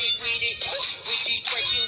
explosive 0.00 0.20
with 0.22 0.42
it. 0.42 0.64
When 1.04 1.16
she 1.16 1.42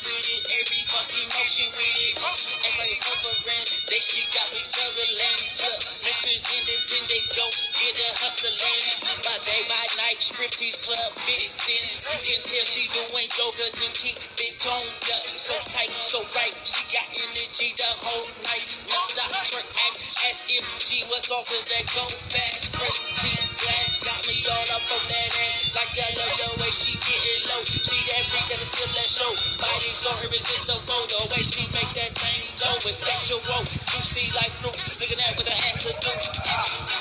with 0.05 0.29
it, 0.29 0.43
every 0.61 0.83
fucking 0.84 1.32
motion 1.43 1.67
with 1.75 1.99
it. 2.07 2.15
Act 2.23 2.79
like 2.79 2.95
it's 2.95 3.03
hovering, 3.03 3.67
they 3.91 3.99
she 3.99 4.23
got 4.31 4.47
me 4.55 4.63
juggling. 4.71 5.39
Look, 5.59 5.81
Memphis 6.07 6.47
independent, 6.55 7.27
go 7.35 7.47
get 7.83 7.99
a 7.99 8.09
hustling. 8.23 8.87
My 9.27 9.37
day, 9.43 9.63
my 9.67 9.83
night, 9.99 10.23
striptease 10.23 10.79
club 10.87 11.11
vixen. 11.27 11.83
You 11.83 12.19
can 12.23 12.41
tell 12.47 12.67
she 12.71 12.87
doing 12.95 13.27
yoga 13.35 13.67
to 13.75 13.87
keep 13.99 14.19
it 14.23 14.55
toned 14.63 14.87
up. 14.87 15.23
So 15.27 15.55
tight, 15.75 15.91
so 16.07 16.23
right, 16.39 16.55
she 16.63 16.87
got 16.95 17.11
energy 17.11 17.75
the 17.75 17.91
whole 18.07 18.27
night. 18.47 18.67
No 18.87 18.99
stop, 19.11 19.31
twerk, 19.51 19.67
act 19.67 19.99
as 20.31 20.47
if 20.47 20.63
she 20.79 21.03
was 21.11 21.27
off 21.35 21.51
of 21.51 21.63
that 21.75 21.87
go 21.91 22.07
fast. 22.31 22.71
Team 23.19 23.43
glass 23.59 23.91
got 24.07 24.21
me 24.31 24.39
all 24.47 24.69
up 24.79 24.85
on 24.95 25.03
that 25.11 25.31
ass. 25.35 25.75
Like 25.75 25.95
I 25.99 26.11
love 26.19 26.35
the 26.39 26.49
way 26.63 26.71
she 26.71 26.95
getting 27.03 27.43
low. 27.51 27.63
She 27.67 27.99
that 28.15 28.25
freak 28.31 28.47
that 28.51 28.61
is 28.63 28.71
still 28.71 28.91
that 28.95 29.11
show. 29.11 29.33
Body 29.59 29.91
so 29.91 30.11
irresistible. 30.23 31.05
The 31.11 31.19
way 31.33 31.42
she 31.42 31.64
make 31.72 31.88
that 31.97 32.12
thing 32.12 32.41
go 32.61 32.69
is 32.84 32.97
sexual. 33.00 33.41
You 33.41 34.00
see 34.05 34.28
like 34.36 34.52
Snoop 34.52 34.77
looking 35.00 35.20
at 35.25 35.33
what 35.36 35.48
the 35.48 35.56
ass 35.56 35.80
will 35.88 35.97
do. 35.97 36.12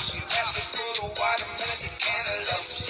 She 0.00 0.20
basket 0.24 0.66
full 0.72 0.96
of 1.04 1.12
watermelons 1.12 1.84
and 1.84 1.96
cantaloupes. 2.00 2.88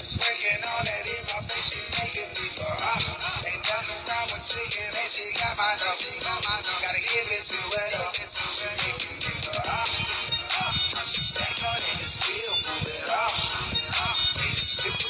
Sprinkling 0.00 0.64
all 0.64 0.82
that 0.88 1.04
in 1.04 1.22
my 1.28 1.40
face, 1.52 1.68
she 1.68 1.80
making 1.92 2.30
me 2.32 2.46
go 2.56 2.64
ah. 2.64 2.96
Ain't 3.44 3.60
nothing 3.60 4.00
wrong 4.08 4.26
with 4.32 4.44
chicken, 4.44 4.88
and 4.88 5.10
she 5.12 5.24
got 5.36 5.54
my 5.60 5.70
dough. 5.76 5.96
She 6.00 6.12
got 6.24 6.40
my 6.48 6.56
dough. 6.64 6.80
Gotta 6.80 7.02
give 7.04 7.28
it 7.28 7.42
to 7.44 7.58
her 7.60 7.86
though. 7.92 8.12
She 8.16 8.68
making 8.80 9.16
me 9.20 9.32
go 9.44 9.52
ah. 9.68 9.88
She 11.04 11.20
stank 11.20 11.60
on 11.60 11.80
it 11.92 12.00
and 12.00 12.08
still 12.08 12.54
move 12.64 12.88
it 12.88 13.08
off. 13.12 13.36
Need 14.40 14.56
a 14.56 14.64
stripper 14.64 15.09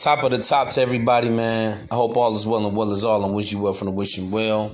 Top 0.00 0.22
of 0.22 0.30
the 0.30 0.38
top 0.38 0.70
to 0.70 0.80
everybody, 0.80 1.28
man. 1.28 1.86
I 1.90 1.94
hope 1.94 2.16
all 2.16 2.34
is 2.34 2.46
well 2.46 2.66
and 2.66 2.74
well 2.74 2.90
is 2.90 3.04
all, 3.04 3.22
and 3.22 3.34
wish 3.34 3.52
you 3.52 3.60
well 3.60 3.74
from 3.74 3.84
the 3.84 3.92
wishing 3.92 4.30
well. 4.30 4.72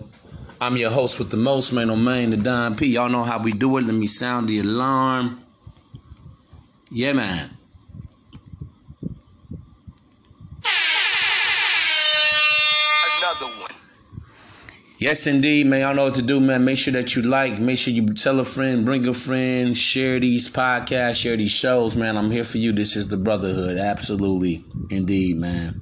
I'm 0.60 0.76
your 0.76 0.90
host 0.90 1.18
with 1.18 1.30
the 1.30 1.36
most, 1.36 1.72
man, 1.72 1.90
oh, 1.90 1.94
on 1.94 2.04
main, 2.04 2.30
the 2.30 2.36
Don 2.36 2.76
P. 2.76 2.86
Y'all 2.86 3.08
know 3.08 3.24
how 3.24 3.42
we 3.42 3.50
do 3.50 3.76
it. 3.76 3.82
Let 3.82 3.96
me 3.96 4.06
sound 4.06 4.48
the 4.48 4.60
alarm. 4.60 5.42
Yeah, 6.92 7.12
man. 7.12 7.50
Yes, 15.06 15.28
indeed, 15.28 15.68
man. 15.68 15.82
Y'all 15.82 15.94
know 15.94 16.02
what 16.06 16.16
to 16.16 16.22
do, 16.22 16.40
man. 16.40 16.64
Make 16.64 16.78
sure 16.78 16.92
that 16.94 17.14
you 17.14 17.22
like, 17.22 17.60
make 17.60 17.78
sure 17.78 17.94
you 17.94 18.12
tell 18.14 18.40
a 18.40 18.44
friend, 18.44 18.84
bring 18.84 19.06
a 19.06 19.14
friend, 19.14 19.78
share 19.78 20.18
these 20.18 20.50
podcasts, 20.50 21.22
share 21.22 21.36
these 21.36 21.52
shows, 21.52 21.94
man. 21.94 22.16
I'm 22.16 22.28
here 22.32 22.42
for 22.42 22.58
you. 22.58 22.72
This 22.72 22.96
is 22.96 23.06
the 23.06 23.16
brotherhood. 23.16 23.76
Absolutely. 23.78 24.64
Indeed, 24.90 25.36
man. 25.36 25.80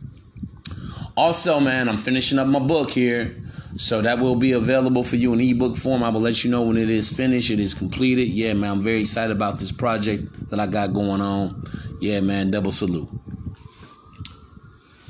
Also, 1.17 1.59
man, 1.59 1.88
I'm 1.88 1.97
finishing 1.97 2.38
up 2.38 2.47
my 2.49 2.59
book 2.59 2.91
here. 2.91 3.35
So 3.79 4.03
that 4.03 4.19
will 4.19 4.37
be 4.37 4.53
available 4.53 5.03
for 5.03 5.17
you 5.17 5.32
in 5.32 5.41
ebook 5.41 5.79
form. 5.79 6.03
I 6.03 6.11
will 6.11 6.21
let 6.21 6.44
you 6.44 6.50
know 6.50 6.61
when 6.61 6.76
it 6.76 6.91
is 6.91 7.11
finished, 7.11 7.50
it 7.50 7.61
is 7.61 7.73
completed. 7.73 8.29
Yeah, 8.29 8.53
man, 8.53 8.73
I'm 8.73 8.81
very 8.82 9.00
excited 9.00 9.35
about 9.35 9.59
this 9.59 9.73
project 9.73 10.50
that 10.50 10.61
I 10.61 10.67
got 10.67 10.93
going 10.93 11.23
on. 11.23 11.65
Yeah, 11.99 12.21
man, 12.21 12.50
double 12.50 12.73
salute. 12.73 13.09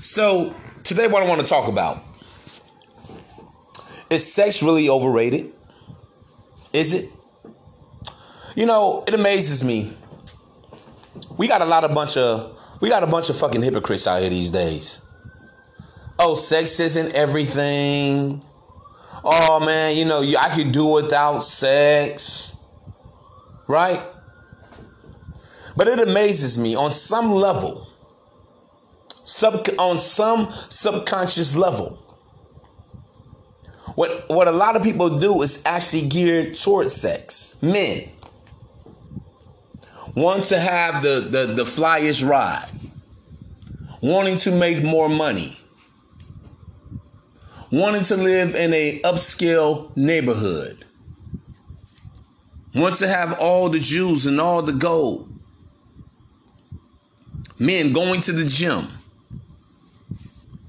So, 0.01 0.55
today 0.85 1.09
what 1.09 1.25
I 1.25 1.27
want 1.27 1.41
to 1.41 1.47
talk 1.49 1.67
about 1.67 2.04
is 4.11 4.33
sex 4.33 4.63
really 4.63 4.89
overrated? 4.89 5.53
Is 6.73 6.93
it? 6.93 7.11
You 8.55 8.67
know, 8.67 9.05
it 9.07 9.15
amazes 9.15 9.65
me. 9.65 9.93
We 11.37 11.49
got 11.49 11.63
a 11.63 11.65
lot 11.65 11.85
of 11.85 11.95
bunch 11.95 12.17
of 12.17 12.57
we 12.81 12.89
got 12.89 13.03
a 13.03 13.07
bunch 13.07 13.31
of 13.31 13.37
fucking 13.37 13.63
hypocrites 13.63 14.07
out 14.07 14.21
here 14.21 14.31
these 14.31 14.51
days. 14.51 15.01
Oh, 16.19 16.35
sex 16.35 16.79
isn't 16.81 17.13
everything. 17.13 18.45
Oh 19.25 19.59
man, 19.61 19.97
you 19.97 20.05
know, 20.05 20.23
I 20.39 20.55
could 20.55 20.73
do 20.73 20.85
without 20.87 21.41
sex. 21.41 22.57
Right? 23.67 24.03
But 25.77 25.89
it 25.89 25.99
amazes 25.99 26.59
me 26.59 26.75
on 26.75 26.91
some 26.91 27.33
level, 27.33 27.89
sub 29.25 29.69
on 29.79 29.99
some 29.99 30.53
subconscious 30.69 31.57
level. 31.57 32.04
What 33.95 34.29
what 34.29 34.49
a 34.49 34.53
lot 34.53 34.77
of 34.77 34.83
people 34.83 35.19
do 35.19 35.43
is 35.43 35.63
actually 35.65 36.09
geared 36.09 36.57
towards 36.57 36.95
sex. 36.95 37.57
Men. 37.63 38.11
Want 40.15 40.45
to 40.45 40.61
have 40.61 41.03
the 41.03 41.21
the, 41.21 41.55
the 41.55 41.65
flyest 41.65 42.29
ride, 42.29 42.71
wanting 44.01 44.37
to 44.39 44.53
make 44.53 44.83
more 44.83 45.09
money, 45.09 45.59
wanting 47.71 48.05
to 48.05 48.17
live 48.17 48.55
in 48.55 48.73
a 48.73 49.01
upscale 49.03 49.97
neighborhood, 49.97 50.85
want 52.75 52.95
to 52.97 53.09
have 53.09 53.39
all 53.41 53.69
the 53.69 53.81
jewels 53.81 54.27
and 54.27 54.41
all 54.41 54.63
the 54.63 54.73
gold. 54.73 55.31
Men 57.59 57.93
going 57.93 58.21
to 58.23 58.33
the 58.33 58.45
gym, 58.45 58.89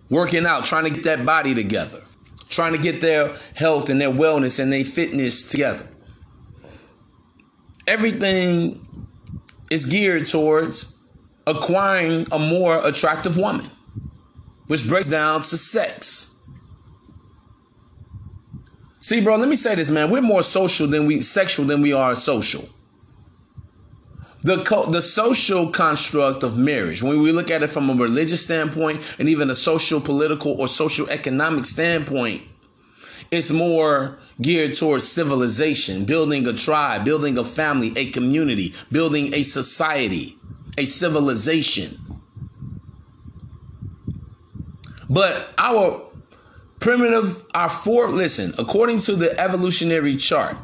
working 0.09 0.45
out, 0.45 0.65
trying 0.65 0.85
to 0.85 0.89
get 0.89 1.03
that 1.03 1.25
body 1.25 1.53
together, 1.53 2.01
trying 2.55 2.73
to 2.73 2.79
get 2.79 3.01
their 3.01 3.35
health 3.55 3.89
and 3.89 3.99
their 3.99 4.09
wellness 4.09 4.59
and 4.59 4.71
their 4.71 4.85
fitness 4.85 5.47
together. 5.47 5.87
Everything 7.87 9.07
is 9.69 9.85
geared 9.85 10.25
towards 10.25 10.97
acquiring 11.45 12.27
a 12.31 12.39
more 12.39 12.85
attractive 12.85 13.37
woman, 13.37 13.69
which 14.67 14.87
breaks 14.87 15.07
down 15.07 15.41
to 15.41 15.57
sex. 15.57 16.35
See, 18.99 19.21
bro, 19.21 19.35
let 19.35 19.49
me 19.49 19.55
say 19.55 19.75
this, 19.75 19.89
man. 19.89 20.09
We're 20.09 20.21
more 20.21 20.41
social 20.41 20.87
than 20.87 21.05
we 21.05 21.21
sexual 21.21 21.65
than 21.65 21.81
we 21.81 21.93
are 21.93 22.15
social 22.15 22.67
the 24.45 24.63
co- 24.63 24.89
the 24.89 25.01
social 25.01 25.69
construct 25.71 26.43
of 26.43 26.57
marriage 26.57 27.01
when 27.03 27.21
we 27.21 27.31
look 27.31 27.49
at 27.51 27.63
it 27.63 27.69
from 27.69 27.89
a 27.89 27.93
religious 27.93 28.43
standpoint 28.43 29.01
and 29.19 29.27
even 29.27 29.49
a 29.49 29.55
social 29.55 29.99
political 29.99 30.51
or 30.59 30.67
social 30.67 31.09
economic 31.09 31.65
standpoint 31.65 32.41
it's 33.31 33.51
more 33.51 34.17
geared 34.41 34.73
towards 34.75 35.07
civilization 35.07 36.05
building 36.05 36.47
a 36.47 36.53
tribe 36.53 37.03
building 37.03 37.37
a 37.37 37.43
family 37.43 37.91
a 37.97 38.11
community 38.11 38.73
building 38.91 39.33
a 39.33 39.41
society 39.43 40.37
a 40.77 40.85
civilization. 40.85 41.99
But 45.09 45.53
our 45.57 46.01
primitive 46.79 47.45
our 47.53 47.69
fourth 47.69 48.11
listen 48.11 48.53
according 48.57 48.99
to 48.99 49.15
the 49.15 49.39
evolutionary 49.39 50.17
chart 50.17 50.57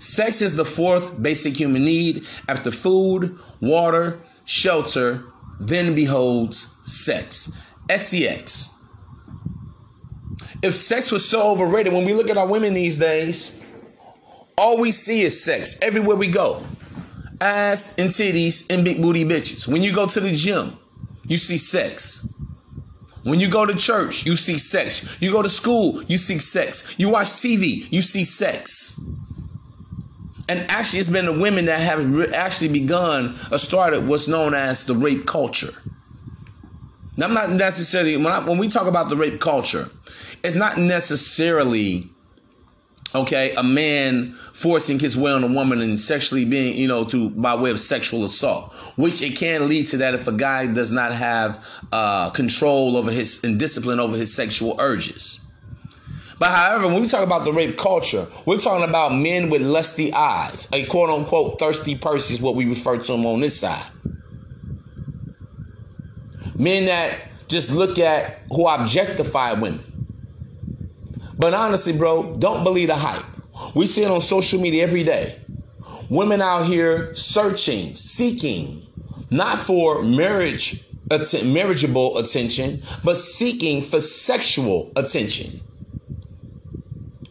Sex 0.00 0.40
is 0.40 0.56
the 0.56 0.64
fourth 0.64 1.22
basic 1.22 1.58
human 1.58 1.84
need 1.84 2.26
after 2.48 2.70
food, 2.70 3.38
water, 3.60 4.22
shelter, 4.46 5.24
then 5.60 5.94
beholds 5.94 6.74
sex. 6.90 7.52
SEX. 7.94 8.70
If 10.62 10.74
sex 10.74 11.12
was 11.12 11.28
so 11.28 11.52
overrated, 11.52 11.92
when 11.92 12.06
we 12.06 12.14
look 12.14 12.30
at 12.30 12.38
our 12.38 12.46
women 12.46 12.72
these 12.72 12.98
days, 12.98 13.62
all 14.56 14.80
we 14.80 14.90
see 14.90 15.20
is 15.20 15.44
sex 15.44 15.78
everywhere 15.82 16.16
we 16.16 16.28
go. 16.28 16.64
Ass 17.38 17.98
and 17.98 18.08
titties 18.08 18.66
and 18.70 18.82
big 18.82 19.02
booty 19.02 19.26
bitches. 19.26 19.68
When 19.68 19.82
you 19.82 19.94
go 19.94 20.06
to 20.06 20.20
the 20.20 20.32
gym, 20.32 20.78
you 21.26 21.36
see 21.36 21.58
sex. 21.58 22.26
When 23.22 23.38
you 23.38 23.50
go 23.50 23.66
to 23.66 23.74
church, 23.74 24.24
you 24.24 24.36
see 24.36 24.56
sex. 24.56 25.20
You 25.20 25.30
go 25.30 25.42
to 25.42 25.50
school, 25.50 26.02
you 26.04 26.16
see 26.16 26.38
sex. 26.38 26.94
You 26.96 27.10
watch 27.10 27.26
TV, 27.26 27.86
you 27.92 28.00
see 28.00 28.24
sex. 28.24 28.98
And 30.50 30.68
actually, 30.68 30.98
it's 30.98 31.08
been 31.08 31.26
the 31.26 31.32
women 31.32 31.66
that 31.66 31.78
have 31.78 32.12
re- 32.12 32.34
actually 32.34 32.70
begun 32.70 33.38
or 33.52 33.58
started 33.58 34.08
what's 34.08 34.26
known 34.26 34.52
as 34.52 34.84
the 34.84 34.96
rape 34.96 35.24
culture. 35.24 35.72
Now, 37.16 37.26
I'm 37.26 37.34
not 37.34 37.50
necessarily 37.52 38.16
when, 38.16 38.32
I, 38.32 38.40
when 38.40 38.58
we 38.58 38.66
talk 38.66 38.88
about 38.88 39.10
the 39.10 39.16
rape 39.16 39.38
culture, 39.40 39.90
it's 40.42 40.56
not 40.56 40.76
necessarily 40.76 42.08
okay 43.14 43.54
a 43.54 43.62
man 43.62 44.32
forcing 44.52 44.98
his 44.98 45.16
will 45.16 45.36
on 45.36 45.44
a 45.44 45.46
woman 45.46 45.80
and 45.80 46.00
sexually 46.00 46.44
being 46.44 46.76
you 46.76 46.86
know 46.86 47.02
to 47.02 47.30
by 47.30 47.56
way 47.56 47.68
of 47.70 47.80
sexual 47.80 48.22
assault 48.22 48.72
which 48.94 49.20
it 49.20 49.36
can 49.36 49.68
lead 49.68 49.84
to 49.84 49.96
that 49.96 50.14
if 50.14 50.28
a 50.28 50.32
guy 50.32 50.72
does 50.72 50.92
not 50.92 51.12
have 51.12 51.66
uh, 51.90 52.30
control 52.30 52.96
over 52.96 53.10
his 53.10 53.42
and 53.42 53.58
discipline 53.58 53.98
over 53.98 54.16
his 54.16 54.32
sexual 54.32 54.76
urges 54.78 55.40
but 56.40 56.52
however, 56.52 56.86
when 56.86 57.02
we 57.02 57.06
talk 57.06 57.22
about 57.22 57.44
the 57.44 57.52
rape 57.52 57.76
culture, 57.76 58.26
we're 58.46 58.56
talking 58.56 58.88
about 58.88 59.14
men 59.14 59.50
with 59.50 59.60
lusty 59.60 60.10
eyes. 60.10 60.66
A 60.72 60.86
quote 60.86 61.10
unquote 61.10 61.58
thirsty 61.58 61.96
person 61.96 62.34
is 62.34 62.40
what 62.40 62.54
we 62.54 62.64
refer 62.64 62.96
to 62.96 63.12
them 63.12 63.26
on 63.26 63.40
this 63.40 63.60
side. 63.60 63.84
Men 66.54 66.86
that 66.86 67.28
just 67.48 67.70
look 67.70 67.98
at 67.98 68.40
who 68.50 68.66
objectify 68.66 69.52
women. 69.52 69.84
But 71.36 71.52
honestly, 71.52 71.92
bro, 71.92 72.34
don't 72.36 72.64
believe 72.64 72.88
the 72.88 72.96
hype. 72.96 73.26
We 73.74 73.84
see 73.84 74.04
it 74.04 74.10
on 74.10 74.22
social 74.22 74.62
media 74.62 74.82
every 74.82 75.04
day. 75.04 75.42
Women 76.08 76.40
out 76.40 76.64
here 76.64 77.12
searching, 77.12 77.94
seeking, 77.94 78.86
not 79.28 79.58
for 79.58 80.02
marriage, 80.02 80.86
marriageable 81.10 82.16
attention, 82.16 82.82
but 83.04 83.18
seeking 83.18 83.82
for 83.82 84.00
sexual 84.00 84.90
attention 84.96 85.60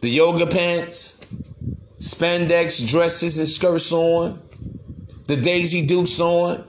the 0.00 0.08
yoga 0.08 0.46
pants, 0.46 1.18
spandex 1.98 2.88
dresses 2.88 3.38
and 3.38 3.48
skirts 3.48 3.92
on, 3.92 4.40
the 5.26 5.36
Daisy 5.36 5.86
Dukes 5.86 6.18
on, 6.20 6.64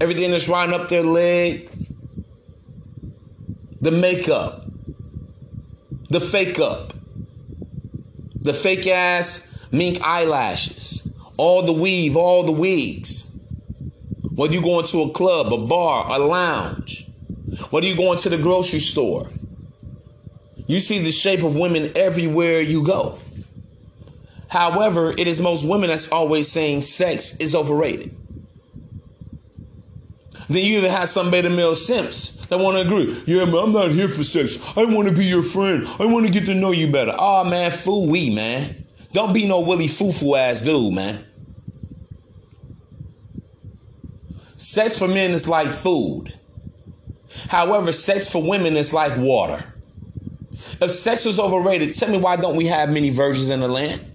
everything 0.00 0.30
that's 0.30 0.48
riding 0.48 0.74
up 0.74 0.88
their 0.88 1.02
leg, 1.02 1.68
the 3.80 3.90
makeup, 3.90 4.66
the 6.08 6.20
fake 6.20 6.60
up, 6.60 6.94
the 8.36 8.54
fake 8.54 8.86
ass 8.86 9.52
mink 9.72 10.00
eyelashes, 10.02 11.12
all 11.36 11.62
the 11.62 11.72
weave, 11.72 12.16
all 12.16 12.44
the 12.44 12.52
wigs. 12.52 13.28
Whether 14.34 14.54
you 14.54 14.62
going 14.62 14.86
to 14.86 15.02
a 15.02 15.10
club, 15.10 15.52
a 15.52 15.66
bar, 15.66 16.10
a 16.10 16.18
lounge, 16.18 17.06
whether 17.70 17.86
you 17.86 17.96
going 17.96 18.18
to 18.20 18.28
the 18.28 18.38
grocery 18.38 18.80
store, 18.80 19.28
you 20.66 20.78
see 20.78 20.98
the 21.00 21.12
shape 21.12 21.42
of 21.42 21.58
women 21.58 21.92
everywhere 21.96 22.60
you 22.60 22.84
go. 22.84 23.18
However, 24.48 25.12
it 25.16 25.26
is 25.26 25.40
most 25.40 25.66
women 25.66 25.88
that's 25.88 26.12
always 26.12 26.46
saying 26.48 26.82
sex 26.82 27.36
is 27.36 27.54
overrated. 27.54 28.14
Then 30.48 30.64
you 30.64 30.78
even 30.78 30.90
have 30.90 31.08
some 31.08 31.30
beta 31.30 31.48
male 31.48 31.74
simps 31.74 32.32
that 32.46 32.58
want 32.58 32.76
to 32.76 32.82
agree. 32.82 33.22
Yeah, 33.26 33.46
man, 33.46 33.56
I'm 33.56 33.72
not 33.72 33.90
here 33.92 34.08
for 34.08 34.22
sex. 34.22 34.58
I 34.76 34.84
want 34.84 35.08
to 35.08 35.14
be 35.14 35.24
your 35.24 35.42
friend. 35.42 35.86
I 35.98 36.04
want 36.04 36.26
to 36.26 36.32
get 36.32 36.44
to 36.46 36.54
know 36.54 36.72
you 36.72 36.92
better. 36.92 37.14
Oh 37.18 37.44
man, 37.44 37.70
fool 37.70 38.08
we 38.10 38.28
man. 38.28 38.84
Don't 39.12 39.32
be 39.32 39.46
no 39.46 39.60
Willie 39.60 39.88
Foo 39.88 40.34
ass 40.34 40.60
dude, 40.60 40.92
man. 40.92 41.24
Sex 44.56 44.98
for 44.98 45.08
men 45.08 45.32
is 45.32 45.48
like 45.48 45.72
food. 45.72 46.34
However, 47.48 47.92
sex 47.92 48.30
for 48.30 48.42
women 48.42 48.76
is 48.76 48.92
like 48.92 49.16
water. 49.16 49.71
If 50.82 50.90
sex 50.90 51.24
was 51.24 51.38
overrated, 51.38 51.94
tell 51.94 52.10
me 52.10 52.18
why 52.18 52.36
don't 52.36 52.56
we 52.56 52.66
have 52.66 52.90
many 52.90 53.10
virgins 53.10 53.50
in 53.50 53.60
the 53.60 53.68
land? 53.68 54.08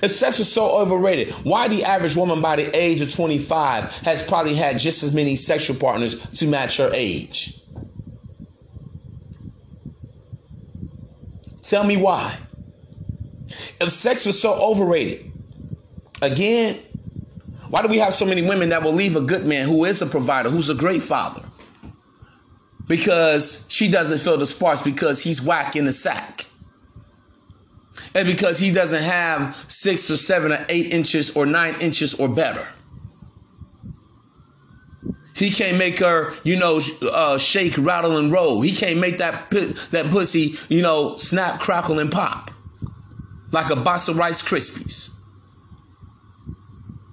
If 0.00 0.12
sex 0.12 0.38
was 0.38 0.50
so 0.50 0.78
overrated, 0.78 1.34
why 1.44 1.68
the 1.68 1.84
average 1.84 2.16
woman 2.16 2.40
by 2.40 2.56
the 2.56 2.74
age 2.76 3.00
of 3.00 3.12
25 3.12 3.92
has 3.98 4.26
probably 4.26 4.54
had 4.54 4.78
just 4.78 5.02
as 5.02 5.12
many 5.12 5.36
sexual 5.36 5.76
partners 5.76 6.24
to 6.38 6.46
match 6.46 6.76
her 6.78 6.90
age? 6.94 7.60
Tell 11.62 11.84
me 11.84 11.96
why. 11.96 12.38
If 13.80 13.90
sex 13.90 14.24
was 14.24 14.40
so 14.40 14.54
overrated, 14.54 15.32
again, 16.22 16.78
why 17.68 17.82
do 17.82 17.88
we 17.88 17.98
have 17.98 18.14
so 18.14 18.24
many 18.24 18.42
women 18.42 18.68
that 18.68 18.82
will 18.82 18.92
leave 18.92 19.16
a 19.16 19.20
good 19.20 19.44
man 19.44 19.68
who 19.68 19.84
is 19.84 20.00
a 20.00 20.06
provider, 20.06 20.50
who's 20.50 20.70
a 20.70 20.74
great 20.74 21.02
father? 21.02 21.43
Because 22.86 23.66
she 23.68 23.88
doesn't 23.88 24.18
feel 24.18 24.36
the 24.36 24.46
sparks 24.46 24.82
because 24.82 25.22
he's 25.22 25.42
whack 25.42 25.76
in 25.76 25.86
the 25.86 25.92
sack. 25.92 26.46
And 28.14 28.26
because 28.26 28.58
he 28.58 28.70
doesn't 28.70 29.02
have 29.02 29.64
six 29.68 30.10
or 30.10 30.16
seven 30.16 30.52
or 30.52 30.64
eight 30.68 30.92
inches 30.92 31.34
or 31.36 31.46
nine 31.46 31.80
inches 31.80 32.14
or 32.14 32.28
better. 32.28 32.68
He 35.34 35.50
can't 35.50 35.76
make 35.76 35.98
her, 35.98 36.34
you 36.44 36.56
know, 36.56 36.80
uh, 37.02 37.38
shake, 37.38 37.76
rattle, 37.76 38.16
and 38.16 38.30
roll. 38.30 38.60
He 38.60 38.74
can't 38.74 39.00
make 39.00 39.18
that 39.18 39.50
that 39.90 40.10
pussy, 40.10 40.56
you 40.68 40.80
know, 40.80 41.16
snap, 41.16 41.58
crackle, 41.58 41.98
and 41.98 42.10
pop 42.10 42.52
like 43.54 43.70
a 43.70 43.76
box 43.76 44.08
of 44.08 44.16
Rice 44.16 44.42
Krispies. 44.42 45.10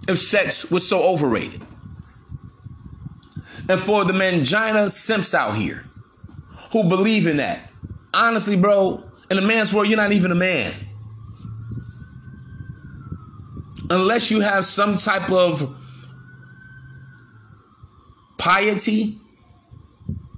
If 0.08 0.20
sex 0.20 0.70
was 0.70 0.88
so 0.88 1.02
overrated 1.04 1.66
and 3.72 3.80
for 3.80 4.04
the 4.04 4.12
mangina 4.12 4.92
simps 4.92 5.34
out 5.34 5.56
here 5.56 5.86
who 6.72 6.90
believe 6.90 7.26
in 7.26 7.38
that. 7.38 7.72
Honestly, 8.14 8.58
bro, 8.58 9.02
in 9.30 9.38
a 9.38 9.42
man's 9.42 9.74
world, 9.74 9.88
you're 9.88 9.96
not 9.96 10.12
even 10.12 10.30
a 10.30 10.36
man. 10.36 10.74
Unless 13.90 14.30
you 14.30 14.42
have 14.42 14.66
some 14.66 14.98
type 14.98 15.32
of 15.32 15.78
piety, 18.38 19.18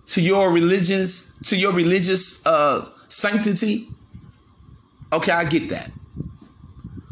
to 0.07 0.21
your 0.21 0.51
religious, 0.51 1.35
to 1.45 1.57
your 1.57 1.73
religious 1.73 2.45
uh, 2.45 2.87
sanctity. 3.07 3.87
Okay, 5.11 5.31
I 5.31 5.45
get 5.45 5.69
that. 5.69 5.91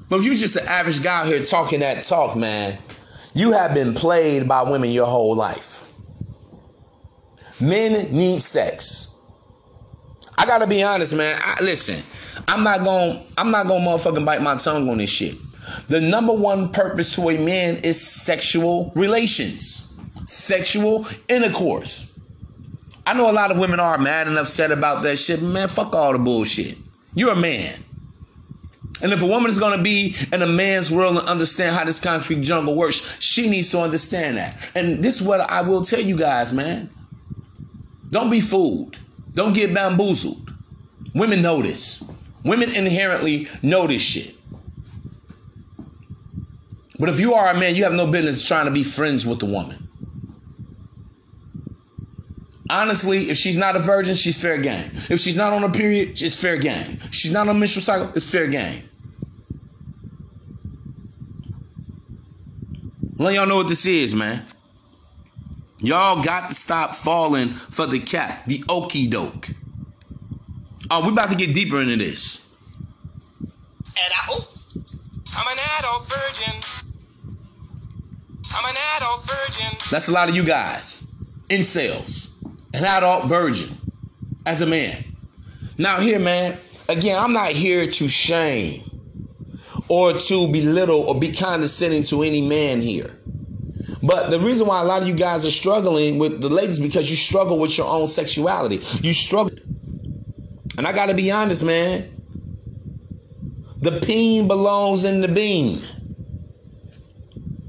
But 0.08 0.20
if 0.20 0.26
you're 0.26 0.36
just 0.36 0.56
an 0.56 0.68
average 0.68 1.02
guy 1.02 1.22
out 1.22 1.28
here 1.28 1.44
talking 1.44 1.80
that 1.80 2.04
talk, 2.04 2.36
man, 2.36 2.78
you 3.34 3.54
have 3.54 3.74
been 3.74 3.96
played 3.96 4.48
by 4.48 4.62
women 4.62 4.92
your 4.92 5.08
whole 5.08 5.36
life. 5.36 5.91
Men 7.62 8.16
need 8.16 8.42
sex. 8.42 9.08
I 10.38 10.46
gotta 10.46 10.68
be 10.68 10.82
honest, 10.82 11.14
man. 11.14 11.40
I, 11.44 11.62
listen, 11.62 12.02
I'm 12.48 12.64
not 12.64 12.84
gonna, 12.84 13.24
I'm 13.38 13.52
not 13.52 13.68
gonna 13.68 13.86
motherfucking 13.86 14.26
bite 14.26 14.42
my 14.42 14.56
tongue 14.58 14.90
on 14.90 14.98
this 14.98 15.10
shit. 15.10 15.36
The 15.88 16.02
number 16.02 16.34
one 16.34 16.70
purpose 16.70 17.16
to 17.16 17.30
a 17.30 17.38
man 17.38 17.78
is 17.78 18.02
sexual 18.02 18.92
relations, 18.96 19.94
sexual 20.26 21.08
intercourse. 21.30 22.18
I 23.06 23.14
know 23.14 23.30
a 23.30 23.34
lot 23.34 23.52
of 23.52 23.58
women 23.58 23.80
are 23.80 23.98
mad 23.98 24.28
and 24.28 24.38
upset 24.38 24.72
about 24.72 25.04
that 25.04 25.18
shit. 25.18 25.42
Man, 25.42 25.68
fuck 25.68 25.94
all 25.94 26.14
the 26.14 26.20
bullshit. 26.20 26.78
You're 27.14 27.34
a 27.34 27.36
man. 27.36 27.84
And 29.02 29.12
if 29.12 29.22
a 29.24 29.26
woman 29.26 29.50
is 29.50 29.60
going 29.60 29.76
to 29.76 29.84
be 29.84 30.16
in 30.32 30.42
a 30.42 30.48
man's 30.48 30.92
world 30.92 31.18
and 31.18 31.28
understand 31.28 31.76
how 31.76 31.84
this 31.84 32.00
concrete 32.00 32.42
jungle 32.42 32.76
works, 32.76 33.18
she 33.20 33.50
needs 33.50 33.72
to 33.72 33.80
understand 33.80 34.38
that. 34.38 34.60
And 34.76 35.04
this 35.04 35.16
is 35.16 35.22
what 35.22 35.42
I 35.42 35.62
will 35.62 35.84
tell 35.84 36.00
you 36.00 36.16
guys, 36.16 36.54
man. 36.54 36.90
Don't 38.12 38.30
be 38.30 38.42
fooled. 38.42 39.00
Don't 39.34 39.54
get 39.54 39.74
bamboozled. 39.74 40.54
Women 41.16 41.42
know 41.42 41.62
this. 41.62 42.04
Women 42.44 42.70
inherently 42.70 43.48
know 43.62 43.88
this 43.88 44.02
shit. 44.02 44.36
But 47.00 47.10
if 47.10 47.20
you 47.20 47.34
are 47.34 47.50
a 47.50 47.58
man, 47.58 47.76
you 47.76 47.84
have 47.84 47.94
no 47.94 48.06
business 48.06 48.46
trying 48.46 48.66
to 48.66 48.72
be 48.72 48.84
friends 48.84 49.26
with 49.26 49.40
the 49.40 49.46
woman. 49.46 49.88
Honestly, 52.70 53.30
if 53.30 53.38
she's 53.38 53.58
not 53.58 53.76
a 53.76 53.80
virgin, 53.80 54.16
she's 54.16 54.40
fair 54.40 54.58
game. 54.58 54.92
If 55.10 55.20
she's 55.20 55.36
not 55.36 55.52
on 55.52 55.64
a 55.64 55.70
period, 55.70 56.22
it's 56.22 56.40
fair 56.40 56.58
game. 56.58 57.00
If 57.02 57.14
she's 57.14 57.32
not 57.32 57.50
on 57.50 57.56
a 57.56 57.60
menstrual 57.60 57.84
cycle, 57.84 58.12
it's 58.16 58.30
fair 58.30 58.48
game. 58.48 58.88
Let 63.18 63.34
y'all 63.34 63.46
know 63.46 63.58
what 63.58 63.68
this 63.68 63.86
is, 63.86 64.16
man. 64.16 64.46
Y'all 65.82 66.24
got 66.24 66.50
to 66.50 66.56
stop 66.56 66.94
falling 66.94 67.50
for 67.54 67.88
the 67.88 68.00
cap, 68.00 68.46
the 68.46 68.64
okey 68.70 69.08
doke. 69.08 69.50
Oh, 70.90 71.02
we 71.02 71.10
about 71.10 71.30
to 71.30 71.36
get 71.36 71.54
deeper 71.54 71.82
into 71.82 71.98
this. 71.98 72.48
And 73.40 73.98
I, 73.98 74.28
oh, 74.30 74.46
I'm 75.36 75.48
an 75.48 75.64
adult 75.80 76.10
virgin. 76.10 76.62
I'm 78.54 78.66
an 78.66 78.76
adult 78.98 79.28
virgin. 79.28 79.78
That's 79.90 80.08
a 80.08 80.12
lot 80.12 80.30
of 80.30 80.36
you 80.36 80.44
guys. 80.44 81.08
in 81.50 81.64
sales. 81.66 82.34
An 82.74 82.86
adult 82.86 83.26
virgin. 83.26 83.78
As 84.46 84.62
a 84.62 84.66
man. 84.66 85.04
Now 85.78 86.00
here, 86.00 86.20
man, 86.20 86.58
again, 86.88 87.22
I'm 87.22 87.34
not 87.34 87.52
here 87.52 87.86
to 87.90 88.08
shame 88.08 88.90
or 89.88 90.14
to 90.14 90.52
belittle 90.52 91.02
or 91.02 91.20
be 91.20 91.32
condescending 91.32 92.04
to 92.04 92.24
any 92.24 92.42
man 92.42 92.82
here. 92.82 93.18
But 94.04 94.30
the 94.30 94.40
reason 94.40 94.68
why 94.68 94.82
a 94.82 94.84
lot 94.84 95.04
of 95.04 95.08
you 95.08 95.14
guys 95.14 95.46
are 95.46 95.52
struggling 95.52 96.18
with 96.18 96.42
the 96.42 96.50
ladies 96.50 96.80
because 96.80 97.10
you 97.10 97.16
struggle 97.16 97.60
with 97.60 97.78
your 97.78 97.88
own 97.88 98.08
sexuality. 98.08 98.82
You 99.02 99.14
struggle. 99.14 99.58
And 100.78 100.88
I 100.88 100.92
got 100.92 101.08
to 101.08 101.14
be 101.14 101.32
honest, 101.32 101.64
man. 101.64 102.10
The 103.78 104.00
peen 104.00 104.48
belongs 104.48 105.04
in 105.04 105.22
the 105.22 105.28
bean. 105.28 105.82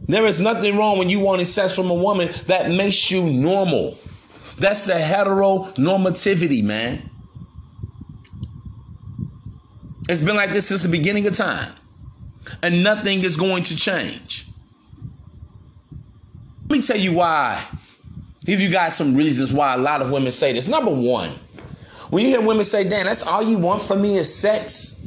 There 0.07 0.27
is 0.27 0.41
nothing 0.41 0.77
wrong 0.77 0.99
when 0.99 1.09
you 1.09 1.21
wanting 1.21 1.47
sex 1.47 1.75
from 1.75 1.91
a 1.91 1.95
woman 1.95 2.31
that 2.47 2.71
makes 2.71 3.11
you 3.11 3.25
normal. 3.25 3.99
That's 4.59 4.87
the 4.87 4.95
heteronormativity, 4.95 6.63
man. 6.63 7.11
It's 10.09 10.21
been 10.21 10.37
like 10.37 10.53
this 10.53 10.69
since 10.69 10.83
the 10.83 10.89
beginning 10.89 11.27
of 11.27 11.37
time. 11.37 11.73
And 12.63 12.83
nothing 12.83 13.25
is 13.25 13.37
going 13.37 13.63
to 13.65 13.77
change. 13.77 14.47
Let 16.69 16.79
me 16.79 16.83
tell 16.83 16.97
you 16.97 17.15
why. 17.15 17.65
Give 18.45 18.61
you 18.61 18.71
guys 18.71 18.97
some 18.97 19.15
reasons 19.15 19.53
why 19.53 19.75
a 19.75 19.79
lot 19.79 20.03
of 20.03 20.11
women 20.11 20.33
say 20.33 20.53
this. 20.53 20.67
Number 20.67 20.91
one, 20.91 21.31
when 22.11 22.25
you 22.25 22.31
hear 22.31 22.41
women 22.41 22.65
say, 22.65 22.89
"Dan, 22.89 23.07
that's 23.07 23.25
all 23.27 23.43
you 23.43 23.59
want 23.59 23.83
from 23.83 24.03
me 24.03 24.17
is 24.17 24.35
sex," 24.35 25.01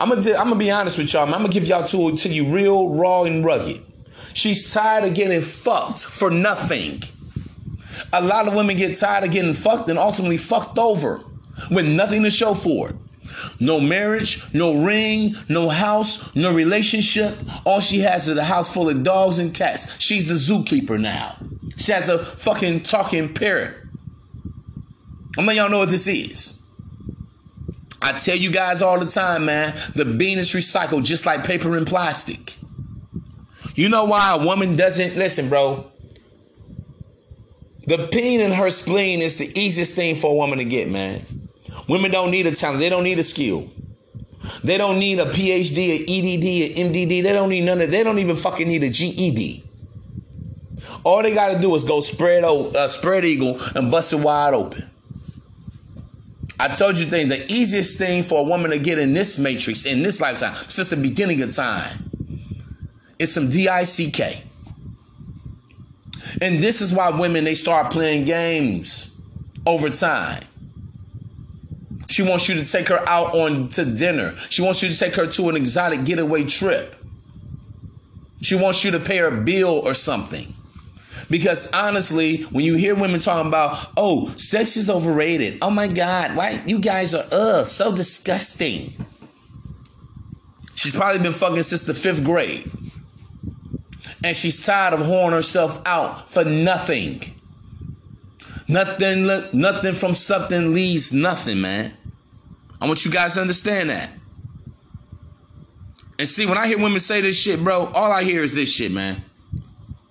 I'm 0.00 0.08
gonna 0.08 0.22
I'm 0.32 0.48
gonna 0.48 0.56
be 0.56 0.70
honest 0.70 0.98
with 0.98 1.12
y'all. 1.12 1.24
I'm 1.24 1.30
gonna 1.30 1.48
give 1.48 1.66
y'all 1.66 1.86
to 1.86 2.16
to 2.16 2.28
you 2.28 2.52
real 2.52 2.88
raw 2.88 3.24
and 3.24 3.44
rugged. 3.44 3.82
She's 4.32 4.72
tired 4.72 5.04
of 5.04 5.14
getting 5.14 5.42
fucked 5.42 6.00
for 6.00 6.30
nothing. 6.30 7.02
A 8.12 8.22
lot 8.22 8.48
of 8.48 8.54
women 8.54 8.76
get 8.76 8.96
tired 8.98 9.24
of 9.24 9.30
getting 9.30 9.54
fucked 9.54 9.88
and 9.90 9.98
ultimately 9.98 10.38
fucked 10.38 10.78
over 10.78 11.22
with 11.70 11.86
nothing 11.86 12.22
to 12.22 12.30
show 12.30 12.54
for 12.54 12.90
it. 12.90 12.96
No 13.58 13.80
marriage, 13.80 14.42
no 14.54 14.74
ring, 14.74 15.36
no 15.48 15.68
house, 15.68 16.34
no 16.34 16.52
relationship. 16.52 17.38
All 17.64 17.80
she 17.80 18.00
has 18.00 18.28
is 18.28 18.36
a 18.36 18.44
house 18.44 18.72
full 18.72 18.88
of 18.88 19.02
dogs 19.02 19.38
and 19.38 19.54
cats. 19.54 19.98
She's 20.00 20.28
the 20.28 20.34
zookeeper 20.34 21.00
now. 21.00 21.36
She 21.76 21.92
has 21.92 22.08
a 22.08 22.18
fucking 22.18 22.82
talking 22.82 23.32
parrot. 23.32 23.76
I'm 25.38 25.46
letting 25.46 25.58
y'all 25.58 25.70
know 25.70 25.78
what 25.78 25.90
this 25.90 26.06
is. 26.06 26.60
I 28.02 28.12
tell 28.12 28.36
you 28.36 28.50
guys 28.50 28.82
all 28.82 28.98
the 28.98 29.10
time, 29.10 29.44
man, 29.44 29.78
the 29.94 30.04
bean 30.04 30.38
is 30.38 30.52
recycled 30.52 31.04
just 31.04 31.26
like 31.26 31.44
paper 31.44 31.76
and 31.76 31.86
plastic. 31.86 32.56
You 33.74 33.88
know 33.88 34.04
why 34.04 34.32
a 34.34 34.44
woman 34.44 34.76
doesn't 34.76 35.16
listen, 35.16 35.48
bro? 35.48 35.90
The 37.86 38.08
peen 38.08 38.40
in 38.40 38.52
her 38.52 38.70
spleen 38.70 39.20
is 39.20 39.38
the 39.38 39.58
easiest 39.58 39.94
thing 39.94 40.16
for 40.16 40.30
a 40.30 40.34
woman 40.34 40.58
to 40.58 40.64
get, 40.64 40.90
man. 40.90 41.24
Women 41.90 42.12
don't 42.12 42.30
need 42.30 42.46
a 42.46 42.54
talent. 42.54 42.78
They 42.78 42.88
don't 42.88 43.02
need 43.02 43.18
a 43.18 43.24
skill. 43.24 43.68
They 44.62 44.78
don't 44.78 45.00
need 45.00 45.18
a 45.18 45.24
PhD, 45.24 45.96
an 45.96 46.02
EDD, 46.04 46.78
an 46.78 46.92
MDD. 46.92 47.20
They 47.24 47.32
don't 47.32 47.48
need 47.48 47.62
none 47.62 47.80
of. 47.80 47.90
They 47.90 48.04
don't 48.04 48.20
even 48.20 48.36
fucking 48.36 48.68
need 48.68 48.84
a 48.84 48.90
GED. 48.90 49.64
All 51.02 51.20
they 51.20 51.34
got 51.34 51.52
to 51.52 51.60
do 51.60 51.74
is 51.74 51.82
go 51.82 51.98
spread 51.98 52.44
uh, 52.44 52.86
spread 52.86 53.24
eagle 53.24 53.60
and 53.74 53.90
bust 53.90 54.12
it 54.12 54.20
wide 54.20 54.54
open. 54.54 54.88
I 56.60 56.68
told 56.68 56.96
you 56.96 57.06
thing. 57.06 57.28
The 57.28 57.50
easiest 57.50 57.98
thing 57.98 58.22
for 58.22 58.38
a 58.38 58.44
woman 58.44 58.70
to 58.70 58.78
get 58.78 59.00
in 59.00 59.12
this 59.12 59.36
matrix 59.36 59.84
in 59.84 60.04
this 60.04 60.20
lifetime 60.20 60.54
since 60.68 60.90
the 60.90 60.96
beginning 60.96 61.42
of 61.42 61.52
time 61.52 62.40
is 63.18 63.34
some 63.34 63.50
DICK. 63.50 64.44
And 66.40 66.62
this 66.62 66.80
is 66.80 66.92
why 66.92 67.10
women 67.10 67.42
they 67.42 67.54
start 67.54 67.90
playing 67.90 68.26
games 68.26 69.10
over 69.66 69.90
time. 69.90 70.44
She 72.10 72.22
wants 72.22 72.48
you 72.48 72.56
to 72.56 72.66
take 72.66 72.88
her 72.88 73.08
out 73.08 73.36
on 73.36 73.68
to 73.70 73.84
dinner. 73.84 74.34
She 74.48 74.62
wants 74.62 74.82
you 74.82 74.88
to 74.88 74.98
take 74.98 75.14
her 75.14 75.28
to 75.28 75.48
an 75.48 75.54
exotic 75.54 76.04
getaway 76.04 76.44
trip. 76.44 76.96
She 78.42 78.56
wants 78.56 78.84
you 78.84 78.90
to 78.90 78.98
pay 78.98 79.18
her 79.18 79.30
bill 79.30 79.68
or 79.68 79.94
something. 79.94 80.52
Because 81.30 81.70
honestly, 81.70 82.42
when 82.42 82.64
you 82.64 82.74
hear 82.74 82.96
women 82.96 83.20
talking 83.20 83.46
about, 83.46 83.92
oh, 83.96 84.34
sex 84.36 84.76
is 84.76 84.90
overrated. 84.90 85.58
Oh 85.62 85.70
my 85.70 85.86
God, 85.86 86.34
why 86.34 86.60
you 86.66 86.80
guys 86.80 87.14
are 87.14 87.26
uh 87.30 87.62
so 87.62 87.94
disgusting. 87.94 89.06
She's 90.74 90.92
probably 90.92 91.22
been 91.22 91.32
fucking 91.32 91.62
since 91.62 91.82
the 91.82 91.94
fifth 91.94 92.24
grade. 92.24 92.68
And 94.24 94.36
she's 94.36 94.66
tired 94.66 94.94
of 94.94 95.00
whoring 95.06 95.30
herself 95.30 95.80
out 95.86 96.28
for 96.28 96.44
nothing. 96.44 97.36
Nothing, 98.66 99.26
nothing 99.52 99.94
from 99.94 100.14
something 100.16 100.74
leaves 100.74 101.12
nothing, 101.12 101.60
man. 101.60 101.94
I 102.80 102.86
want 102.86 103.04
you 103.04 103.10
guys 103.10 103.34
to 103.34 103.40
understand 103.40 103.90
that. 103.90 104.10
And 106.18 106.28
see, 106.28 106.46
when 106.46 106.58
I 106.58 106.66
hear 106.66 106.78
women 106.78 107.00
say 107.00 107.20
this 107.20 107.38
shit, 107.38 107.62
bro, 107.62 107.86
all 107.86 108.12
I 108.12 108.24
hear 108.24 108.42
is 108.42 108.54
this 108.54 108.72
shit, 108.72 108.92
man. 108.92 109.22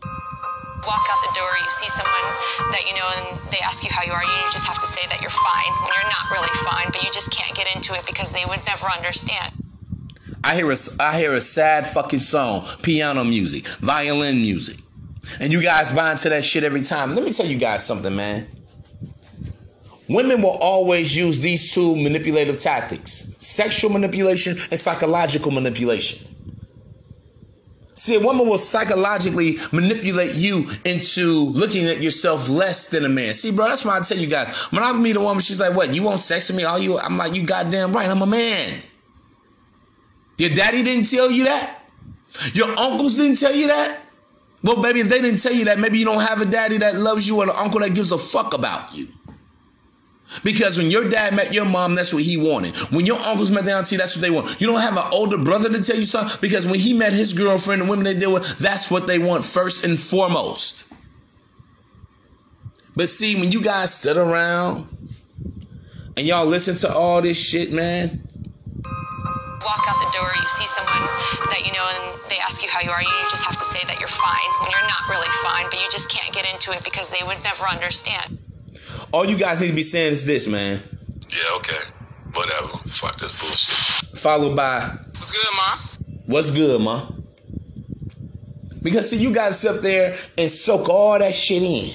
Walk 0.03 1.05
out 1.11 1.21
the 1.21 1.33
door, 1.35 1.49
you 1.63 1.69
see 1.69 1.89
someone 1.89 2.71
that 2.71 2.81
you 2.87 2.95
know, 2.95 3.07
and 3.17 3.51
they 3.51 3.59
ask 3.59 3.83
you 3.83 3.91
how 3.91 4.03
you 4.03 4.11
are, 4.11 4.23
you 4.23 4.51
just 4.51 4.65
have 4.65 4.79
to 4.79 4.87
say 4.87 5.01
that 5.09 5.21
you're 5.21 5.29
fine 5.29 5.71
when 5.83 5.91
you're 5.93 6.09
not 6.09 6.31
really 6.31 6.49
fine, 6.65 6.87
but 6.91 7.03
you 7.03 7.11
just 7.11 7.31
can't 7.31 7.55
get 7.55 7.75
into 7.75 7.93
it 7.93 8.05
because 8.07 8.31
they 8.31 8.43
would 8.47 8.65
never 8.65 8.87
understand. 8.87 9.53
I 10.43 10.55
hear 10.55 10.71
a, 10.71 10.77
I 10.99 11.19
hear 11.19 11.33
a 11.33 11.41
sad 11.41 11.85
fucking 11.85 12.19
song, 12.19 12.65
piano 12.81 13.23
music, 13.23 13.67
violin 13.67 14.41
music. 14.41 14.77
And 15.39 15.51
you 15.51 15.61
guys 15.61 15.91
buy 15.91 16.11
into 16.11 16.29
that 16.29 16.43
shit 16.43 16.63
every 16.63 16.81
time. 16.81 17.13
Let 17.13 17.23
me 17.23 17.33
tell 17.33 17.45
you 17.45 17.57
guys 17.57 17.85
something, 17.85 18.15
man. 18.15 18.47
Women 20.09 20.41
will 20.41 20.57
always 20.57 21.15
use 21.15 21.39
these 21.39 21.71
two 21.71 21.95
manipulative 21.95 22.59
tactics 22.59 23.35
sexual 23.39 23.91
manipulation 23.91 24.57
and 24.71 24.79
psychological 24.79 25.51
manipulation. 25.51 26.25
See, 27.93 28.15
a 28.15 28.19
woman 28.19 28.47
will 28.47 28.57
psychologically 28.57 29.57
manipulate 29.71 30.33
you 30.33 30.71
into 30.85 31.49
looking 31.49 31.85
at 31.85 32.01
yourself 32.01 32.49
less 32.49 32.89
than 32.89 33.03
a 33.03 33.09
man. 33.09 33.33
See, 33.33 33.51
bro, 33.51 33.67
that's 33.67 33.83
why 33.83 33.97
I 33.97 33.99
tell 33.99 34.17
you 34.17 34.27
guys. 34.27 34.49
When 34.71 34.81
I 34.81 34.93
meet 34.93 35.17
a 35.17 35.19
woman, 35.19 35.41
she's 35.41 35.59
like, 35.59 35.75
"What? 35.75 35.93
You 35.93 36.03
want 36.03 36.21
sex 36.21 36.47
with 36.47 36.57
me? 36.57 36.63
All 36.63 36.79
you?" 36.79 36.97
I'm 36.97 37.17
like, 37.17 37.35
"You 37.35 37.43
goddamn 37.43 37.91
right. 37.91 38.09
I'm 38.09 38.21
a 38.21 38.25
man." 38.25 38.81
Your 40.37 40.49
daddy 40.51 40.81
didn't 40.81 41.09
tell 41.09 41.29
you 41.29 41.43
that. 41.43 41.83
Your 42.53 42.69
uncles 42.79 43.17
didn't 43.17 43.37
tell 43.37 43.53
you 43.53 43.67
that. 43.67 44.01
Well, 44.63 44.81
baby, 44.81 45.01
if 45.01 45.09
they 45.09 45.21
didn't 45.21 45.41
tell 45.41 45.53
you 45.53 45.65
that, 45.65 45.77
maybe 45.77 45.99
you 45.99 46.05
don't 46.05 46.21
have 46.21 46.39
a 46.39 46.45
daddy 46.45 46.77
that 46.77 46.95
loves 46.95 47.27
you 47.27 47.41
or 47.41 47.43
an 47.43 47.49
uncle 47.49 47.81
that 47.81 47.93
gives 47.93 48.11
a 48.13 48.17
fuck 48.17 48.53
about 48.53 48.95
you. 48.95 49.09
Because 50.43 50.77
when 50.77 50.91
your 50.91 51.09
dad 51.09 51.33
met 51.33 51.53
your 51.53 51.65
mom, 51.65 51.95
that's 51.95 52.13
what 52.13 52.23
he 52.23 52.37
wanted. 52.37 52.75
When 52.91 53.05
your 53.05 53.19
uncles 53.19 53.51
met 53.51 53.65
their 53.65 53.77
auntie, 53.77 53.97
that's 53.97 54.15
what 54.15 54.21
they 54.21 54.29
want. 54.29 54.61
You 54.61 54.67
don't 54.67 54.81
have 54.81 54.95
an 54.95 55.05
older 55.11 55.37
brother 55.37 55.69
to 55.69 55.81
tell 55.83 55.97
you 55.97 56.05
something 56.05 56.37
because 56.39 56.65
when 56.67 56.79
he 56.79 56.93
met 56.93 57.13
his 57.13 57.33
girlfriend 57.33 57.81
and 57.81 57.89
women 57.89 58.05
they 58.05 58.13
deal 58.13 58.33
with, 58.33 58.57
that's 58.59 58.91
what 58.91 59.07
they 59.07 59.17
want 59.17 59.43
first 59.43 59.83
and 59.83 59.97
foremost. 59.97 60.85
But 62.95 63.09
see, 63.09 63.35
when 63.39 63.51
you 63.51 63.61
guys 63.61 63.93
sit 63.93 64.17
around 64.17 64.87
and 66.15 66.27
y'all 66.27 66.45
listen 66.45 66.75
to 66.77 66.93
all 66.93 67.21
this 67.21 67.37
shit, 67.37 67.71
man, 67.71 68.21
walk 68.85 69.83
out 69.87 69.99
the 70.01 70.11
door, 70.13 70.29
you 70.35 70.47
see 70.47 70.67
someone 70.67 71.07
that 71.49 71.61
you 71.65 71.73
know, 71.73 71.87
and 71.89 72.19
they 72.29 72.37
ask 72.39 72.61
you 72.61 72.69
how 72.69 72.81
you 72.81 72.91
are, 72.91 73.01
you 73.01 73.09
just 73.31 73.43
have 73.45 73.57
to 73.57 73.63
say 73.63 73.79
that 73.87 73.99
you're 73.99 74.07
fine 74.07 74.49
when 74.61 74.69
you're 74.71 74.81
not 74.81 75.09
really 75.09 75.31
fine, 75.41 75.65
but 75.71 75.79
you 75.79 75.89
just 75.91 76.09
can't 76.09 76.33
get 76.33 76.45
into 76.51 76.71
it 76.71 76.83
because 76.83 77.09
they 77.09 77.23
would 77.25 77.41
never 77.43 77.65
understand. 77.65 78.37
All 79.11 79.25
you 79.25 79.37
guys 79.37 79.61
need 79.61 79.67
to 79.69 79.73
be 79.73 79.83
saying 79.83 80.13
is 80.13 80.25
this, 80.25 80.47
man. 80.47 80.81
Yeah, 81.29 81.55
okay. 81.57 81.79
Whatever. 82.33 82.79
Fuck 82.87 83.15
this 83.17 83.31
bullshit. 83.31 84.17
Followed 84.17 84.55
by 84.55 84.81
What's 84.87 85.31
good, 85.31 85.51
ma? 85.55 85.77
What's 86.25 86.51
good, 86.51 86.81
ma? 86.81 87.09
Because 88.81 89.09
see, 89.09 89.17
you 89.17 89.33
guys 89.33 89.59
sit 89.59 89.75
up 89.75 89.81
there 89.81 90.17
and 90.37 90.49
soak 90.49 90.87
all 90.89 91.19
that 91.19 91.33
shit 91.35 91.61
in. 91.61 91.93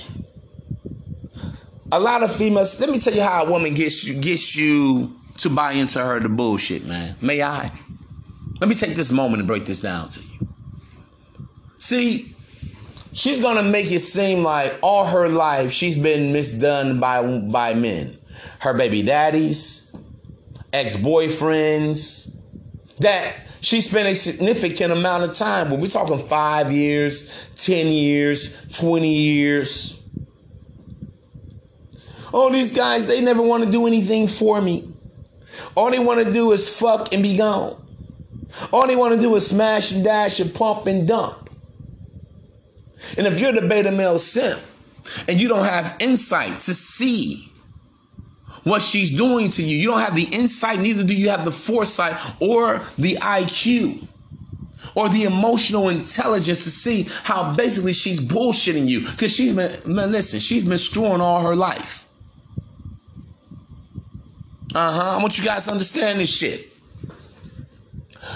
A 1.91 1.99
lot 1.99 2.23
of 2.23 2.35
females. 2.35 2.79
Let 2.81 2.91
me 2.91 2.99
tell 2.99 3.15
you 3.15 3.23
how 3.23 3.45
a 3.45 3.51
woman 3.51 3.75
gets 3.75 4.05
you 4.05 4.21
gets 4.21 4.57
you 4.57 5.17
to 5.39 5.51
buy 5.51 5.73
into 5.73 6.01
her 6.01 6.21
the 6.21 6.29
bullshit, 6.29 6.85
man. 6.85 7.17
May 7.21 7.43
I? 7.43 7.71
Let 8.61 8.69
me 8.69 8.75
take 8.75 8.97
this 8.97 9.13
moment 9.13 9.41
and 9.41 9.47
break 9.47 9.67
this 9.67 9.81
down 9.81 10.09
to 10.11 10.21
you. 10.21 10.49
See, 11.79 12.34
she's 13.15 13.41
gonna 13.41 13.63
make 13.63 13.91
it 13.91 14.01
seem 14.01 14.43
like 14.43 14.79
all 14.83 15.07
her 15.07 15.29
life 15.29 15.73
she's 15.73 15.97
been 15.97 16.33
misdone 16.33 17.01
by 17.01 17.23
by 17.23 17.73
men, 17.73 18.19
her 18.59 18.75
baby 18.75 19.03
daddies, 19.03 19.91
ex 20.73 20.97
boyfriends, 20.97 22.31
that 22.99 23.37
she 23.61 23.81
spent 23.81 24.09
a 24.09 24.15
significant 24.15 24.93
amount 24.93 25.25
of 25.25 25.35
time. 25.35 25.71
When 25.71 25.81
we're 25.81 25.87
talking 25.87 26.19
five 26.19 26.71
years, 26.71 27.49
10 27.57 27.87
years, 27.87 28.79
20 28.79 29.11
years. 29.11 29.99
Oh, 32.31 32.53
these 32.53 32.73
guys, 32.73 33.07
they 33.07 33.23
never 33.23 33.43
want 33.43 33.65
to 33.65 33.71
do 33.71 33.87
anything 33.87 34.29
for 34.29 34.61
me. 34.61 34.93
All 35.75 35.91
they 35.91 35.99
want 35.99 36.27
to 36.27 36.31
do 36.31 36.53
is 36.53 36.69
fuck 36.69 37.15
and 37.15 37.23
be 37.23 37.39
gone. 37.39 37.81
All 38.71 38.87
they 38.87 38.97
want 38.97 39.15
to 39.15 39.21
do 39.21 39.35
is 39.35 39.47
smash 39.47 39.93
and 39.93 40.05
dash 40.05 40.41
and 40.41 40.55
pump 40.55 40.87
and 40.87 41.09
dump. 41.09 41.44
And 43.17 43.27
if 43.27 43.41
you're 43.41 43.53
the 43.53 43.67
beta 43.67 43.91
male 43.91 44.19
simp 44.19 44.61
and 45.29 45.41
you 45.41 45.49
don't 45.49 45.65
have 45.65 45.97
insight 46.01 46.61
to 46.61 46.75
see 46.75 47.53
what 48.65 48.83
she's 48.83 49.15
doing 49.15 49.51
to 49.51 49.63
you. 49.63 49.77
You 49.77 49.89
don't 49.91 50.01
have 50.01 50.15
the 50.15 50.25
insight, 50.25 50.81
neither 50.81 51.05
do 51.05 51.15
you 51.15 51.31
have 51.31 51.45
the 51.45 51.53
foresight 51.53 52.19
or 52.41 52.83
the 52.99 53.17
IQ 53.17 54.09
or 54.95 55.09
the 55.09 55.25
emotional 55.25 55.89
intelligence 55.89 56.65
to 56.65 56.71
see 56.71 57.09
how 57.25 57.55
basically 57.55 57.93
she's 57.93 58.21
bullshitting 58.21 58.89
you. 58.89 59.03
Because 59.03 59.35
she's 59.35 59.53
been, 59.53 59.81
man, 59.85 60.13
listen, 60.13 60.41
she's 60.41 60.65
been 60.65 60.79
screwing 60.79 61.21
all 61.21 61.43
her 61.43 61.55
life. 61.55 62.07
Uh 64.75 64.93
huh. 64.93 65.19
I 65.19 65.23
want 65.23 65.39
you 65.39 65.45
guys 65.45 65.67
to 65.67 65.73
understand 65.73 66.19
this 66.19 66.35
shit. 66.35 66.74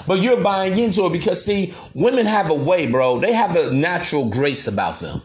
But 0.07 0.21
you're 0.21 0.43
buying 0.43 0.79
into 0.79 1.07
it 1.07 1.13
because, 1.13 1.45
see, 1.45 1.75
women 1.95 2.27
have 2.27 2.51
a 2.51 2.55
way, 2.55 2.87
bro. 2.87 3.19
They 3.19 3.33
have 3.33 3.57
a 3.57 3.73
natural 3.73 4.27
grace 4.27 4.67
about 4.67 5.01
them. 5.01 5.23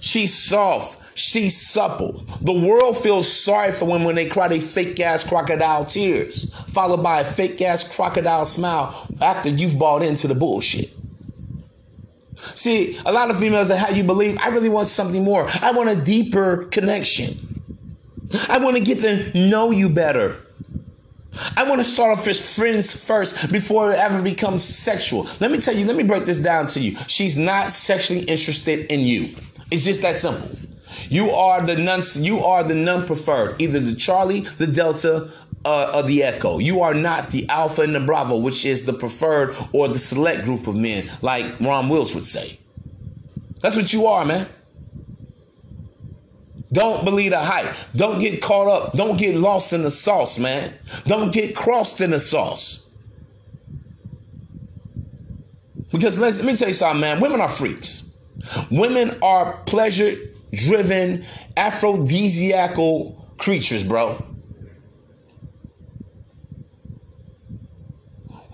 She's 0.00 0.36
soft. 0.36 1.00
She's 1.16 1.64
supple. 1.66 2.24
The 2.40 2.52
world 2.52 2.96
feels 2.96 3.30
sorry 3.32 3.72
for 3.72 3.84
women 3.84 4.04
when 4.04 4.16
they 4.16 4.26
cry 4.26 4.48
they 4.48 4.60
fake 4.60 4.98
ass 4.98 5.26
crocodile 5.26 5.84
tears, 5.84 6.52
followed 6.66 7.02
by 7.02 7.20
a 7.20 7.24
fake 7.24 7.62
ass 7.62 7.94
crocodile 7.94 8.44
smile 8.44 9.08
after 9.20 9.48
you've 9.48 9.78
bought 9.78 10.02
into 10.02 10.26
the 10.26 10.34
bullshit. 10.34 10.90
See, 12.54 12.98
a 13.06 13.12
lot 13.12 13.30
of 13.30 13.38
females 13.38 13.70
are 13.70 13.76
how 13.76 13.90
you 13.90 14.04
believe. 14.04 14.36
I 14.38 14.48
really 14.48 14.68
want 14.68 14.88
something 14.88 15.22
more. 15.24 15.48
I 15.62 15.70
want 15.70 15.88
a 15.88 15.96
deeper 15.96 16.64
connection. 16.66 17.62
I 18.48 18.58
want 18.58 18.76
to 18.76 18.82
get 18.82 19.00
to 19.00 19.38
know 19.38 19.70
you 19.70 19.88
better. 19.88 20.43
I 21.56 21.64
want 21.64 21.80
to 21.80 21.84
start 21.84 22.18
off 22.18 22.26
as 22.26 22.56
friends 22.56 22.94
first 22.94 23.50
before 23.50 23.92
it 23.92 23.98
ever 23.98 24.22
becomes 24.22 24.64
sexual. 24.64 25.28
Let 25.40 25.50
me 25.50 25.60
tell 25.60 25.74
you, 25.74 25.86
let 25.86 25.96
me 25.96 26.02
break 26.02 26.26
this 26.26 26.40
down 26.40 26.66
to 26.68 26.80
you. 26.80 26.96
She's 27.06 27.36
not 27.36 27.70
sexually 27.70 28.22
interested 28.22 28.92
in 28.92 29.00
you. 29.00 29.34
It's 29.70 29.84
just 29.84 30.02
that 30.02 30.16
simple. 30.16 30.48
You 31.08 31.30
are 31.30 31.64
the 31.64 31.76
non 31.76 32.02
you 32.16 32.44
are 32.44 32.62
the 32.62 32.74
non 32.74 33.06
preferred, 33.06 33.60
either 33.60 33.80
the 33.80 33.94
Charlie, 33.94 34.40
the 34.40 34.66
Delta, 34.66 35.30
uh, 35.64 35.92
or 35.94 36.02
the 36.02 36.22
Echo. 36.22 36.58
You 36.58 36.82
are 36.82 36.94
not 36.94 37.30
the 37.30 37.48
Alpha 37.48 37.82
and 37.82 37.94
the 37.94 38.00
Bravo, 38.00 38.36
which 38.36 38.64
is 38.64 38.84
the 38.84 38.92
preferred 38.92 39.56
or 39.72 39.88
the 39.88 39.98
select 39.98 40.44
group 40.44 40.66
of 40.66 40.76
men, 40.76 41.10
like 41.22 41.58
Ron 41.60 41.88
Wills 41.88 42.14
would 42.14 42.26
say. 42.26 42.58
That's 43.60 43.76
what 43.76 43.92
you 43.92 44.06
are, 44.06 44.24
man. 44.24 44.48
Don't 46.74 47.04
believe 47.04 47.30
the 47.30 47.38
hype. 47.38 47.74
Don't 47.94 48.18
get 48.18 48.42
caught 48.42 48.68
up. 48.68 48.92
Don't 48.94 49.16
get 49.16 49.36
lost 49.36 49.72
in 49.72 49.82
the 49.82 49.90
sauce, 49.90 50.38
man. 50.38 50.74
Don't 51.06 51.32
get 51.32 51.54
crossed 51.54 52.00
in 52.00 52.10
the 52.10 52.18
sauce. 52.18 52.90
Because 55.92 56.18
let 56.18 56.44
me 56.44 56.56
tell 56.56 56.68
you 56.68 56.74
something, 56.74 57.00
man. 57.00 57.20
Women 57.20 57.40
are 57.40 57.48
freaks. 57.48 58.12
Women 58.70 59.16
are 59.22 59.62
pleasure 59.66 60.16
driven, 60.52 61.24
aphrodisiacal 61.56 63.34
creatures, 63.38 63.84
bro. 63.84 64.24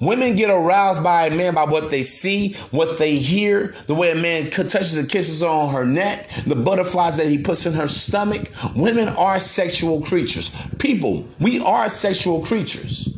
Women 0.00 0.34
get 0.34 0.48
aroused 0.48 1.04
by 1.04 1.26
a 1.26 1.30
man 1.30 1.54
by 1.54 1.64
what 1.64 1.90
they 1.90 2.02
see, 2.02 2.54
what 2.70 2.96
they 2.96 3.16
hear, 3.16 3.74
the 3.86 3.94
way 3.94 4.10
a 4.10 4.14
man 4.14 4.50
touches 4.50 4.96
and 4.96 5.08
kisses 5.08 5.42
on 5.42 5.74
her 5.74 5.84
neck, 5.84 6.30
the 6.46 6.56
butterflies 6.56 7.18
that 7.18 7.26
he 7.26 7.36
puts 7.36 7.66
in 7.66 7.74
her 7.74 7.86
stomach. 7.86 8.50
Women 8.74 9.08
are 9.10 9.38
sexual 9.38 10.00
creatures. 10.02 10.50
People, 10.78 11.28
we 11.38 11.60
are 11.60 11.90
sexual 11.90 12.42
creatures. 12.42 13.14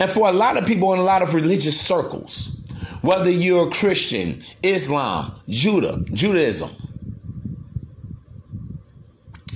And 0.00 0.10
for 0.10 0.28
a 0.28 0.32
lot 0.32 0.56
of 0.56 0.66
people 0.66 0.94
in 0.94 0.98
a 0.98 1.04
lot 1.04 1.20
of 1.20 1.34
religious 1.34 1.78
circles, 1.78 2.56
whether 3.02 3.30
you're 3.30 3.70
Christian, 3.70 4.42
Islam, 4.62 5.38
Judah, 5.46 6.02
Judaism, 6.10 6.70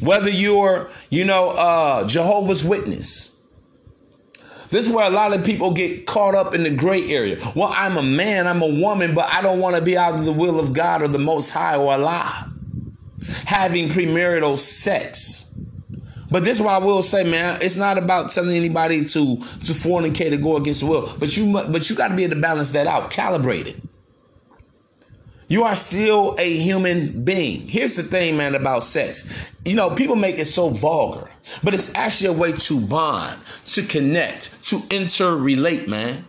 whether 0.03 0.31
you're, 0.31 0.91
you 1.09 1.25
know, 1.25 1.51
uh, 1.51 2.07
Jehovah's 2.07 2.65
Witness, 2.65 3.40
this 4.71 4.87
is 4.87 4.93
where 4.93 5.07
a 5.07 5.11
lot 5.11 5.33
of 5.33 5.45
people 5.45 5.73
get 5.73 6.07
caught 6.07 6.35
up 6.35 6.55
in 6.55 6.63
the 6.63 6.71
gray 6.71 7.11
area. 7.11 7.39
Well, 7.57 7.73
I'm 7.75 7.97
a 7.97 8.03
man, 8.03 8.47
I'm 8.47 8.63
a 8.63 8.67
woman, 8.67 9.15
but 9.15 9.35
I 9.35 9.43
don't 9.43 9.59
want 9.59 9.77
to 9.77 9.83
be 9.83 9.99
out 9.99 10.15
of 10.15 10.25
the 10.25 10.33
will 10.33 10.61
of 10.61 10.73
God 10.73 11.03
or 11.03 11.09
the 11.09 11.19
Most 11.19 11.51
High 11.51 11.77
or 11.77 11.93
Allah. 11.93 12.53
Having 13.47 13.89
premarital 13.89 14.59
sex. 14.59 15.53
But 16.31 16.45
this 16.45 16.59
is 16.59 16.63
what 16.63 16.75
I 16.75 16.79
will 16.79 17.03
say, 17.03 17.25
man. 17.25 17.61
It's 17.61 17.77
not 17.77 17.99
about 17.99 18.31
telling 18.31 18.57
anybody 18.57 19.05
to 19.05 19.37
to 19.37 19.73
fornicate 19.73 20.33
or 20.33 20.37
go 20.37 20.57
against 20.57 20.81
the 20.81 20.87
will. 20.87 21.13
But 21.19 21.37
you 21.37 21.53
but 21.53 21.91
you 21.91 21.97
got 21.97 22.09
to 22.09 22.15
be 22.15 22.25
able 22.25 22.37
to 22.37 22.41
balance 22.41 22.71
that 22.71 22.87
out, 22.87 23.11
calibrate 23.11 23.67
it. 23.67 23.90
You 25.51 25.65
are 25.65 25.75
still 25.75 26.37
a 26.39 26.59
human 26.59 27.25
being. 27.25 27.67
Here's 27.67 27.97
the 27.97 28.05
thing, 28.05 28.37
man, 28.37 28.55
about 28.55 28.85
sex. 28.85 29.49
You 29.65 29.75
know, 29.75 29.91
people 29.97 30.15
make 30.15 30.39
it 30.39 30.45
so 30.45 30.69
vulgar, 30.69 31.29
but 31.65 31.75
it's 31.75 31.93
actually 31.97 32.29
a 32.29 32.39
way 32.39 32.53
to 32.53 32.81
bond, 32.87 33.41
to 33.67 33.83
connect, 33.83 34.65
to 34.67 34.77
interrelate, 34.77 35.89
man. 35.89 36.25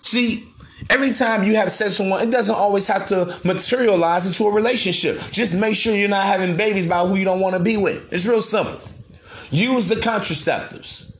See, 0.00 0.48
every 0.88 1.12
time 1.12 1.44
you 1.44 1.56
have 1.56 1.70
sex 1.70 1.90
with 1.90 1.96
someone, 1.98 2.26
it 2.26 2.30
doesn't 2.30 2.54
always 2.54 2.88
have 2.88 3.06
to 3.08 3.38
materialize 3.44 4.26
into 4.26 4.46
a 4.46 4.50
relationship. 4.50 5.20
Just 5.30 5.54
make 5.54 5.76
sure 5.76 5.94
you're 5.94 6.08
not 6.08 6.24
having 6.24 6.56
babies 6.56 6.86
by 6.86 7.06
who 7.06 7.16
you 7.16 7.26
don't 7.26 7.40
want 7.40 7.54
to 7.54 7.60
be 7.60 7.76
with. 7.76 8.10
It's 8.10 8.24
real 8.24 8.40
simple. 8.40 8.80
Use 9.50 9.88
the 9.88 9.96
contraceptives. 9.96 11.12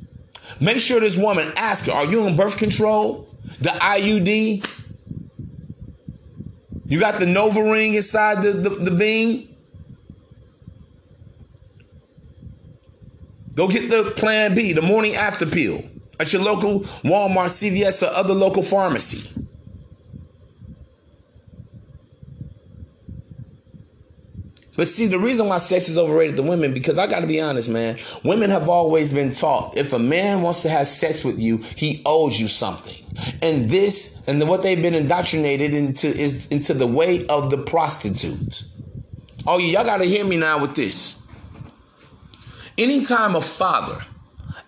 Make 0.61 0.79
sure 0.79 0.99
this 0.99 1.19
woman 1.19 1.53
asks 1.57 1.87
her, 1.89 1.93
are 1.93 2.07
you 2.07 2.25
on 2.25 2.37
birth 2.37 2.57
control? 2.57 3.29
The 3.61 3.69
IUD? 3.69 4.67
You 6.89 6.99
got 6.99 7.19
the 7.21 7.27
NuvaRing 7.27 7.95
inside 7.95 8.43
the, 8.43 8.53
the, 8.53 8.71
the 8.71 8.91
bean? 8.91 9.55
Go 13.55 13.69
get 13.69 13.91
the 13.91 14.13
Plan 14.13 14.55
B, 14.55 14.73
the 14.73 14.81
morning 14.81 15.15
after 15.15 15.45
pill 15.45 15.85
at 16.19 16.33
your 16.33 16.43
local 16.43 16.81
Walmart, 17.05 17.51
CVS, 17.51 18.03
or 18.03 18.11
other 18.15 18.33
local 18.33 18.63
pharmacy. 18.63 19.31
But 24.79 24.87
see, 24.87 25.09
the 25.09 25.19
reason 25.19 25.49
why 25.49 25.57
sex 25.57 25.89
is 25.89 25.99
overrated 25.99 26.37
to 26.37 26.45
women, 26.45 26.73
because 26.73 26.99
I 26.99 27.09
got 27.09 27.19
to 27.19 27.27
be 27.27 27.41
honest, 27.41 27.69
man. 27.69 27.99
Women 28.23 28.51
have 28.51 28.69
always 28.69 29.11
been 29.11 29.33
taught 29.33 29.77
if 29.77 29.93
a 29.93 29.99
man 29.99 30.41
wants 30.43 30.63
to 30.63 30.71
have 30.71 30.87
sex 30.87 31.25
with 31.25 31.37
you, 31.37 31.57
he 31.75 32.01
owes 32.07 32.39
you 32.39 32.47
something. 32.47 32.95
And 33.43 33.69
this, 33.69 34.23
and 34.29 34.41
what 34.49 34.63
they've 34.63 34.81
been 34.81 34.95
indoctrinated 34.95 35.75
into 35.75 36.07
is 36.07 36.47
into 36.47 36.75
the 36.75 36.87
way 36.87 37.27
of 37.27 37.51
the 37.51 37.59
prostitute. 37.59 38.63
Oh, 39.49 39.59
y'all 39.59 39.83
got 39.83 39.97
to 39.97 40.05
hear 40.05 40.25
me 40.25 40.37
now 40.37 40.61
with 40.61 40.77
this. 40.77 41.21
Anytime 42.79 43.35
a 43.35 43.41
father, 43.41 44.05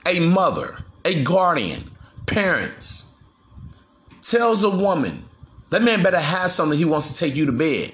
a 0.05 0.19
mother, 0.19 0.83
a 1.05 1.23
guardian, 1.23 1.89
parents 2.27 3.05
tells 4.23 4.65
a 4.65 4.71
woman, 4.71 5.23
that 5.71 5.83
man 5.83 6.03
better 6.03 6.19
have 6.19 6.51
something 6.51 6.77
he 6.77 6.85
wants 6.85 7.13
to 7.13 7.17
take 7.17 7.37
you 7.37 7.47
to 7.47 7.53
bed 7.53 7.93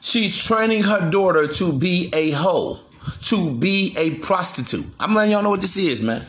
She's 0.00 0.42
training 0.42 0.84
her 0.84 1.10
daughter 1.10 1.46
to 1.46 1.72
be 1.72 2.10
a 2.12 2.30
hoe, 2.30 2.80
to 3.24 3.54
be 3.56 3.94
a 3.96 4.16
prostitute. 4.16 4.86
I'm 4.98 5.14
letting 5.14 5.32
y'all 5.32 5.42
know 5.42 5.50
what 5.50 5.60
this 5.60 5.76
is, 5.76 6.00
man. 6.00 6.24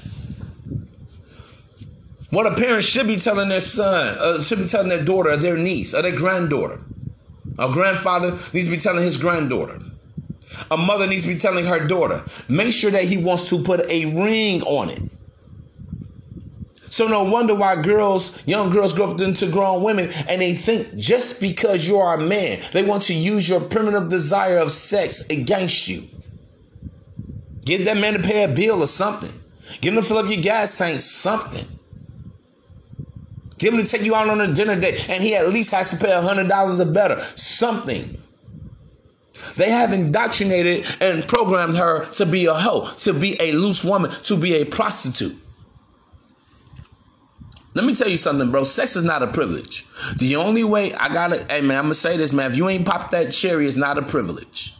What 2.31 2.47
a 2.47 2.55
parent 2.55 2.83
should 2.83 3.07
be 3.07 3.17
telling 3.17 3.49
their 3.49 3.61
son, 3.61 4.17
uh, 4.17 4.41
should 4.41 4.59
be 4.59 4.65
telling 4.65 4.89
their 4.89 5.03
daughter, 5.03 5.31
or 5.31 5.37
their 5.37 5.57
niece, 5.57 5.93
or 5.93 6.01
their 6.01 6.15
granddaughter. 6.15 6.81
A 7.59 7.69
grandfather 7.71 8.31
needs 8.53 8.67
to 8.67 8.71
be 8.71 8.77
telling 8.77 9.03
his 9.03 9.17
granddaughter. 9.17 9.81
A 10.69 10.77
mother 10.77 11.07
needs 11.07 11.23
to 11.23 11.33
be 11.33 11.39
telling 11.39 11.65
her 11.65 11.85
daughter. 11.85 12.23
Make 12.47 12.73
sure 12.73 12.91
that 12.91 13.05
he 13.05 13.17
wants 13.17 13.49
to 13.49 13.63
put 13.63 13.85
a 13.89 14.05
ring 14.05 14.61
on 14.63 14.89
it. 14.89 15.01
So 16.91 17.07
no 17.07 17.23
wonder 17.23 17.55
why 17.55 17.81
girls, 17.81 18.45
young 18.45 18.69
girls 18.69 18.91
grow 18.91 19.11
up 19.11 19.21
into 19.21 19.49
grown 19.49 19.81
women 19.81 20.11
and 20.27 20.41
they 20.41 20.53
think 20.53 20.97
just 20.97 21.39
because 21.39 21.87
you 21.87 21.97
are 21.99 22.15
a 22.15 22.19
man, 22.19 22.61
they 22.73 22.83
want 22.83 23.03
to 23.03 23.13
use 23.13 23.47
your 23.47 23.61
primitive 23.61 24.09
desire 24.09 24.57
of 24.57 24.73
sex 24.73 25.25
against 25.29 25.87
you. 25.87 26.09
Get 27.63 27.85
that 27.85 27.95
man 27.95 28.15
to 28.15 28.19
pay 28.19 28.43
a 28.43 28.49
bill 28.49 28.83
or 28.83 28.87
something. 28.87 29.31
Get 29.79 29.93
him 29.93 30.01
to 30.01 30.05
fill 30.05 30.17
up 30.17 30.29
your 30.29 30.41
gas 30.41 30.77
tank, 30.77 31.01
something. 31.01 31.65
Get 33.57 33.73
him 33.73 33.79
to 33.79 33.87
take 33.87 34.01
you 34.01 34.13
out 34.13 34.27
on 34.27 34.41
a 34.41 34.53
dinner 34.53 34.77
date 34.77 35.09
and 35.09 35.23
he 35.23 35.33
at 35.33 35.47
least 35.47 35.71
has 35.71 35.91
to 35.91 35.95
pay 35.95 36.11
a 36.11 36.21
$100 36.21 36.79
or 36.79 36.91
better. 36.91 37.21
Something. 37.35 38.21
They 39.55 39.69
have 39.69 39.93
indoctrinated 39.93 40.93
and 40.99 41.25
programmed 41.25 41.77
her 41.77 42.07
to 42.15 42.25
be 42.25 42.47
a 42.47 42.53
hoe, 42.53 42.93
to 42.99 43.13
be 43.13 43.41
a 43.41 43.53
loose 43.53 43.81
woman, 43.81 44.11
to 44.23 44.35
be 44.35 44.55
a 44.55 44.65
prostitute. 44.65 45.37
Let 47.73 47.85
me 47.85 47.95
tell 47.95 48.09
you 48.09 48.17
something, 48.17 48.51
bro. 48.51 48.65
Sex 48.65 48.95
is 48.95 49.03
not 49.03 49.23
a 49.23 49.27
privilege. 49.27 49.85
The 50.17 50.35
only 50.35 50.63
way 50.63 50.93
I 50.93 51.13
gotta, 51.13 51.45
hey 51.45 51.61
man, 51.61 51.77
I'm 51.77 51.85
gonna 51.85 51.95
say 51.95 52.17
this, 52.17 52.33
man. 52.33 52.51
If 52.51 52.57
you 52.57 52.67
ain't 52.67 52.85
popped 52.85 53.11
that 53.11 53.31
cherry, 53.31 53.65
it's 53.65 53.77
not 53.77 53.97
a 53.97 54.01
privilege. 54.01 54.75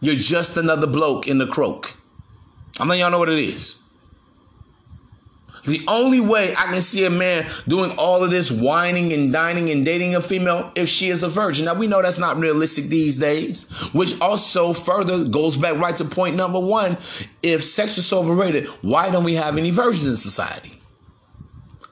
You're 0.00 0.14
just 0.14 0.56
another 0.56 0.86
bloke 0.86 1.26
in 1.26 1.38
the 1.38 1.46
croak. 1.46 1.96
I'm 2.78 2.88
letting 2.88 3.00
y'all 3.00 3.10
know 3.10 3.18
what 3.18 3.28
it 3.28 3.38
is. 3.38 3.77
The 5.68 5.84
only 5.86 6.20
way 6.20 6.52
I 6.52 6.64
can 6.64 6.80
see 6.80 7.04
a 7.04 7.10
man 7.10 7.48
doing 7.66 7.92
all 7.98 8.24
of 8.24 8.30
this 8.30 8.50
whining 8.50 9.12
and 9.12 9.32
dining 9.32 9.70
and 9.70 9.84
dating 9.84 10.14
a 10.14 10.20
female 10.20 10.72
if 10.74 10.88
she 10.88 11.08
is 11.08 11.22
a 11.22 11.28
virgin. 11.28 11.66
Now 11.66 11.74
we 11.74 11.86
know 11.86 12.02
that's 12.02 12.18
not 12.18 12.38
realistic 12.38 12.86
these 12.86 13.18
days, 13.18 13.68
which 13.92 14.18
also 14.20 14.72
further 14.72 15.24
goes 15.24 15.56
back 15.56 15.76
right 15.76 15.94
to 15.96 16.04
point 16.04 16.36
number 16.36 16.58
one. 16.58 16.96
If 17.42 17.62
sex 17.62 17.98
is 17.98 18.06
so 18.06 18.20
overrated, 18.20 18.66
why 18.82 19.10
don't 19.10 19.24
we 19.24 19.34
have 19.34 19.56
any 19.56 19.70
virgins 19.70 20.06
in 20.06 20.16
society? 20.16 20.80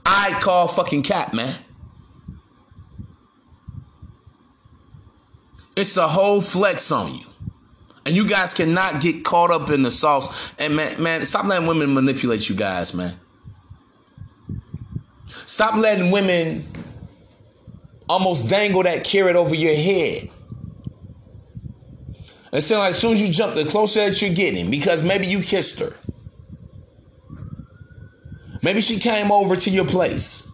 I 0.04 0.38
call 0.40 0.68
fucking 0.68 1.02
cat, 1.02 1.34
man. 1.34 1.56
It's 5.76 5.96
a 5.98 6.08
whole 6.08 6.40
flex 6.40 6.90
on 6.90 7.16
you. 7.16 7.26
And 8.06 8.14
you 8.14 8.28
guys 8.28 8.54
cannot 8.54 9.02
get 9.02 9.24
caught 9.24 9.50
up 9.50 9.68
in 9.68 9.82
the 9.82 9.90
sauce. 9.90 10.52
And 10.58 10.76
man, 10.76 11.02
man, 11.02 11.26
stop 11.26 11.44
letting 11.44 11.66
women 11.66 11.92
manipulate 11.92 12.48
you 12.48 12.54
guys, 12.54 12.94
man. 12.94 13.18
Stop 15.28 15.76
letting 15.76 16.10
women 16.10 16.66
almost 18.08 18.48
dangle 18.48 18.82
that 18.82 19.04
carrot 19.04 19.36
over 19.36 19.54
your 19.54 19.74
head. 19.74 20.30
And 22.52 22.62
saying 22.62 22.78
like 22.78 22.90
as 22.90 22.98
soon 22.98 23.12
as 23.12 23.20
you 23.20 23.32
jump, 23.32 23.54
the 23.54 23.64
closer 23.64 24.08
that 24.08 24.22
you're 24.22 24.34
getting, 24.34 24.70
because 24.70 25.02
maybe 25.02 25.26
you 25.26 25.42
kissed 25.42 25.80
her. 25.80 25.94
Maybe 28.62 28.80
she 28.80 28.98
came 28.98 29.30
over 29.30 29.56
to 29.56 29.70
your 29.70 29.84
place. 29.84 30.48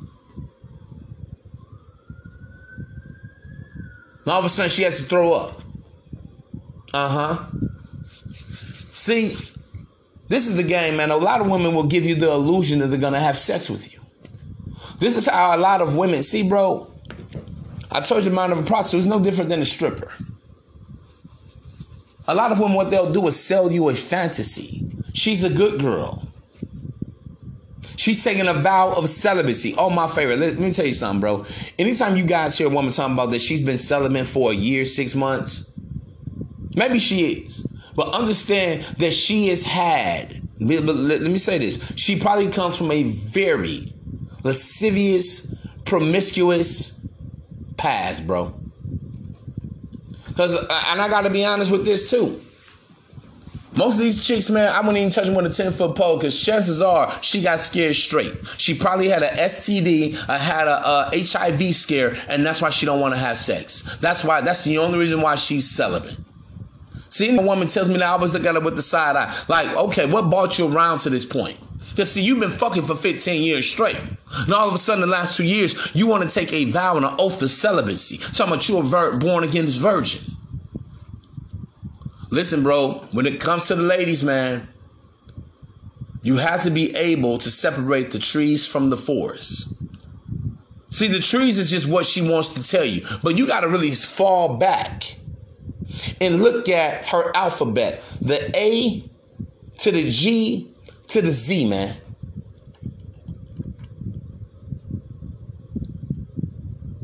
All 4.26 4.38
of 4.38 4.44
a 4.44 4.48
sudden 4.48 4.70
she 4.70 4.82
has 4.82 4.98
to 4.98 5.04
throw 5.04 5.32
up. 5.32 5.62
Uh 6.94 7.08
huh. 7.08 7.44
See, 8.92 9.36
this 10.28 10.46
is 10.46 10.56
the 10.56 10.62
game, 10.62 10.96
man. 10.96 11.10
A 11.10 11.16
lot 11.16 11.40
of 11.40 11.48
women 11.48 11.74
will 11.74 11.84
give 11.84 12.04
you 12.04 12.14
the 12.14 12.30
illusion 12.30 12.78
that 12.80 12.88
they're 12.88 12.98
gonna 12.98 13.20
have 13.20 13.38
sex 13.38 13.68
with 13.68 13.91
you. 13.91 13.91
This 15.02 15.16
is 15.16 15.26
how 15.26 15.56
a 15.56 15.58
lot 15.58 15.80
of 15.80 15.96
women 15.96 16.22
see, 16.22 16.44
bro. 16.44 16.88
I 17.90 18.02
told 18.02 18.24
you, 18.24 18.30
mind 18.30 18.52
of 18.52 18.58
a 18.58 18.62
prostitute 18.62 19.00
is 19.00 19.06
no 19.06 19.18
different 19.18 19.50
than 19.50 19.60
a 19.60 19.64
stripper. 19.64 20.12
A 22.28 22.34
lot 22.36 22.52
of 22.52 22.60
women, 22.60 22.76
what 22.76 22.90
they'll 22.90 23.12
do 23.12 23.26
is 23.26 23.34
sell 23.38 23.72
you 23.72 23.88
a 23.88 23.96
fantasy. 23.96 24.88
She's 25.12 25.42
a 25.42 25.50
good 25.50 25.80
girl. 25.80 26.28
She's 27.96 28.22
taking 28.22 28.46
a 28.46 28.54
vow 28.54 28.92
of 28.92 29.08
celibacy. 29.08 29.74
Oh, 29.76 29.90
my 29.90 30.06
favorite. 30.06 30.38
Let, 30.38 30.52
let, 30.52 30.60
me 30.60 30.72
tell 30.72 30.86
you 30.86 30.94
something, 30.94 31.20
bro. 31.20 31.46
Anytime 31.80 32.16
you 32.16 32.24
guys 32.24 32.56
hear 32.56 32.68
a 32.68 32.70
woman 32.70 32.92
talking 32.92 33.14
about 33.14 33.32
that 33.32 33.40
she's 33.40 33.60
been 33.60 33.78
celibate 33.78 34.28
for 34.28 34.52
a 34.52 34.54
year, 34.54 34.84
six 34.84 35.16
months, 35.16 35.68
maybe 36.76 37.00
she 37.00 37.32
is. 37.32 37.66
But 37.96 38.14
understand 38.14 38.84
that 38.98 39.14
she 39.14 39.48
has 39.48 39.64
had, 39.64 40.48
let 40.60 41.22
me 41.22 41.38
say 41.38 41.58
this, 41.58 41.92
she 41.96 42.20
probably 42.20 42.52
comes 42.52 42.76
from 42.76 42.92
a 42.92 43.02
very 43.02 43.92
lascivious, 44.42 45.54
promiscuous 45.84 47.04
past, 47.76 48.26
bro. 48.26 48.54
Cause, 50.36 50.54
and 50.54 51.00
I 51.00 51.08
gotta 51.08 51.30
be 51.30 51.44
honest 51.44 51.70
with 51.70 51.84
this 51.84 52.10
too. 52.10 52.40
Most 53.74 53.94
of 53.94 54.00
these 54.00 54.26
chicks, 54.26 54.50
man, 54.50 54.68
I 54.68 54.80
wouldn't 54.80 54.98
even 54.98 55.10
touch 55.10 55.26
them 55.26 55.34
with 55.34 55.46
a 55.46 55.50
10 55.50 55.72
foot 55.72 55.96
pole 55.96 56.16
because 56.18 56.38
chances 56.44 56.82
are 56.82 57.18
she 57.22 57.40
got 57.40 57.58
scared 57.58 57.94
straight. 57.94 58.34
She 58.58 58.74
probably 58.74 59.08
had 59.08 59.22
an 59.22 59.34
STD, 59.36 60.28
uh, 60.28 60.38
had 60.38 60.68
a, 60.68 61.10
a 61.10 61.24
HIV 61.24 61.74
scare, 61.74 62.14
and 62.28 62.44
that's 62.44 62.60
why 62.60 62.68
she 62.68 62.84
don't 62.84 63.00
want 63.00 63.14
to 63.14 63.20
have 63.20 63.38
sex. 63.38 63.96
That's 63.96 64.24
why, 64.24 64.42
that's 64.42 64.64
the 64.64 64.76
only 64.76 64.98
reason 64.98 65.22
why 65.22 65.36
she's 65.36 65.70
celibate. 65.70 66.16
See, 67.08 67.34
a 67.34 67.40
woman 67.40 67.68
tells 67.68 67.88
me 67.88 67.96
now 67.96 68.16
I 68.16 68.20
was 68.20 68.34
looking 68.34 68.48
at 68.48 68.54
her 68.54 68.60
with 68.60 68.76
the 68.76 68.82
side 68.82 69.16
eye. 69.16 69.34
Like, 69.48 69.74
okay, 69.74 70.06
what 70.06 70.28
brought 70.28 70.58
you 70.58 70.66
around 70.66 71.00
to 71.00 71.10
this 71.10 71.24
point? 71.24 71.58
Because 71.92 72.10
see, 72.10 72.22
you've 72.22 72.40
been 72.40 72.50
fucking 72.50 72.84
for 72.84 72.94
15 72.94 73.42
years 73.42 73.70
straight. 73.70 73.96
And 74.34 74.54
all 74.54 74.68
of 74.68 74.74
a 74.74 74.78
sudden, 74.78 75.02
the 75.02 75.06
last 75.06 75.36
two 75.36 75.44
years, 75.44 75.76
you 75.94 76.06
want 76.06 76.22
to 76.22 76.30
take 76.30 76.52
a 76.52 76.64
vow 76.70 76.96
and 76.96 77.04
an 77.04 77.14
oath 77.18 77.42
of 77.42 77.50
celibacy. 77.50 78.16
Talking 78.16 78.54
about 78.54 78.68
you're 78.68 78.80
a 78.80 78.86
vir- 78.86 79.16
born 79.18 79.44
again 79.44 79.66
virgin. 79.66 80.36
Listen, 82.30 82.62
bro, 82.62 83.06
when 83.12 83.26
it 83.26 83.40
comes 83.40 83.68
to 83.68 83.74
the 83.74 83.82
ladies, 83.82 84.22
man, 84.24 84.68
you 86.22 86.38
have 86.38 86.62
to 86.62 86.70
be 86.70 86.94
able 86.96 87.36
to 87.36 87.50
separate 87.50 88.10
the 88.10 88.18
trees 88.18 88.66
from 88.66 88.88
the 88.88 88.96
forest. 88.96 89.74
See, 90.88 91.08
the 91.08 91.20
trees 91.20 91.58
is 91.58 91.70
just 91.70 91.86
what 91.86 92.06
she 92.06 92.26
wants 92.26 92.48
to 92.54 92.62
tell 92.62 92.84
you, 92.84 93.06
but 93.22 93.36
you 93.36 93.46
got 93.46 93.60
to 93.60 93.68
really 93.68 93.94
fall 93.94 94.56
back 94.56 95.16
and 96.22 96.42
look 96.42 96.70
at 96.70 97.08
her 97.10 97.36
alphabet 97.36 98.02
the 98.20 98.50
A 98.56 99.10
to 99.78 99.90
the 99.90 100.10
G 100.10 100.71
to 101.12 101.22
the 101.22 101.32
Z, 101.32 101.68
man. 101.68 101.96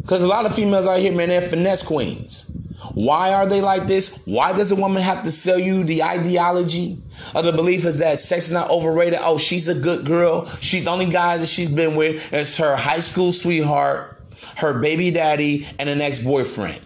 Because 0.01 0.23
a 0.23 0.29
lot 0.29 0.47
of 0.47 0.55
females 0.55 0.87
out 0.87 1.01
here, 1.01 1.13
man, 1.13 1.29
they're 1.29 1.43
finesse 1.43 1.83
queens. 1.83 2.51
Why 2.95 3.35
are 3.35 3.47
they 3.47 3.61
like 3.61 3.87
this? 3.87 4.23
Why 4.25 4.55
does 4.55 4.73
a 4.73 4.77
woman 4.77 5.03
have 5.03 5.23
to 5.25 5.31
sell 5.31 5.59
you 5.59 5.85
the 5.85 6.03
ideology 6.03 6.97
of 7.35 7.45
the 7.45 7.53
belief 7.53 7.85
is 7.85 7.99
that 7.99 8.19
sex 8.19 8.47
is 8.47 8.53
not 8.53 8.71
overrated? 8.71 9.19
Oh, 9.23 9.37
she's 9.37 9.69
a 9.69 9.75
good 9.75 10.07
girl. 10.07 10.47
She's 10.61 10.85
the 10.85 10.91
only 10.91 11.11
guy 11.11 11.37
that 11.37 11.47
she's 11.47 11.69
been 11.69 11.95
with 11.95 12.33
is 12.33 12.57
her 12.57 12.77
high 12.77 13.01
school 13.01 13.33
sweetheart, 13.33 14.19
her 14.57 14.81
baby 14.81 15.11
daddy, 15.11 15.67
and 15.79 15.91
an 15.91 16.01
ex-boyfriend. 16.01 16.81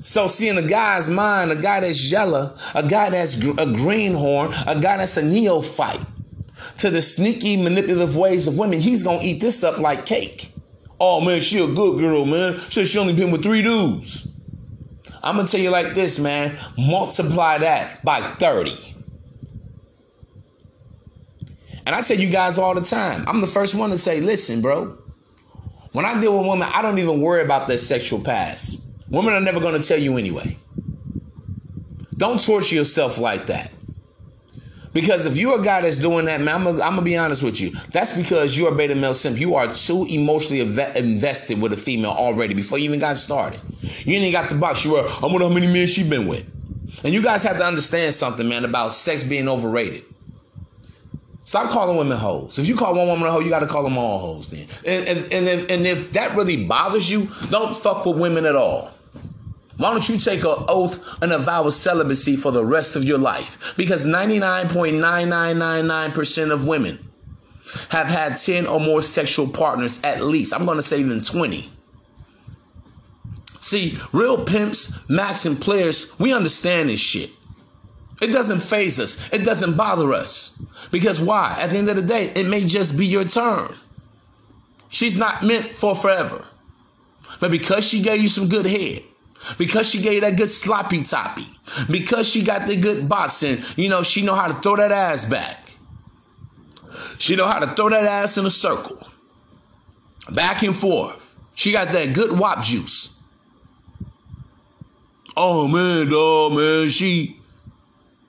So 0.00 0.26
seeing 0.28 0.56
a 0.56 0.62
guy's 0.62 1.08
mind, 1.08 1.50
a 1.50 1.56
guy 1.56 1.80
that's 1.80 2.10
yellow, 2.10 2.56
a 2.74 2.82
guy 2.82 3.10
that's 3.10 3.36
a 3.36 3.66
greenhorn, 3.66 4.52
a 4.66 4.80
guy 4.80 4.96
that's 4.96 5.16
a 5.16 5.22
neophyte, 5.22 6.00
to 6.78 6.90
the 6.90 7.02
sneaky, 7.02 7.56
manipulative 7.56 8.16
ways 8.16 8.46
of 8.46 8.56
women, 8.56 8.80
he's 8.80 9.02
gonna 9.02 9.22
eat 9.22 9.40
this 9.40 9.62
up 9.62 9.78
like 9.78 10.06
cake. 10.06 10.52
Oh 10.98 11.20
man, 11.20 11.40
she 11.40 11.62
a 11.62 11.66
good 11.66 11.98
girl, 11.98 12.24
man. 12.24 12.58
Said 12.70 12.88
she 12.88 12.98
only 12.98 13.12
been 13.14 13.30
with 13.30 13.42
three 13.42 13.62
dudes. 13.62 14.26
I'm 15.22 15.36
gonna 15.36 15.48
tell 15.48 15.60
you 15.60 15.70
like 15.70 15.94
this, 15.94 16.18
man. 16.18 16.58
Multiply 16.78 17.58
that 17.58 18.02
by 18.04 18.20
30. 18.20 18.96
And 21.86 21.94
I 21.94 22.02
tell 22.02 22.18
you 22.18 22.30
guys 22.30 22.58
all 22.58 22.74
the 22.74 22.82
time, 22.82 23.24
I'm 23.26 23.40
the 23.40 23.46
first 23.46 23.74
one 23.74 23.90
to 23.90 23.98
say, 23.98 24.20
listen, 24.20 24.60
bro, 24.60 24.96
When 25.92 26.04
I 26.04 26.20
deal 26.20 26.38
with 26.38 26.46
women, 26.46 26.68
I 26.72 26.82
don't 26.82 26.98
even 26.98 27.20
worry 27.20 27.42
about 27.42 27.66
their 27.66 27.78
sexual 27.78 28.20
past. 28.20 28.80
Women 29.10 29.34
are 29.34 29.40
never 29.40 29.60
going 29.60 29.80
to 29.80 29.86
tell 29.86 29.98
you 29.98 30.16
anyway. 30.16 30.56
Don't 32.16 32.42
torture 32.42 32.76
yourself 32.76 33.18
like 33.18 33.46
that. 33.46 33.72
Because 34.92 35.24
if 35.24 35.36
you're 35.36 35.60
a 35.60 35.62
guy 35.62 35.82
that's 35.82 35.96
doing 35.96 36.24
that, 36.24 36.40
man, 36.40 36.66
I'm 36.66 36.76
gonna, 36.76 37.02
be 37.02 37.16
honest 37.16 37.42
with 37.42 37.60
you. 37.60 37.70
That's 37.92 38.16
because 38.16 38.58
you're 38.58 38.72
a 38.72 38.74
beta 38.74 38.94
male 38.94 39.14
simp. 39.14 39.38
You 39.38 39.54
are 39.54 39.72
too 39.72 40.04
emotionally 40.06 40.64
inve- 40.64 40.96
invested 40.96 41.60
with 41.60 41.72
a 41.72 41.76
female 41.76 42.10
already 42.10 42.54
before 42.54 42.78
you 42.78 42.86
even 42.86 42.98
got 42.98 43.16
started. 43.16 43.60
You 43.82 44.14
ain't 44.14 44.24
even 44.24 44.32
got 44.32 44.50
the 44.50 44.56
box. 44.56 44.84
You 44.84 44.92
were, 44.92 45.08
I 45.08 45.26
wonder 45.26 45.46
how 45.46 45.48
many 45.48 45.68
men 45.68 45.86
she 45.86 46.08
been 46.08 46.26
with. 46.26 46.44
And 47.04 47.14
you 47.14 47.22
guys 47.22 47.44
have 47.44 47.58
to 47.58 47.64
understand 47.64 48.14
something, 48.14 48.48
man, 48.48 48.64
about 48.64 48.92
sex 48.92 49.22
being 49.22 49.48
overrated. 49.48 50.04
Stop 51.44 51.70
calling 51.70 51.96
women 51.96 52.18
hoes. 52.18 52.58
If 52.58 52.66
you 52.68 52.76
call 52.76 52.94
one 52.94 53.06
woman 53.06 53.26
a 53.26 53.32
hoe, 53.32 53.40
you 53.40 53.48
got 53.48 53.60
to 53.60 53.66
call 53.66 53.84
them 53.84 53.96
all 53.96 54.18
hoes 54.18 54.48
then. 54.48 54.66
And, 54.84 55.08
and, 55.08 55.32
and, 55.32 55.48
if, 55.48 55.70
and 55.70 55.86
if 55.86 56.12
that 56.12 56.36
really 56.36 56.64
bothers 56.64 57.10
you, 57.10 57.30
don't 57.48 57.76
fuck 57.76 58.04
with 58.06 58.18
women 58.18 58.44
at 58.44 58.56
all. 58.56 58.90
Why 59.80 59.90
don't 59.92 60.08
you 60.10 60.18
take 60.18 60.44
an 60.44 60.64
oath 60.68 61.22
and 61.22 61.32
a 61.32 61.38
vow 61.38 61.64
of 61.64 61.72
celibacy 61.72 62.36
for 62.36 62.52
the 62.52 62.62
rest 62.62 62.96
of 62.96 63.04
your 63.04 63.16
life? 63.16 63.72
Because 63.78 64.04
99.9999% 64.04 66.52
of 66.52 66.66
women 66.66 67.10
have 67.88 68.08
had 68.08 68.34
10 68.34 68.66
or 68.66 68.78
more 68.78 69.00
sexual 69.00 69.48
partners 69.48 69.98
at 70.04 70.22
least. 70.22 70.52
I'm 70.52 70.66
going 70.66 70.76
to 70.76 70.82
say 70.82 71.00
even 71.00 71.22
20. 71.22 71.72
See, 73.60 73.98
real 74.12 74.44
pimps, 74.44 74.98
max, 75.08 75.46
and 75.46 75.58
players, 75.58 76.12
we 76.20 76.34
understand 76.34 76.90
this 76.90 77.00
shit. 77.00 77.30
It 78.20 78.26
doesn't 78.26 78.60
phase 78.60 79.00
us. 79.00 79.32
It 79.32 79.44
doesn't 79.44 79.78
bother 79.78 80.12
us. 80.12 80.62
Because 80.90 81.18
why? 81.18 81.56
At 81.58 81.70
the 81.70 81.78
end 81.78 81.88
of 81.88 81.96
the 81.96 82.02
day, 82.02 82.32
it 82.34 82.46
may 82.46 82.66
just 82.66 82.98
be 82.98 83.06
your 83.06 83.24
turn. 83.24 83.74
She's 84.90 85.16
not 85.16 85.42
meant 85.42 85.72
for 85.72 85.96
forever. 85.96 86.44
But 87.40 87.50
because 87.50 87.88
she 87.88 88.02
gave 88.02 88.20
you 88.20 88.28
some 88.28 88.50
good 88.50 88.66
head, 88.66 89.04
because 89.58 89.88
she 89.88 90.00
gave 90.00 90.22
that 90.22 90.36
good 90.36 90.50
sloppy 90.50 91.02
toppy, 91.02 91.48
because 91.90 92.28
she 92.28 92.42
got 92.42 92.66
the 92.66 92.76
good 92.76 93.08
boxing, 93.08 93.58
you 93.76 93.88
know, 93.88 94.02
she 94.02 94.22
know 94.22 94.34
how 94.34 94.48
to 94.48 94.54
throw 94.54 94.76
that 94.76 94.92
ass 94.92 95.24
back. 95.24 95.72
She 97.18 97.36
know 97.36 97.46
how 97.46 97.58
to 97.60 97.68
throw 97.74 97.88
that 97.90 98.04
ass 98.04 98.36
in 98.38 98.46
a 98.46 98.50
circle. 98.50 99.06
Back 100.30 100.62
and 100.62 100.76
forth. 100.76 101.34
She 101.54 101.72
got 101.72 101.92
that 101.92 102.14
good 102.14 102.38
wop 102.38 102.62
juice. 102.62 103.14
Oh 105.36 105.68
man, 105.68 106.08
oh 106.12 106.50
man, 106.50 106.88
she 106.88 107.40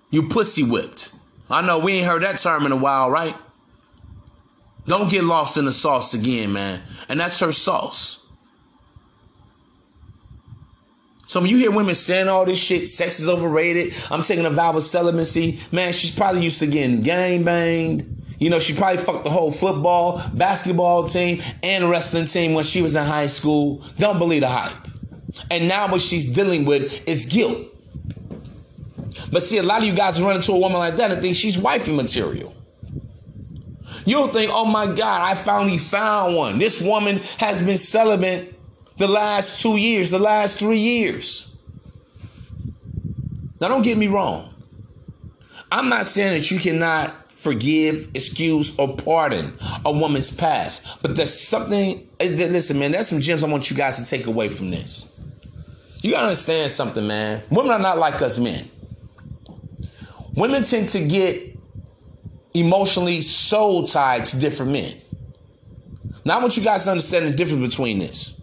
you 0.10 0.28
pussy 0.28 0.64
whipped. 0.64 1.12
I 1.50 1.62
know 1.62 1.80
we 1.80 1.94
ain't 1.94 2.08
heard 2.08 2.24
that 2.24 2.40
term 2.40 2.66
in 2.66 2.72
a 2.72 2.78
while, 2.78 3.10
right? 3.10 3.36
Don't 4.86 5.10
get 5.10 5.24
lost 5.24 5.58
in 5.58 5.66
the 5.66 5.72
sauce 5.72 6.14
again, 6.14 6.54
man. 6.54 6.82
And 7.08 7.20
that's 7.20 7.40
her 7.40 7.52
sauce. 7.52 8.21
So 11.32 11.40
when 11.40 11.50
you 11.50 11.56
hear 11.56 11.72
women 11.72 11.96
saying 11.96 12.28
all 12.28 12.44
this 12.44 12.60
shit, 12.60 12.86
sex 12.90 13.22
is 13.22 13.30
overrated, 13.30 13.94
I'm 14.12 14.22
taking 14.22 14.46
a 14.46 14.50
vow 14.50 14.76
of 14.76 14.84
celibacy, 14.84 15.62
man, 15.72 15.94
she's 15.94 16.14
probably 16.14 16.44
used 16.44 16.60
to 16.60 16.68
getting 16.68 17.04
gang 17.04 17.46
banged. 17.46 18.22
You 18.38 18.50
know, 18.50 18.60
she 18.60 18.74
probably 18.74 18.98
fucked 18.98 19.24
the 19.24 19.30
whole 19.30 19.50
football, 19.50 20.22
basketball 20.34 21.08
team, 21.08 21.42
and 21.64 21.90
wrestling 21.90 22.26
team 22.26 22.54
when 22.54 22.66
she 22.66 22.82
was 22.82 22.98
in 22.98 23.06
high 23.06 23.28
school. 23.28 23.82
Don't 23.98 24.20
believe 24.20 24.42
the 24.42 24.50
hype. 24.50 24.76
And 25.50 25.70
now 25.70 25.90
what 25.90 26.02
she's 26.02 26.34
dealing 26.34 26.66
with 26.66 27.08
is 27.08 27.26
guilt. 27.28 27.66
But 29.32 29.42
see, 29.42 29.58
a 29.58 29.64
lot 29.64 29.78
of 29.78 29.86
you 29.86 29.96
guys 29.96 30.22
run 30.22 30.36
into 30.36 30.52
a 30.52 30.60
woman 30.60 30.80
like 30.80 30.98
that 30.98 31.12
and 31.12 31.22
think 31.22 31.38
she's 31.38 31.58
wifey 31.58 31.96
material. 31.96 32.54
You'll 34.06 34.28
think, 34.28 34.52
oh 34.54 34.66
my 34.66 34.88
God, 34.88 35.22
I 35.22 35.36
finally 35.36 35.78
found 35.78 36.36
one. 36.36 36.60
This 36.60 36.82
woman 36.82 37.20
has 37.38 37.62
been 37.62 37.78
celibate 37.78 38.54
the 39.02 39.08
last 39.08 39.60
two 39.64 39.78
years, 39.78 40.12
the 40.12 40.20
last 40.20 40.60
three 40.60 40.78
years. 40.78 41.52
Now, 43.60 43.68
don't 43.68 43.82
get 43.82 43.98
me 43.98 44.06
wrong. 44.06 44.54
I'm 45.72 45.90
not 45.90 46.06
saying 46.06 46.34
that 46.34 46.52
you 46.52 46.60
cannot 46.60 47.32
forgive, 47.32 48.12
excuse, 48.14 48.78
or 48.78 48.96
pardon 48.96 49.58
a 49.84 49.92
woman's 49.92 50.30
past, 50.30 50.86
but 51.02 51.16
there's 51.16 51.34
something. 51.34 52.08
Eh, 52.20 52.30
listen, 52.30 52.78
man, 52.78 52.92
there's 52.92 53.08
some 53.08 53.22
gems 53.22 53.44
I 53.44 53.48
want 53.48 53.72
you 53.72 53.76
guys 53.76 53.98
to 53.98 54.06
take 54.06 54.28
away 54.28 54.50
from 54.50 54.70
this. 54.70 55.12
You 56.02 56.12
gotta 56.12 56.26
understand 56.26 56.72
something, 56.72 57.06
man. 57.08 57.42
Women 57.50 57.72
are 57.72 57.80
not 57.80 57.98
like 57.98 58.22
us 58.22 58.38
men. 58.38 58.70
Women 60.36 60.64
tend 60.64 60.90
to 60.90 61.08
get 61.08 61.58
emotionally 62.54 63.22
soul 63.24 63.88
tied 63.88 64.26
to 64.26 64.40
different 64.40 64.74
men. 64.74 65.02
Now, 66.24 66.38
I 66.38 66.42
want 66.42 66.56
you 66.56 66.64
guys 66.64 66.84
to 66.84 66.92
understand 66.92 67.26
the 67.26 67.32
difference 67.32 67.68
between 67.68 67.98
this. 67.98 68.41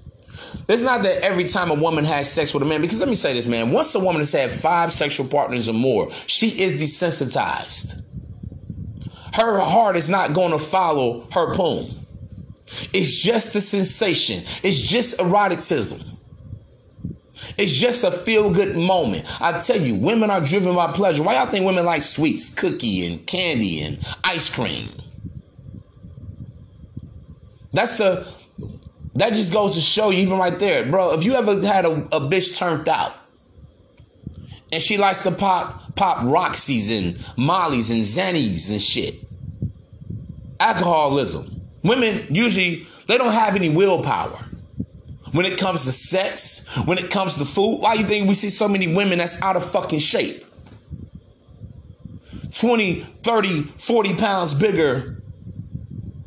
It's 0.69 0.83
not 0.83 1.03
that 1.05 1.23
every 1.23 1.49
time 1.49 1.71
a 1.71 1.75
woman 1.75 2.05
has 2.05 2.31
sex 2.31 2.53
with 2.53 2.63
a 2.63 2.67
man, 2.67 2.83
because 2.83 3.01
let 3.01 3.09
me 3.09 3.15
say 3.15 3.33
this, 3.33 3.47
man. 3.47 3.73
Once 3.73 3.95
a 3.95 3.99
woman 3.99 4.21
has 4.21 4.33
had 4.33 4.53
five 4.53 4.93
sexual 4.93 5.27
partners 5.27 5.67
or 5.69 5.73
more, 5.73 6.13
she 6.27 6.61
is 6.61 6.81
desensitized. 6.81 8.03
Her 9.33 9.61
heart 9.61 9.97
is 9.97 10.11
not 10.11 10.35
going 10.35 10.53
to 10.53 10.59
follow 10.59 11.27
her 11.33 11.55
poem. 11.55 12.07
It's 12.93 13.17
just 13.17 13.55
a 13.55 13.63
sensation. 13.63 14.45
It's 14.63 14.79
just 14.79 15.19
eroticism. 15.19 16.19
It's 17.57 17.73
just 17.73 18.05
a 18.05 18.11
feel 18.11 18.51
good 18.51 18.77
moment. 18.77 19.25
I 19.41 19.59
tell 19.61 19.81
you, 19.81 19.95
women 19.95 20.29
are 20.29 20.41
driven 20.41 20.75
by 20.75 20.93
pleasure. 20.93 21.23
Why 21.23 21.37
y'all 21.37 21.47
think 21.47 21.65
women 21.65 21.87
like 21.87 22.03
sweets, 22.03 22.53
cookie, 22.53 23.07
and 23.07 23.27
candy 23.27 23.81
and 23.81 24.05
ice 24.23 24.55
cream? 24.55 24.91
That's 27.73 27.97
the 27.99 28.27
that 29.19 29.35
just 29.35 29.53
goes 29.53 29.75
to 29.75 29.81
show 29.81 30.11
you, 30.11 30.21
even 30.21 30.39
right 30.39 30.59
there, 30.59 30.87
bro. 30.87 31.13
If 31.13 31.25
you 31.25 31.35
ever 31.35 31.61
had 31.61 31.85
a, 31.85 31.91
a 31.91 32.21
bitch 32.21 32.57
turned 32.57 32.89
out 32.89 33.15
and 34.71 34.81
she 34.81 34.97
likes 34.97 35.23
to 35.25 35.33
pop 35.33 35.97
pop 35.97 36.25
Roxy's 36.25 36.89
and 36.91 37.19
Molly's 37.37 37.91
and 37.91 38.03
Xannies 38.03 38.71
and 38.71 38.81
shit, 38.81 39.17
alcoholism. 40.61 41.63
Women 41.83 42.27
usually 42.31 42.87
they 43.09 43.19
don't 43.19 43.33
have 43.33 43.57
any 43.57 43.69
willpower 43.69 44.47
when 45.33 45.47
it 45.47 45.59
comes 45.59 45.85
to 45.85 45.93
sex, 45.93 46.67
when 46.85 46.99
it 46.99 47.11
comes 47.11 47.35
to 47.35 47.45
food. 47.45 47.79
Why 47.79 47.95
you 47.95 48.07
think 48.07 48.29
we 48.29 48.35
see 48.35 48.51
so 48.51 48.69
many 48.69 48.95
women 48.95 49.19
that's 49.19 49.41
out 49.43 49.57
of 49.57 49.69
fucking 49.69 49.99
shape? 49.99 50.45
20, 52.55 53.01
30, 53.01 53.63
40 53.63 54.15
pounds 54.15 54.55
bigger 54.55 55.23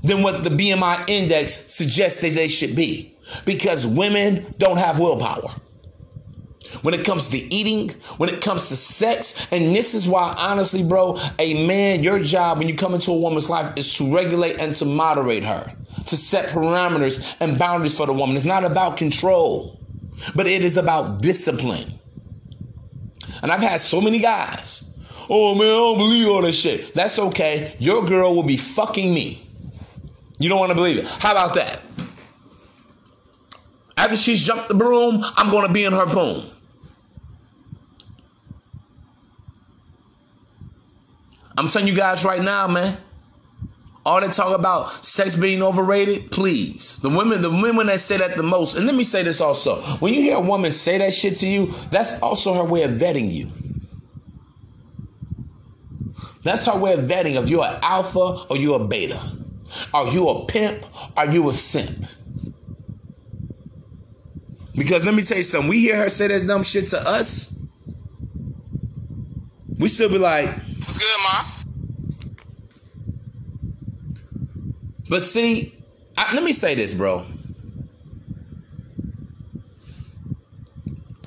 than 0.03 0.23
what 0.23 0.43
the 0.43 0.49
BMI 0.49 1.07
index 1.07 1.73
suggests 1.73 2.21
that 2.21 2.33
they 2.33 2.47
should 2.47 2.75
be. 2.75 3.15
Because 3.45 3.87
women 3.87 4.53
don't 4.57 4.77
have 4.77 4.99
willpower. 4.99 5.55
When 6.81 6.93
it 6.93 7.05
comes 7.05 7.29
to 7.29 7.37
eating, 7.37 7.89
when 8.17 8.29
it 8.29 8.41
comes 8.41 8.69
to 8.69 8.75
sex, 8.75 9.47
and 9.51 9.75
this 9.75 9.93
is 9.93 10.07
why, 10.07 10.33
honestly, 10.37 10.83
bro, 10.83 11.19
a 11.37 11.65
man, 11.65 12.03
your 12.03 12.19
job 12.19 12.59
when 12.59 12.69
you 12.69 12.75
come 12.75 12.93
into 12.93 13.11
a 13.11 13.17
woman's 13.17 13.49
life 13.49 13.73
is 13.75 13.93
to 13.97 14.13
regulate 14.13 14.57
and 14.59 14.73
to 14.75 14.85
moderate 14.85 15.43
her, 15.43 15.73
to 16.07 16.15
set 16.15 16.49
parameters 16.49 17.35
and 17.39 17.59
boundaries 17.59 17.95
for 17.95 18.05
the 18.05 18.13
woman. 18.13 18.35
It's 18.35 18.45
not 18.45 18.63
about 18.63 18.97
control, 18.97 19.79
but 20.33 20.47
it 20.47 20.61
is 20.61 20.77
about 20.77 21.21
discipline. 21.21 21.99
And 23.41 23.51
I've 23.51 23.61
had 23.61 23.81
so 23.81 23.99
many 23.99 24.19
guys, 24.19 24.83
oh 25.29 25.55
man, 25.55 25.67
I 25.67 25.71
don't 25.71 25.97
believe 25.97 26.27
all 26.27 26.41
this 26.41 26.59
shit. 26.59 26.93
That's 26.93 27.19
okay. 27.19 27.75
Your 27.79 28.05
girl 28.05 28.35
will 28.35 28.43
be 28.43 28.57
fucking 28.57 29.13
me. 29.13 29.45
You 30.41 30.49
don't 30.49 30.59
want 30.59 30.71
to 30.71 30.75
believe 30.75 30.97
it. 30.97 31.05
How 31.05 31.31
about 31.33 31.53
that? 31.53 31.81
After 33.95 34.15
she's 34.15 34.41
jumped 34.41 34.67
the 34.67 34.73
broom, 34.73 35.23
I'm 35.37 35.51
going 35.51 35.67
to 35.67 35.71
be 35.71 35.83
in 35.83 35.93
her 35.93 36.07
boom. 36.07 36.49
I'm 41.55 41.67
telling 41.67 41.87
you 41.87 41.93
guys 41.93 42.25
right 42.25 42.41
now, 42.41 42.67
man. 42.67 42.97
All 44.03 44.19
that 44.19 44.31
talk 44.31 44.57
about 44.57 45.05
sex 45.05 45.35
being 45.35 45.61
overrated, 45.61 46.31
please. 46.31 46.97
The 47.01 47.09
women, 47.09 47.43
the 47.43 47.51
women 47.51 47.85
that 47.85 47.99
say 47.99 48.17
that 48.17 48.35
the 48.35 48.41
most, 48.41 48.75
and 48.75 48.87
let 48.87 48.95
me 48.95 49.03
say 49.03 49.21
this 49.21 49.39
also. 49.39 49.75
When 49.99 50.11
you 50.11 50.23
hear 50.23 50.37
a 50.37 50.41
woman 50.41 50.71
say 50.71 50.97
that 50.97 51.13
shit 51.13 51.37
to 51.37 51.47
you, 51.47 51.67
that's 51.91 52.19
also 52.23 52.55
her 52.55 52.63
way 52.63 52.81
of 52.81 52.91
vetting 52.91 53.31
you. 53.31 53.51
That's 56.41 56.65
her 56.65 56.79
way 56.79 56.93
of 56.93 57.01
vetting 57.01 57.39
if 57.39 57.47
you're 57.47 57.63
an 57.63 57.77
alpha 57.83 58.47
or 58.49 58.57
you're 58.57 58.81
a 58.81 58.87
beta. 58.87 59.21
Are 59.93 60.07
you 60.09 60.29
a 60.29 60.45
pimp? 60.45 60.85
Are 61.17 61.31
you 61.31 61.49
a 61.49 61.53
simp? 61.53 62.05
Because 64.73 65.05
let 65.05 65.13
me 65.13 65.21
tell 65.21 65.37
you 65.37 65.43
something. 65.43 65.69
We 65.69 65.79
hear 65.81 65.97
her 65.97 66.09
say 66.09 66.27
that 66.27 66.47
dumb 66.47 66.63
shit 66.63 66.87
to 66.87 67.07
us. 67.07 67.59
We 69.77 69.87
still 69.87 70.09
be 70.09 70.17
like, 70.17 70.55
What's 70.55 70.97
good, 70.97 71.17
ma? 71.23 71.43
but 75.09 75.21
see, 75.21 75.77
I, 76.17 76.33
let 76.33 76.43
me 76.43 76.53
say 76.53 76.75
this, 76.75 76.93
bro. 76.93 77.25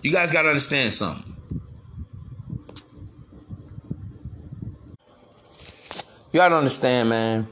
You 0.03 0.13
guys 0.13 0.31
got 0.31 0.43
to 0.43 0.49
understand 0.49 0.93
something. 0.93 1.35
You 6.33 6.41
got 6.41 6.49
to 6.49 6.57
understand, 6.57 7.09
man. 7.09 7.49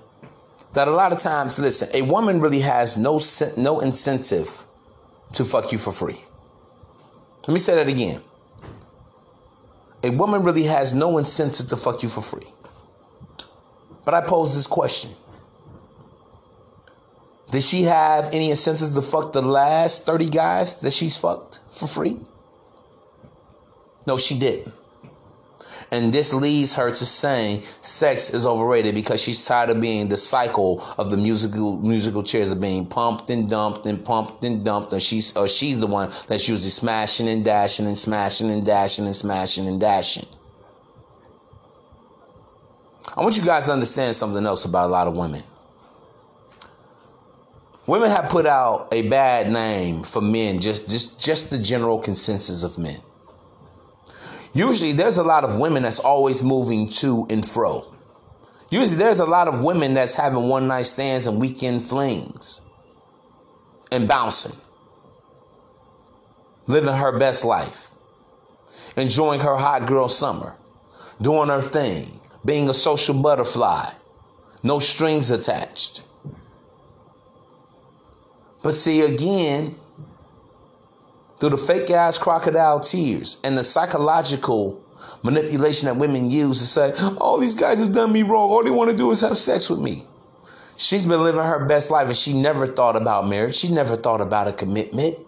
That 0.73 0.89
a 0.89 0.91
lot 0.91 1.13
of 1.13 1.21
times, 1.21 1.59
listen, 1.59 1.89
a 1.93 2.03
woman 2.03 2.41
really 2.41 2.61
has 2.61 2.97
no 2.97 3.21
no 3.57 3.81
incentive 3.81 4.65
to 5.33 5.45
fuck 5.45 5.73
you 5.73 5.79
for 5.79 5.93
free. 5.93 6.25
Let 7.47 7.55
me 7.55 7.59
say 7.59 7.75
that 7.75 7.89
again. 7.89 8.23
A 10.03 10.11
woman 10.11 10.43
really 10.43 10.65
has 10.65 10.93
no 10.93 11.19
incentive 11.19 11.69
to 11.69 11.77
fuck 11.77 12.03
you 12.03 12.09
for 12.09 12.23
free. 12.23 12.47
But 14.05 14.15
I 14.15 14.21
pose 14.21 14.55
this 14.55 14.67
question. 14.67 15.11
Did 17.51 17.63
she 17.63 17.83
have 17.83 18.33
any 18.33 18.51
incentive 18.51 18.95
to 18.95 19.03
fuck 19.03 19.33
the 19.33 19.43
last 19.43 20.07
30 20.07 20.31
guys 20.31 20.77
that 20.77 20.93
she's 20.93 21.17
fucked 21.19 21.61
for 21.71 21.87
free? 21.87 22.17
No, 24.07 24.17
she 24.17 24.39
didn't. 24.39 24.75
And 25.91 26.13
this 26.13 26.33
leads 26.33 26.75
her 26.75 26.91
to 26.91 27.07
saying 27.07 27.65
sex 27.81 28.31
is 28.31 28.47
overrated 28.47 28.95
because 28.95 29.21
she's 29.21 29.45
tired 29.45 29.71
of 29.71 29.81
being 29.81 30.09
the 30.09 30.17
cycle 30.17 30.83
of 30.99 31.11
the 31.11 31.17
musical 31.17 31.77
musical 31.77 32.23
chairs 32.23 32.51
of 32.51 32.61
being 32.61 32.87
pumped 32.87 33.31
and 33.31 33.49
dumped 33.49 33.87
and 33.87 34.05
pumped 34.05 34.45
and 34.45 34.65
dumped. 34.65 34.93
And 34.93 35.03
she's 35.03 35.37
or 35.37 35.49
she's 35.49 35.79
the 35.79 35.87
one 35.87 36.13
that's 36.29 36.49
usually 36.49 36.71
smashing 36.71 37.29
and 37.29 37.45
dashing 37.45 37.87
and 37.87 37.99
smashing 37.99 38.51
and 38.51 38.65
dashing 38.65 39.07
and 39.07 39.17
smashing 39.17 39.67
and 39.67 39.81
dashing. 39.81 40.27
I 43.15 43.21
want 43.21 43.37
you 43.37 43.45
guys 43.45 43.67
to 43.67 43.73
understand 43.73 44.17
something 44.17 44.45
else 44.47 44.65
about 44.65 44.89
a 44.89 44.93
lot 44.93 45.07
of 45.07 45.17
women. 45.17 45.43
Women 47.87 48.11
have 48.11 48.31
put 48.31 48.47
out 48.47 48.89
a 48.93 49.09
bad 49.09 49.51
name 49.51 50.05
for 50.05 50.23
men, 50.23 50.61
just 50.61 50.89
just 50.89 51.21
just 51.21 51.51
the 51.51 51.59
general 51.59 51.99
consensus 51.99 52.63
of 52.63 52.79
men. 52.79 53.01
Usually 54.55 54.93
there's 54.93 55.17
a 55.17 55.23
lot 55.23 55.45
of 55.45 55.59
women 55.59 55.83
that's 55.83 55.99
always 55.99 56.43
moving 56.43 56.89
to 56.89 57.27
and 57.31 57.47
fro. 57.47 57.95
Usually 58.71 58.97
there's 58.97 59.19
a 59.19 59.27
lot 59.27 59.49
of 59.49 59.63
women 59.63 59.95
that's 59.95 60.15
having 60.15 60.45
one 60.45 60.67
night 60.67 60.87
stands 60.87 61.27
and 61.27 61.41
weekend 61.41 61.83
flings 61.83 62.61
and 63.91 64.09
bouncing, 64.09 64.57
living 66.67 66.95
her 66.95 67.19
best 67.19 67.45
life, 67.45 67.91
enjoying 68.97 69.41
her 69.41 69.57
hot 69.57 69.87
girl 69.87 70.09
summer, 70.09 70.57
doing 71.21 71.49
her 71.49 71.63
thing, 71.63 72.21
being 72.45 72.69
a 72.69 72.75
social 72.75 73.15
butterfly, 73.15 73.91
no 74.63 74.79
strings 74.79 75.31
attached. 75.31 76.03
But 78.63 78.75
see, 78.75 79.03
again, 79.03 79.77
through 81.43 81.51
the 81.51 81.59
fake 81.59 81.91
ass 81.91 82.19
crocodile 82.19 82.79
tears 82.79 83.41
and 83.43 83.59
the 83.59 83.65
psychological 83.65 84.81
manipulation 85.25 85.87
that 85.87 85.97
women 85.97 86.31
use 86.31 86.61
to 86.61 86.65
say, 86.65 86.95
oh, 86.97 87.41
these 87.41 87.57
guys 87.57 87.81
have 87.81 87.93
done 87.93 88.13
me 88.13 88.23
wrong. 88.23 88.49
All 88.49 88.63
they 88.63 88.71
want 88.71 88.93
to 88.93 88.97
do 88.97 89.11
is 89.11 89.23
have 89.23 89.37
sex 89.37 89.69
with 89.69 89.81
me. 89.81 90.07
She's 90.77 91.05
been 91.05 91.21
living 91.21 91.43
her 91.43 91.65
best 91.65 91.91
life 91.91 92.07
and 92.07 92.17
she 92.17 92.33
never 92.33 92.69
thought 92.69 92.95
about 92.95 93.27
marriage. 93.27 93.57
She 93.57 93.73
never 93.73 93.97
thought 93.97 94.21
about 94.21 94.47
a 94.47 94.53
commitment. 94.53 95.19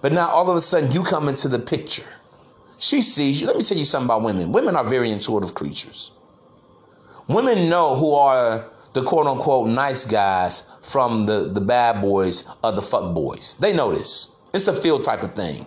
But 0.00 0.14
now 0.14 0.30
all 0.30 0.50
of 0.50 0.56
a 0.56 0.62
sudden 0.62 0.90
you 0.90 1.04
come 1.04 1.28
into 1.28 1.48
the 1.48 1.58
picture. 1.58 2.08
She 2.78 3.02
sees 3.02 3.42
you. 3.42 3.46
Let 3.46 3.58
me 3.58 3.62
tell 3.62 3.76
you 3.76 3.84
something 3.84 4.06
about 4.06 4.22
women. 4.22 4.52
Women 4.52 4.74
are 4.74 4.84
very 4.84 5.10
intuitive 5.10 5.54
creatures. 5.54 6.12
Women 7.28 7.68
know 7.68 7.94
who 7.94 8.14
are 8.14 8.70
the 8.94 9.02
quote 9.02 9.26
unquote 9.26 9.68
nice 9.68 10.06
guys 10.06 10.62
from 10.80 11.26
the, 11.26 11.50
the 11.52 11.60
bad 11.60 12.00
boys 12.00 12.48
or 12.62 12.72
the 12.72 12.80
fuck 12.80 13.14
boys. 13.14 13.58
They 13.60 13.74
know 13.74 13.94
this. 13.94 14.33
It's 14.54 14.68
a 14.68 14.72
feel 14.72 15.00
type 15.00 15.24
of 15.24 15.34
thing. 15.34 15.66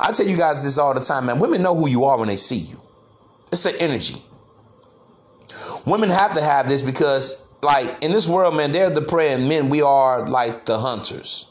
I 0.00 0.10
tell 0.12 0.26
you 0.26 0.38
guys 0.38 0.64
this 0.64 0.78
all 0.78 0.94
the 0.94 1.00
time, 1.00 1.26
man. 1.26 1.38
Women 1.38 1.60
know 1.60 1.76
who 1.76 1.86
you 1.86 2.04
are 2.04 2.16
when 2.16 2.28
they 2.28 2.36
see 2.36 2.56
you. 2.56 2.80
It's 3.52 3.62
the 3.62 3.78
energy. 3.80 4.22
Women 5.84 6.08
have 6.08 6.32
to 6.34 6.40
have 6.40 6.66
this 6.66 6.80
because, 6.80 7.46
like, 7.60 7.98
in 8.02 8.12
this 8.12 8.26
world, 8.26 8.56
man, 8.56 8.72
they're 8.72 8.88
the 8.88 9.02
prey, 9.02 9.34
and 9.34 9.48
men, 9.48 9.68
we 9.68 9.82
are 9.82 10.26
like 10.26 10.64
the 10.64 10.78
hunters. 10.78 11.46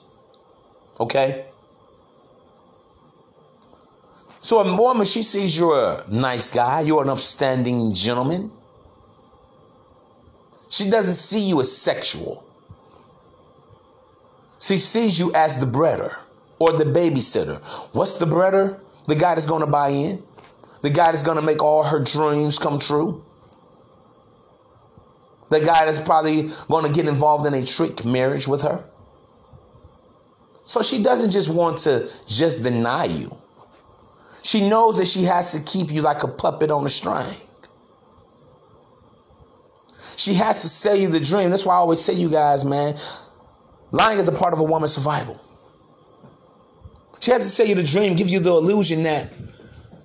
Okay? 1.00 1.46
So 4.42 4.60
a 4.60 4.76
woman, 4.76 5.06
she 5.06 5.22
sees 5.22 5.56
you're 5.56 5.80
a 5.80 6.10
nice 6.10 6.50
guy, 6.50 6.82
you're 6.82 7.04
an 7.04 7.10
upstanding 7.10 7.94
gentleman. 7.94 8.52
She 10.70 10.90
doesn't 10.90 11.16
see 11.16 11.42
you 11.42 11.60
as 11.60 11.76
sexual. 11.76 12.44
She 14.60 14.80
sees 14.80 15.20
you 15.20 15.32
as 15.36 15.60
the 15.60 15.68
breeder 15.68 16.20
or 16.60 16.74
the 16.74 16.84
babysitter. 16.84 17.62
What's 17.94 18.20
the 18.20 18.26
breeder? 18.26 18.82
The 19.08 19.16
guy 19.16 19.36
that's 19.36 19.48
going 19.48 19.62
to 19.62 19.68
buy 19.68 19.90
in, 19.90 20.24
the 20.82 20.90
guy 20.90 21.12
that's 21.12 21.24
going 21.24 21.38
to 21.38 21.42
make 21.42 21.64
all 21.64 21.86
her 21.86 22.00
dreams 22.00 22.60
come 22.60 22.78
true, 22.78 23.26
the 25.50 25.60
guy 25.60 25.86
that's 25.86 26.00
probably 26.00 26.52
going 26.70 26.86
to 26.86 26.92
get 26.92 27.08
involved 27.08 27.46
in 27.48 27.54
a 27.54 27.66
trick 27.66 28.06
marriage 28.06 28.48
with 28.48 28.62
her. 28.62 28.84
So 30.64 30.84
she 30.84 31.02
doesn't 31.02 31.32
just 31.32 31.50
want 31.50 31.80
to 31.80 32.12
just 32.28 32.62
deny 32.62 33.06
you. 33.06 33.36
She 34.44 34.70
knows 34.70 34.98
that 35.00 35.08
she 35.08 35.24
has 35.24 35.52
to 35.54 35.60
keep 35.60 35.92
you 35.92 36.02
like 36.02 36.22
a 36.24 36.28
puppet 36.28 36.70
on 36.70 36.86
a 36.86 36.90
string. 36.90 37.36
She 40.16 40.36
has 40.36 40.62
to 40.62 40.68
sell 40.68 40.96
you 40.96 41.10
the 41.10 41.20
dream. 41.20 41.50
That's 41.50 41.66
why 41.66 41.74
I 41.74 41.78
always 41.78 42.02
say 42.02 42.14
you 42.14 42.30
guys, 42.30 42.64
man, 42.64 42.98
lying 43.92 44.20
is 44.20 44.28
a 44.28 44.32
part 44.32 44.54
of 44.54 44.60
a 44.60 44.64
woman's 44.64 44.94
survival. 44.94 45.42
She 47.20 47.32
has 47.32 47.42
to 47.42 47.50
sell 47.50 47.66
you 47.66 47.76
the 47.76 47.84
dream, 47.84 48.16
give 48.16 48.30
you 48.30 48.40
the 48.40 48.52
illusion 48.52 49.04
that 49.04 49.32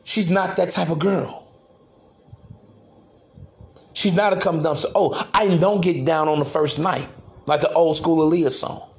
she's 0.03 0.31
not 0.31 0.57
that 0.57 0.71
type 0.71 0.91
of 0.91 0.99
girl. 0.99 1.47
She's 3.93 4.15
not 4.15 4.33
a 4.33 4.37
come 4.37 4.63
dumpster. 4.63 4.91
Oh, 4.95 5.29
I 5.33 5.57
don't 5.57 5.81
get 5.81 6.05
down 6.05 6.29
on 6.29 6.41
the 6.41 6.45
first 6.45 6.81
night, 6.81 7.09
like 7.47 7.61
the 7.61 7.73
old 7.73 7.97
school 7.97 8.29
Aaliyah 8.29 8.51
song. 8.51 8.91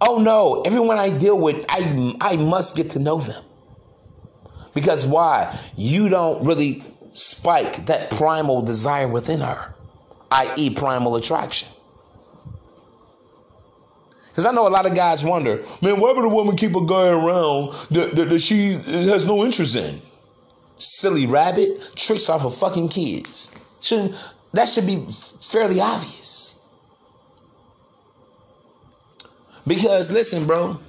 Oh 0.00 0.18
no, 0.18 0.62
everyone 0.62 0.98
I 0.98 1.10
deal 1.10 1.38
with, 1.38 1.64
I 1.68 2.16
I 2.20 2.36
must 2.36 2.76
get 2.76 2.90
to 2.92 2.98
know 2.98 3.20
them. 3.20 3.44
Because 4.74 5.06
why? 5.06 5.58
You 5.76 6.08
don't 6.08 6.44
really 6.44 6.84
spike 7.12 7.86
that 7.86 8.10
primal 8.10 8.62
desire 8.62 9.08
within 9.08 9.40
her, 9.40 9.74
i.e., 10.30 10.70
primal 10.70 11.16
attraction. 11.16 11.68
Because 14.36 14.44
I 14.44 14.52
know 14.52 14.68
a 14.68 14.68
lot 14.68 14.84
of 14.84 14.94
guys 14.94 15.24
wonder, 15.24 15.64
man, 15.80 15.98
why 15.98 16.12
would 16.12 16.22
a 16.22 16.28
woman 16.28 16.58
keep 16.58 16.76
a 16.76 16.84
guy 16.84 17.08
around 17.08 17.72
that, 17.90 18.14
that, 18.16 18.28
that 18.28 18.38
she 18.40 18.72
has 18.74 19.24
no 19.24 19.42
interest 19.42 19.74
in? 19.76 20.02
Silly 20.76 21.24
rabbit, 21.24 21.96
tricks 21.96 22.28
off 22.28 22.44
of 22.44 22.54
fucking 22.54 22.90
kids. 22.90 23.50
Shouldn't 23.80 24.14
that 24.52 24.68
should 24.68 24.84
be 24.86 25.06
fairly 25.40 25.80
obvious. 25.80 26.60
Because 29.66 30.12
listen, 30.12 30.46
bro, 30.46 30.80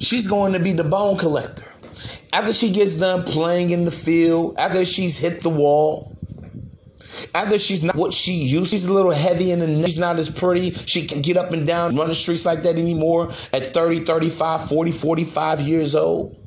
she's 0.00 0.26
going 0.26 0.54
to 0.54 0.58
be 0.58 0.72
the 0.72 0.82
bone 0.82 1.18
collector. 1.18 1.70
After 2.32 2.54
she 2.54 2.72
gets 2.72 2.98
done 2.98 3.24
playing 3.24 3.68
in 3.68 3.84
the 3.84 3.90
field, 3.90 4.54
after 4.56 4.86
she's 4.86 5.18
hit 5.18 5.42
the 5.42 5.50
wall, 5.50 6.11
after 7.34 7.58
she's 7.58 7.82
not 7.82 7.96
what 7.96 8.12
she 8.12 8.32
used, 8.32 8.70
she's 8.70 8.84
a 8.84 8.92
little 8.92 9.10
heavy 9.10 9.50
in 9.50 9.60
the 9.60 9.66
neck. 9.66 9.86
She's 9.86 9.98
not 9.98 10.18
as 10.18 10.28
pretty. 10.28 10.74
She 10.86 11.06
can 11.06 11.22
get 11.22 11.36
up 11.36 11.52
and 11.52 11.66
down, 11.66 11.96
run 11.96 12.08
the 12.08 12.14
streets 12.14 12.44
like 12.44 12.62
that 12.62 12.76
anymore 12.76 13.32
at 13.52 13.72
30, 13.74 14.04
35, 14.04 14.68
40, 14.68 14.92
45 14.92 15.60
years 15.60 15.94
old. 15.94 16.38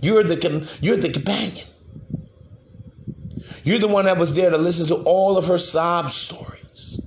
You're 0.00 0.24
the 0.24 0.68
you're 0.80 0.96
the 0.96 1.10
companion. 1.10 1.66
You're 3.64 3.78
the 3.78 3.88
one 3.88 4.06
that 4.06 4.18
was 4.18 4.34
there 4.34 4.50
to 4.50 4.58
listen 4.58 4.86
to 4.88 4.96
all 5.04 5.36
of 5.38 5.46
her 5.46 5.58
sob 5.58 6.10
stories. 6.10 7.00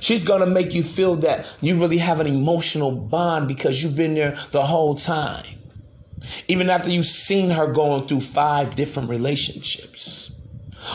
She's 0.00 0.22
going 0.22 0.40
to 0.40 0.46
make 0.46 0.74
you 0.74 0.84
feel 0.84 1.16
that 1.16 1.46
you 1.60 1.80
really 1.80 1.98
have 1.98 2.20
an 2.20 2.28
emotional 2.28 2.92
bond 2.92 3.48
because 3.48 3.82
you've 3.82 3.96
been 3.96 4.14
there 4.14 4.38
the 4.52 4.66
whole 4.66 4.94
time. 4.94 5.57
Even 6.48 6.70
after 6.70 6.90
you've 6.90 7.06
seen 7.06 7.50
her 7.50 7.66
going 7.66 8.06
through 8.06 8.20
five 8.20 8.76
different 8.76 9.08
relationships. 9.08 10.32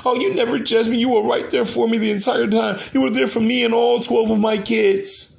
Oh, 0.05 0.15
you 0.15 0.33
never 0.33 0.59
judged 0.59 0.89
me. 0.89 0.97
You 0.97 1.09
were 1.09 1.23
right 1.23 1.49
there 1.49 1.65
for 1.65 1.87
me 1.87 1.97
the 1.97 2.11
entire 2.11 2.47
time. 2.47 2.79
You 2.93 3.01
were 3.01 3.09
there 3.09 3.27
for 3.27 3.39
me 3.39 3.63
and 3.63 3.73
all 3.73 3.99
12 4.01 4.31
of 4.31 4.39
my 4.39 4.57
kids. 4.57 5.29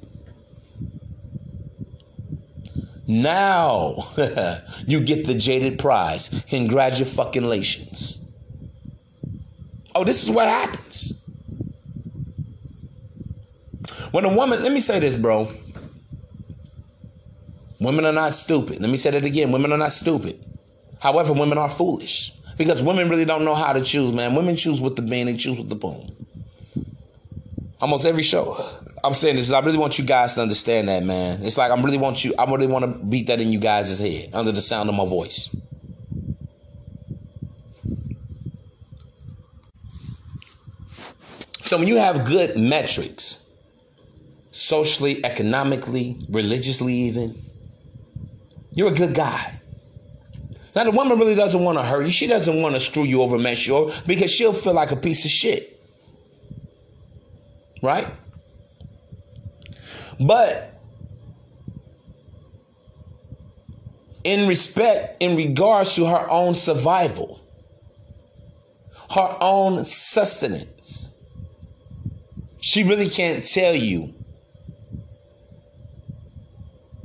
Now 3.07 4.11
you 4.87 4.99
get 5.01 5.27
the 5.27 5.35
jaded 5.35 5.77
prize. 5.77 6.43
Congratulations. 6.49 8.19
Oh, 9.93 10.03
this 10.03 10.23
is 10.23 10.31
what 10.31 10.47
happens. 10.47 11.13
When 14.11 14.25
a 14.25 14.33
woman, 14.33 14.63
let 14.63 14.71
me 14.71 14.79
say 14.79 14.99
this, 14.99 15.15
bro. 15.15 15.51
Women 17.79 18.05
are 18.05 18.13
not 18.13 18.33
stupid. 18.33 18.81
Let 18.81 18.89
me 18.89 18.97
say 18.97 19.11
that 19.11 19.23
again. 19.25 19.51
Women 19.51 19.73
are 19.73 19.77
not 19.77 19.91
stupid. 19.91 20.43
However, 20.99 21.33
women 21.33 21.57
are 21.57 21.69
foolish. 21.69 22.31
Because 22.57 22.81
women 22.81 23.09
really 23.09 23.25
don't 23.25 23.43
know 23.43 23.55
how 23.55 23.73
to 23.73 23.81
choose, 23.81 24.13
man. 24.13 24.33
Women 24.33 24.55
choose 24.55 24.79
with 24.79 24.95
the 24.95 25.01
bean, 25.01 25.25
they 25.25 25.35
choose 25.35 25.57
with 25.57 25.69
the 25.69 25.75
boom. 25.75 26.15
Almost 27.81 28.05
every 28.05 28.23
show. 28.23 28.57
I'm 29.03 29.13
saying 29.13 29.35
this, 29.35 29.51
I 29.51 29.59
really 29.59 29.77
want 29.77 29.99
you 29.99 30.05
guys 30.05 30.35
to 30.35 30.41
understand 30.41 30.87
that, 30.87 31.03
man. 31.03 31.43
It's 31.43 31.57
like 31.57 31.69
I 31.71 31.79
really 31.79 31.97
want 31.97 32.23
you, 32.23 32.33
I 32.39 32.45
really 32.49 32.65
want 32.65 32.85
to 32.85 33.05
beat 33.05 33.27
that 33.27 33.41
in 33.41 33.51
you 33.51 33.59
guys' 33.59 33.99
head 33.99 34.29
under 34.33 34.51
the 34.51 34.61
sound 34.61 34.89
of 34.89 34.95
my 34.95 35.05
voice. 35.05 35.53
So 41.61 41.77
when 41.77 41.87
you 41.87 41.97
have 41.97 42.25
good 42.25 42.57
metrics, 42.57 43.45
socially, 44.51 45.23
economically, 45.25 46.25
religiously, 46.29 46.93
even, 46.93 47.37
you're 48.75 48.89
a 48.89 48.93
good 48.93 49.15
guy. 49.15 49.59
Now 50.75 50.83
the 50.83 50.91
woman 50.91 51.17
really 51.17 51.35
doesn't 51.35 51.63
want 51.63 51.77
to 51.77 51.83
hurt 51.83 52.03
you. 52.03 52.11
She 52.11 52.27
doesn't 52.27 52.61
want 52.61 52.75
to 52.75 52.79
screw 52.79 53.03
you 53.03 53.21
over, 53.21 53.39
mess 53.39 53.65
you 53.65 53.77
over, 53.77 54.01
because 54.05 54.29
she'll 54.29 54.53
feel 54.53 54.73
like 54.73 54.91
a 54.91 54.97
piece 54.97 55.23
of 55.23 55.31
shit. 55.31 55.81
Right? 57.81 58.07
But 60.19 60.79
in 64.25 64.47
respect, 64.47 65.21
in 65.21 65.37
regards 65.37 65.95
to 65.95 66.07
her 66.07 66.29
own 66.29 66.53
survival, 66.53 67.39
her 69.11 69.37
own 69.39 69.85
sustenance, 69.85 71.11
she 72.59 72.83
really 72.83 73.09
can't 73.09 73.45
tell 73.45 73.75
you 73.75 74.13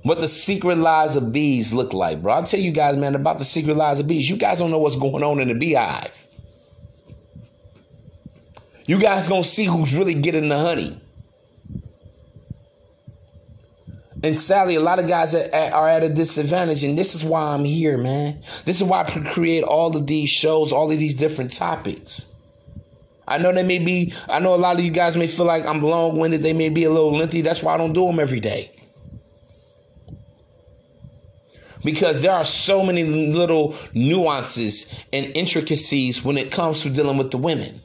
what 0.03 0.20
the 0.20 0.28
secret 0.28 0.78
lives 0.78 1.16
of 1.16 1.32
bees 1.32 1.72
look 1.72 1.92
like, 1.92 2.22
bro. 2.22 2.34
I'll 2.34 2.44
tell 2.44 2.61
you 2.61 2.72
guys, 2.72 2.96
man, 2.96 3.14
about 3.14 3.38
the 3.38 3.44
secret 3.44 3.76
lives 3.76 4.01
of 4.01 4.09
bees. 4.09 4.30
You 4.30 4.36
guys 4.36 4.59
don't 4.59 4.70
know 4.70 4.78
what's 4.78 4.96
going 4.96 5.22
on 5.22 5.40
in 5.40 5.48
the 5.48 5.55
beehive. 5.55 6.26
You 8.86 8.98
guys 8.98 9.28
gonna 9.28 9.44
see 9.44 9.66
who's 9.66 9.94
really 9.94 10.14
getting 10.14 10.48
the 10.48 10.59
honey. 10.59 11.01
And 14.22 14.36
sadly, 14.36 14.74
a 14.74 14.80
lot 14.80 14.98
of 14.98 15.09
guys 15.09 15.34
are 15.34 15.88
at 15.88 16.03
a 16.03 16.09
disadvantage, 16.09 16.84
and 16.84 16.98
this 16.98 17.14
is 17.14 17.24
why 17.24 17.55
I'm 17.55 17.64
here, 17.64 17.96
man. 17.96 18.42
This 18.64 18.80
is 18.80 18.84
why 18.84 19.03
I 19.03 19.05
create 19.05 19.64
all 19.64 19.96
of 19.96 20.07
these 20.07 20.28
shows, 20.28 20.72
all 20.72 20.90
of 20.90 20.98
these 20.98 21.14
different 21.14 21.53
topics. 21.55 22.26
I 23.26 23.38
know 23.38 23.53
they 23.53 23.62
may 23.62 23.78
be, 23.78 24.12
I 24.28 24.40
know 24.40 24.55
a 24.55 24.57
lot 24.57 24.78
of 24.78 24.84
you 24.84 24.90
guys 24.90 25.16
may 25.16 25.26
feel 25.26 25.46
like 25.46 25.64
I'm 25.64 25.80
long 25.80 26.18
winded, 26.18 26.42
they 26.42 26.53
may 26.53 26.68
be 26.68 26.84
a 26.84 26.90
little 26.90 27.16
lengthy. 27.16 27.42
That's 27.42 27.62
why 27.62 27.74
I 27.74 27.78
don't 27.78 27.92
do 27.92 28.07
them 28.07 28.18
every 28.18 28.40
day 28.40 28.72
because 31.85 32.22
there 32.22 32.33
are 32.33 32.45
so 32.45 32.85
many 32.85 33.05
little 33.05 33.74
nuances 33.95 34.93
and 35.12 35.26
intricacies 35.37 36.24
when 36.24 36.37
it 36.37 36.51
comes 36.51 36.83
to 36.83 36.91
dealing 36.91 37.16
with 37.16 37.31
the 37.31 37.39
women. 37.39 37.81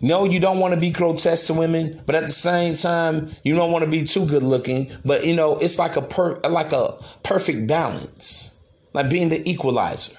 No, 0.00 0.26
you 0.26 0.38
don't 0.38 0.58
want 0.58 0.74
to 0.74 0.80
be 0.80 0.90
grotesque 0.90 1.46
to 1.46 1.54
women, 1.54 2.02
but 2.04 2.14
at 2.14 2.24
the 2.24 2.32
same 2.32 2.76
time, 2.76 3.34
you 3.42 3.54
don't 3.54 3.72
want 3.72 3.86
to 3.86 3.90
be 3.90 4.04
too 4.04 4.26
good 4.26 4.42
looking. 4.42 4.90
But 5.02 5.24
you 5.24 5.34
know, 5.34 5.56
it's 5.56 5.78
like 5.78 5.96
a 5.96 6.02
per 6.02 6.40
like 6.40 6.72
a 6.72 7.02
perfect 7.22 7.66
balance, 7.66 8.54
like 8.92 9.08
being 9.08 9.30
the 9.30 9.48
equalizer. 9.48 10.14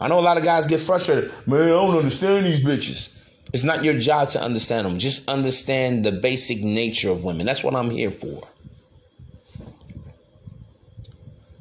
I 0.00 0.08
know 0.08 0.18
a 0.18 0.20
lot 0.20 0.36
of 0.36 0.42
guys 0.42 0.66
get 0.66 0.80
frustrated. 0.80 1.32
Man, 1.46 1.62
I 1.62 1.68
don't 1.68 1.96
understand 1.96 2.44
these 2.44 2.64
bitches. 2.64 3.16
It's 3.52 3.62
not 3.62 3.84
your 3.84 3.96
job 3.98 4.28
to 4.30 4.42
understand 4.42 4.84
them. 4.84 4.98
Just 4.98 5.28
understand 5.28 6.04
the 6.04 6.12
basic 6.12 6.60
nature 6.60 7.10
of 7.10 7.22
women. 7.22 7.46
That's 7.46 7.62
what 7.62 7.76
I'm 7.76 7.90
here 7.90 8.10
for. 8.10 8.48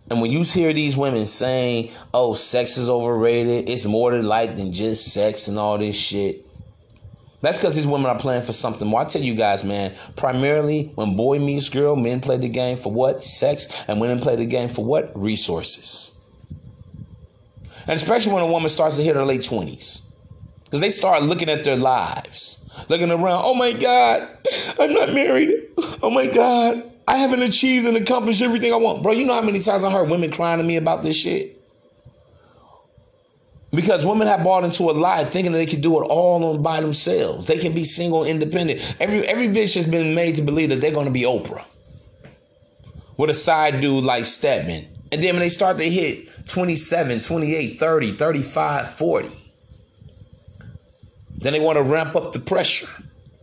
And 0.10 0.22
when 0.22 0.32
you 0.32 0.44
hear 0.44 0.72
these 0.72 0.96
women 0.96 1.26
saying, 1.26 1.92
oh, 2.14 2.34
sex 2.34 2.78
is 2.78 2.90
overrated, 2.90 3.70
it's 3.70 3.86
more 3.86 4.12
to 4.12 4.22
life 4.22 4.56
than 4.56 4.72
just 4.72 5.12
sex 5.12 5.48
and 5.48 5.58
all 5.58 5.78
this 5.78 5.96
shit. 5.96 6.46
That's 7.42 7.58
because 7.58 7.76
these 7.76 7.88
women 7.88 8.08
are 8.08 8.18
playing 8.18 8.44
for 8.44 8.54
something 8.54 8.88
more. 8.88 9.02
I 9.02 9.06
tell 9.06 9.22
you 9.22 9.36
guys, 9.36 9.64
man, 9.64 9.96
primarily 10.16 10.92
when 10.96 11.16
boy 11.16 11.40
meets 11.40 11.70
girl, 11.70 11.96
men 11.96 12.22
play 12.22 12.38
the 12.38 12.50
game 12.50 12.78
for 12.78 12.92
what? 12.92 13.24
Sex. 13.24 13.84
And 13.88 14.02
women 14.02 14.20
play 14.20 14.36
the 14.36 14.46
game 14.46 14.70
for 14.70 14.84
what? 14.84 15.12
Resources. 15.20 16.12
And 17.88 17.92
especially 17.92 18.34
when 18.34 18.44
a 18.44 18.48
woman 18.48 18.70
starts 18.70 18.96
to 18.98 19.04
hit 19.04 19.16
her 19.16 19.26
late 19.26 19.42
20s. 19.42 20.02
Because 20.64 20.82
they 20.82 20.90
start 20.90 21.22
looking 21.24 21.50
at 21.50 21.64
their 21.64 21.78
lives, 21.78 22.64
looking 22.90 23.12
around. 23.12 23.44
Oh 23.46 23.54
my 23.54 23.72
God, 23.74 24.28
I'm 24.80 24.94
not 24.94 25.14
married. 25.14 25.70
Oh 26.02 26.10
my 26.10 26.26
God, 26.26 26.92
I 27.08 27.18
haven't 27.18 27.44
achieved 27.44 27.86
and 27.86 27.98
accomplished 27.98 28.42
everything 28.42 28.74
I 28.74 28.78
want. 28.78 29.04
Bro, 29.04 29.14
you 29.14 29.26
know 29.26 29.34
how 29.34 29.42
many 29.42 29.62
times 29.62 29.84
I 29.84 29.92
heard 29.92 30.10
women 30.10 30.32
crying 30.32 30.58
to 30.58 30.64
me 30.64 30.76
about 30.76 31.04
this 31.04 31.16
shit? 31.16 31.62
Because 33.72 34.06
women 34.06 34.28
have 34.28 34.44
bought 34.44 34.64
into 34.64 34.90
a 34.90 34.94
lie 34.94 35.26
thinking 35.26 35.52
that 35.52 35.58
they 35.58 35.66
can 35.66 35.82
do 35.82 36.02
it 36.02 36.06
all 36.06 36.44
on 36.44 36.62
by 36.62 36.82
themselves. 36.82 37.46
They 37.48 37.58
can 37.58 37.74
be 37.74 37.84
single, 37.84 38.24
independent. 38.24 38.82
Every 39.00 39.28
every 39.28 39.48
bitch 39.50 39.76
has 39.76 39.86
been 39.86 40.16
made 40.16 40.36
to 40.36 40.42
believe 40.42 40.70
that 40.70 40.82
they're 40.82 40.94
gonna 40.94 41.12
be 41.12 41.24
Oprah. 41.24 41.66
With 43.18 43.30
a 43.30 43.34
side 43.34 43.82
dude 43.82 44.04
like 44.04 44.26
Stedman. 44.26 44.88
And 45.12 45.22
then 45.22 45.36
when 45.36 45.42
they 45.42 45.50
start 45.50 45.78
to 45.78 45.90
hit 45.90 46.48
27, 46.48 47.20
28, 47.20 47.80
30, 47.80 48.12
35, 48.14 48.94
40, 48.94 49.30
then 51.38 51.54
they 51.54 51.60
want 51.60 51.78
to 51.78 51.84
ramp 51.84 52.16
up 52.16 52.32
the 52.32 52.40
pressure. 52.40 52.88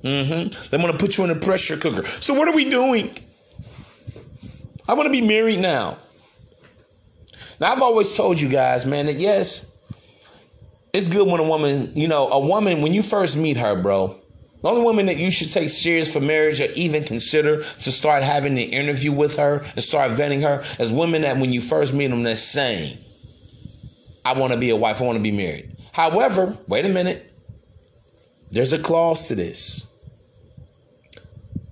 Mm-hmm. 0.02 0.68
They 0.70 0.76
want 0.76 0.92
to 0.92 0.98
put 0.98 1.16
you 1.16 1.24
in 1.24 1.30
a 1.30 1.36
pressure 1.36 1.76
cooker. 1.76 2.06
So 2.06 2.34
what 2.34 2.48
are 2.48 2.54
we 2.54 2.68
doing? 2.68 3.16
I 4.88 4.94
want 4.94 5.06
to 5.06 5.10
be 5.10 5.20
married 5.20 5.60
now. 5.60 5.98
Now, 7.60 7.72
I've 7.72 7.82
always 7.82 8.16
told 8.16 8.40
you 8.40 8.48
guys, 8.48 8.84
man, 8.84 9.06
that 9.06 9.16
yes, 9.16 9.70
it's 10.92 11.08
good 11.08 11.28
when 11.28 11.40
a 11.40 11.44
woman, 11.44 11.92
you 11.94 12.08
know, 12.08 12.28
a 12.28 12.38
woman, 12.38 12.82
when 12.82 12.92
you 12.92 13.02
first 13.02 13.36
meet 13.36 13.56
her, 13.56 13.76
bro, 13.80 14.20
the 14.62 14.68
only 14.68 14.82
woman 14.82 15.06
that 15.06 15.16
you 15.16 15.30
should 15.30 15.50
take 15.50 15.68
serious 15.70 16.12
for 16.12 16.20
marriage 16.20 16.60
or 16.60 16.70
even 16.72 17.04
consider 17.04 17.62
to 17.62 17.92
start 17.92 18.22
having 18.22 18.52
an 18.52 18.70
interview 18.70 19.12
with 19.12 19.36
her 19.36 19.64
and 19.74 19.82
start 19.82 20.12
vetting 20.12 20.42
her 20.42 20.64
is 20.82 20.92
women 20.92 21.22
that 21.22 21.36
when 21.36 21.52
you 21.52 21.60
first 21.60 21.94
meet 21.94 22.08
them, 22.08 22.22
they're 22.22 22.36
saying, 22.36 22.98
I 24.24 24.34
want 24.34 24.52
to 24.52 24.58
be 24.58 24.70
a 24.70 24.76
wife, 24.76 25.00
I 25.00 25.04
want 25.04 25.16
to 25.16 25.22
be 25.22 25.32
married. 25.32 25.76
However, 25.92 26.56
wait 26.68 26.84
a 26.84 26.88
minute, 26.88 27.32
there's 28.50 28.72
a 28.72 28.78
clause 28.78 29.28
to 29.28 29.34
this. 29.34 29.88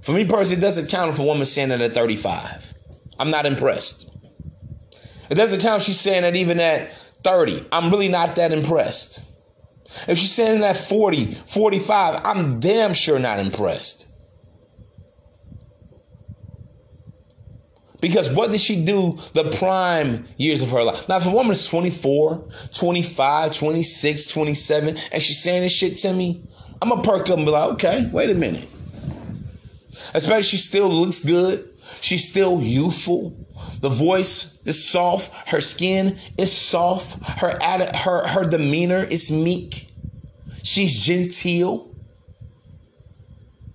For 0.01 0.13
me 0.13 0.25
personally, 0.25 0.59
it 0.59 0.61
doesn't 0.61 0.89
count 0.89 1.11
if 1.11 1.19
a 1.19 1.23
woman's 1.23 1.53
saying 1.53 1.69
that 1.69 1.81
at 1.81 1.95
35. 1.95 2.75
I'm 3.21 3.31
not 3.31 3.45
impressed. 3.45 4.09
It 5.29 5.35
doesn't 5.35 5.61
count 5.61 5.83
she's 5.83 6.01
saying 6.01 6.23
that 6.23 6.35
even 6.35 6.59
at 6.59 6.91
30. 7.23 7.67
I'm 7.71 7.91
really 7.91 8.09
not 8.09 8.35
that 8.37 8.51
impressed. 8.51 9.21
If 10.09 10.17
she's 10.17 10.33
saying 10.33 10.61
that 10.61 10.77
40, 10.77 11.35
45, 11.47 12.23
I'm 12.25 12.61
damn 12.61 12.95
sure 12.95 13.19
not 13.19 13.39
impressed. 13.39 14.07
Because 18.01 18.33
what 18.33 18.51
did 18.51 18.63
she 18.63 18.83
do 18.83 19.19
the 19.35 19.51
prime 19.51 20.27
years 20.39 20.63
of 20.63 20.71
her 20.71 20.83
life? 20.83 21.07
Now, 21.07 21.19
if 21.19 21.27
a 21.27 21.31
woman 21.31 21.53
is 21.53 21.69
24, 21.69 22.49
25, 22.73 23.53
26, 23.53 24.27
27, 24.27 24.97
and 25.13 25.23
she's 25.23 25.43
saying 25.43 25.63
this 25.63 25.73
shit 25.73 25.99
to 25.99 26.15
me, 26.15 26.43
I'm 26.81 26.89
gonna 26.89 27.03
perk 27.03 27.29
up 27.29 27.37
and 27.37 27.45
be 27.45 27.53
like, 27.53 27.73
okay, 27.73 28.09
wait 28.11 28.31
a 28.31 28.35
minute. 28.35 28.67
Especially 30.15 30.45
she 30.45 30.57
still 30.57 30.89
looks 30.89 31.23
good. 31.23 31.70
She's 32.01 32.29
still 32.29 32.63
youthful. 32.63 33.37
The 33.81 33.89
voice 33.89 34.59
is 34.65 34.89
soft. 34.89 35.49
Her 35.49 35.61
skin 35.61 36.19
is 36.39 36.57
soft. 36.57 37.23
Her 37.41 37.59
her 37.95 38.27
her 38.27 38.45
demeanor 38.45 39.05
is 39.05 39.31
meek. 39.31 39.89
She's 40.63 40.99
genteel. 40.99 41.95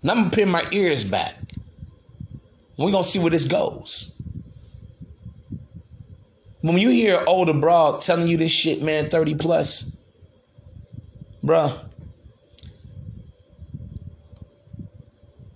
And 0.01 0.11
I'm 0.11 0.17
gonna 0.17 0.29
pin 0.29 0.49
my 0.49 0.67
ears 0.71 1.03
back. 1.03 1.35
We're 2.77 2.91
gonna 2.91 3.03
see 3.03 3.19
where 3.19 3.31
this 3.31 3.45
goes. 3.45 4.11
When 6.61 6.77
you 6.77 6.89
hear 6.89 7.23
older 7.27 7.53
broad 7.53 8.01
telling 8.01 8.27
you 8.27 8.37
this 8.37 8.51
shit, 8.51 8.81
man, 8.81 9.09
30 9.09 9.35
plus, 9.35 9.97
bruh, 11.43 11.79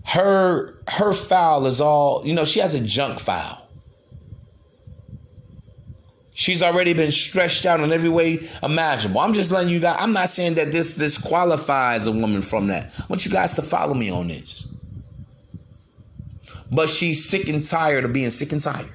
her 0.10 0.76
her 0.88 1.14
file 1.14 1.66
is 1.68 1.80
all 1.80 2.26
you 2.26 2.34
know 2.34 2.46
she 2.46 2.60
has 2.60 2.74
a 2.74 2.80
junk 2.82 3.20
file 3.20 3.70
she's 6.34 6.64
already 6.64 6.94
been 6.94 7.12
stretched 7.12 7.66
out 7.66 7.82
in 7.82 7.92
every 7.92 8.10
way 8.10 8.50
imaginable. 8.64 9.20
I'm 9.20 9.34
just 9.34 9.52
letting 9.52 9.70
you 9.70 9.80
guys 9.80 9.98
i'm 10.00 10.14
not 10.14 10.30
saying 10.30 10.56
that 10.56 10.72
this 10.72 10.96
disqualifies 10.96 12.08
a 12.08 12.12
woman 12.12 12.42
from 12.42 12.68
that. 12.68 12.94
I 12.98 13.06
want 13.10 13.26
you 13.26 13.32
guys 13.32 13.54
to 13.56 13.62
follow 13.62 13.94
me 13.94 14.10
on 14.10 14.30
this. 14.30 14.68
But 16.72 16.90
she's 16.90 17.28
sick 17.28 17.48
and 17.48 17.64
tired 17.64 18.06
of 18.06 18.14
being 18.14 18.30
sick 18.30 18.52
and 18.52 18.62
tired. 18.62 18.92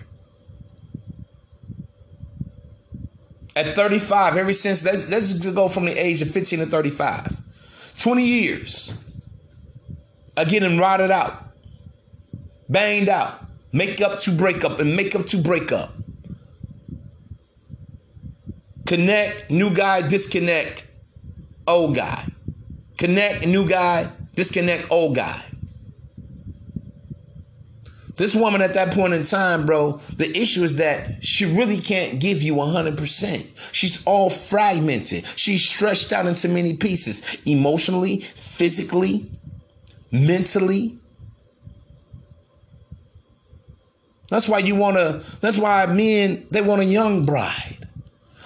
At 3.57 3.77
35 3.77 4.37
ever 4.37 4.53
since 4.53 4.85
let's, 4.85 5.09
let's 5.09 5.47
go 5.47 5.69
from 5.69 5.85
the 5.85 5.93
age 5.93 6.23
of 6.23 6.31
15 6.31 6.61
to 6.61 6.67
35 6.67 7.41
20 7.99 8.27
years 8.27 8.93
are 10.37 10.45
getting 10.45 10.78
rotted 10.78 11.11
out, 11.11 11.55
banged 12.68 13.09
out, 13.09 13.45
make 13.72 14.01
up 14.01 14.20
to 14.20 14.30
break 14.30 14.64
up, 14.64 14.80
and 14.80 14.97
make 14.97 15.14
up 15.14 15.26
to 15.28 15.39
break 15.39 15.72
up. 15.72 15.93
Connect, 18.87 19.51
new 19.51 19.74
guy, 19.74 20.07
disconnect, 20.07 20.87
old 21.66 21.95
guy. 21.95 22.26
Connect, 22.99 23.47
new 23.47 23.68
guy, 23.68 24.11
disconnect, 24.35 24.91
old 24.91 25.16
guy. 25.16 25.43
This 28.16 28.35
woman 28.35 28.61
at 28.62 28.74
that 28.74 28.93
point 28.93 29.12
in 29.12 29.24
time, 29.24 29.66
bro, 29.66 30.01
the 30.16 30.30
issue 30.39 30.62
is 30.62 30.76
that 30.76 31.24
she 31.24 31.45
really 31.45 31.80
can't 31.80 32.20
give 32.20 32.43
you 32.43 32.55
100%. 32.55 33.47
She's 33.72 34.05
all 34.05 34.30
fragmented. 34.30 35.26
She's 35.35 35.68
stretched 35.68 36.12
out 36.12 36.26
into 36.26 36.49
many 36.49 36.76
pieces 36.76 37.22
emotionally, 37.45 38.20
physically, 38.20 39.28
mentally. 40.15 40.99
That's 44.31 44.49
why 44.49 44.59
you 44.59 44.77
want 44.77 44.97
to, 44.97 45.25
that's 45.41 45.59
why 45.59 45.85
men, 45.87 46.47
they 46.51 46.62
want 46.62 46.81
a 46.81 46.85
young 46.85 47.27
bride. 47.27 47.89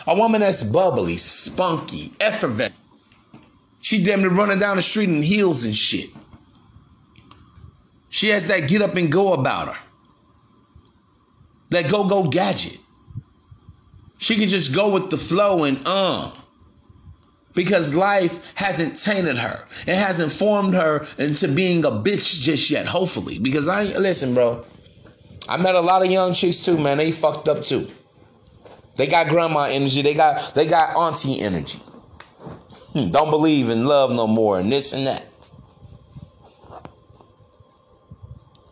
A 0.07 0.15
woman 0.15 0.41
that's 0.41 0.63
bubbly, 0.63 1.19
spunky, 1.19 2.15
effervescent. 2.19 2.75
She's 3.81 4.05
damn 4.05 4.23
near 4.23 4.31
running 4.31 4.59
down 4.59 4.77
the 4.77 4.83
street 4.83 5.09
in 5.09 5.23
heels 5.23 5.65
and 5.65 5.77
shit. 5.77 6.11
She 8.09 8.31
has 8.31 8.47
that 8.49 8.61
get 8.69 8.83
up 8.83 8.97
and 8.97 9.13
go 9.13 9.35
about 9.35 9.77
her. 9.77 9.83
That 11.71 11.91
go 11.91 12.09
go 12.09 12.29
gadget. 12.29 12.79
She 14.17 14.37
can 14.37 14.49
just 14.49 14.75
go 14.75 14.89
with 14.89 15.11
the 15.11 15.19
flow 15.19 15.65
and 15.65 15.81
uh. 15.85 16.33
Because 17.55 17.95
life 17.95 18.55
hasn't 18.55 18.99
tainted 18.99 19.39
her. 19.39 19.65
It 19.87 19.97
hasn't 19.97 20.33
formed 20.33 20.75
her 20.75 21.07
into 21.17 21.49
being 21.49 21.85
a 21.85 21.91
bitch 21.91 22.41
just 22.41 22.71
yet, 22.71 22.87
hopefully. 22.87 23.39
Because 23.39 23.69
I 23.69 23.85
listen, 23.85 24.35
bro. 24.35 24.65
I 25.49 25.57
met 25.57 25.75
a 25.75 25.81
lot 25.81 26.05
of 26.05 26.11
young 26.11 26.35
chicks 26.35 26.65
too, 26.65 26.79
man. 26.79 26.99
They 26.99 27.11
fucked 27.11 27.49
up 27.49 27.63
too. 27.63 27.91
They 28.97 29.07
got 29.07 29.29
grandma 29.29 29.63
energy. 29.63 30.03
They 30.03 30.15
got 30.15 30.55
they 30.55 30.67
got 30.67 30.97
auntie 30.97 31.41
energy. 31.41 31.79
Hmm, 32.93 33.11
don't 33.11 33.31
believe 33.31 33.71
in 33.71 33.87
love 33.87 34.13
no 34.13 34.27
more 34.27 34.59
and 34.59 34.71
this 34.71 34.93
and 34.93 35.07
that. 35.07 35.25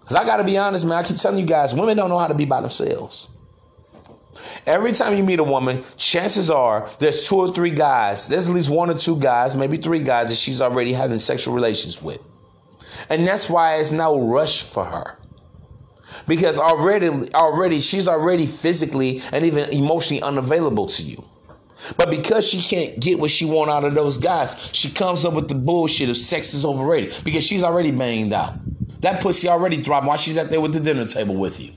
Because 0.00 0.16
I 0.16 0.24
got 0.24 0.36
to 0.36 0.44
be 0.44 0.56
honest, 0.56 0.84
man. 0.84 0.98
I 0.98 1.02
keep 1.02 1.16
telling 1.16 1.40
you 1.40 1.46
guys, 1.46 1.74
women 1.74 1.96
don't 1.96 2.10
know 2.10 2.18
how 2.18 2.28
to 2.28 2.34
be 2.34 2.44
by 2.44 2.60
themselves. 2.60 3.26
Every 4.66 4.92
time 4.92 5.16
you 5.16 5.22
meet 5.22 5.38
a 5.38 5.44
woman, 5.44 5.84
chances 5.97 6.51
are 6.51 6.90
there's 6.99 7.28
two 7.28 7.36
or 7.36 7.53
three 7.53 7.70
guys, 7.70 8.28
there's 8.28 8.49
at 8.49 8.55
least 8.55 8.70
one 8.70 8.90
or 8.90 8.99
two 8.99 9.18
guys, 9.18 9.57
maybe 9.57 9.76
three 9.76 10.03
guys 10.03 10.28
that 10.28 10.36
she's 10.36 10.61
already 10.61 10.92
having 10.92 11.18
sexual 11.18 11.55
relations 11.55 12.03
with. 12.03 12.20
And 13.09 13.26
that's 13.26 13.49
why 13.49 13.76
it's 13.76 13.92
no 13.92 14.20
rush 14.20 14.62
for 14.62 14.84
her. 14.84 15.18
Because 16.26 16.59
already 16.59 17.09
already 17.34 17.80
she's 17.80 18.09
already 18.09 18.47
physically 18.47 19.22
and 19.32 19.44
even 19.44 19.70
emotionally 19.70 20.22
unavailable 20.22 20.86
to 20.88 21.03
you. 21.03 21.24
But 21.97 22.11
because 22.11 22.49
she 22.49 22.62
can't 22.62 22.99
get 22.99 23.18
what 23.18 23.30
she 23.30 23.44
want 23.44 23.70
out 23.70 23.84
of 23.84 23.94
those 23.94 24.18
guys, 24.18 24.57
she 24.72 24.90
comes 24.90 25.24
up 25.24 25.34
with 25.34 25.49
the 25.49 25.55
bullshit 25.55 26.09
of 26.09 26.16
sex 26.16 26.55
is 26.55 26.64
overrated 26.64 27.22
because 27.24 27.44
she's 27.44 27.62
already 27.62 27.90
banged 27.90 28.32
out. 28.32 28.55
That 29.03 29.20
pussy 29.20 29.49
already 29.49 29.82
throbbing 29.82 30.09
while 30.09 30.16
she's 30.16 30.38
out 30.38 30.49
there 30.49 30.61
with 30.61 30.72
the 30.72 30.80
dinner 30.80 31.07
table 31.07 31.36
with 31.36 31.61
you. 31.61 31.72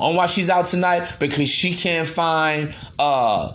On 0.00 0.16
why 0.16 0.26
she's 0.26 0.50
out 0.50 0.66
tonight 0.66 1.18
because 1.18 1.48
she 1.48 1.74
can't 1.74 2.08
find 2.08 2.74
uh 2.98 3.54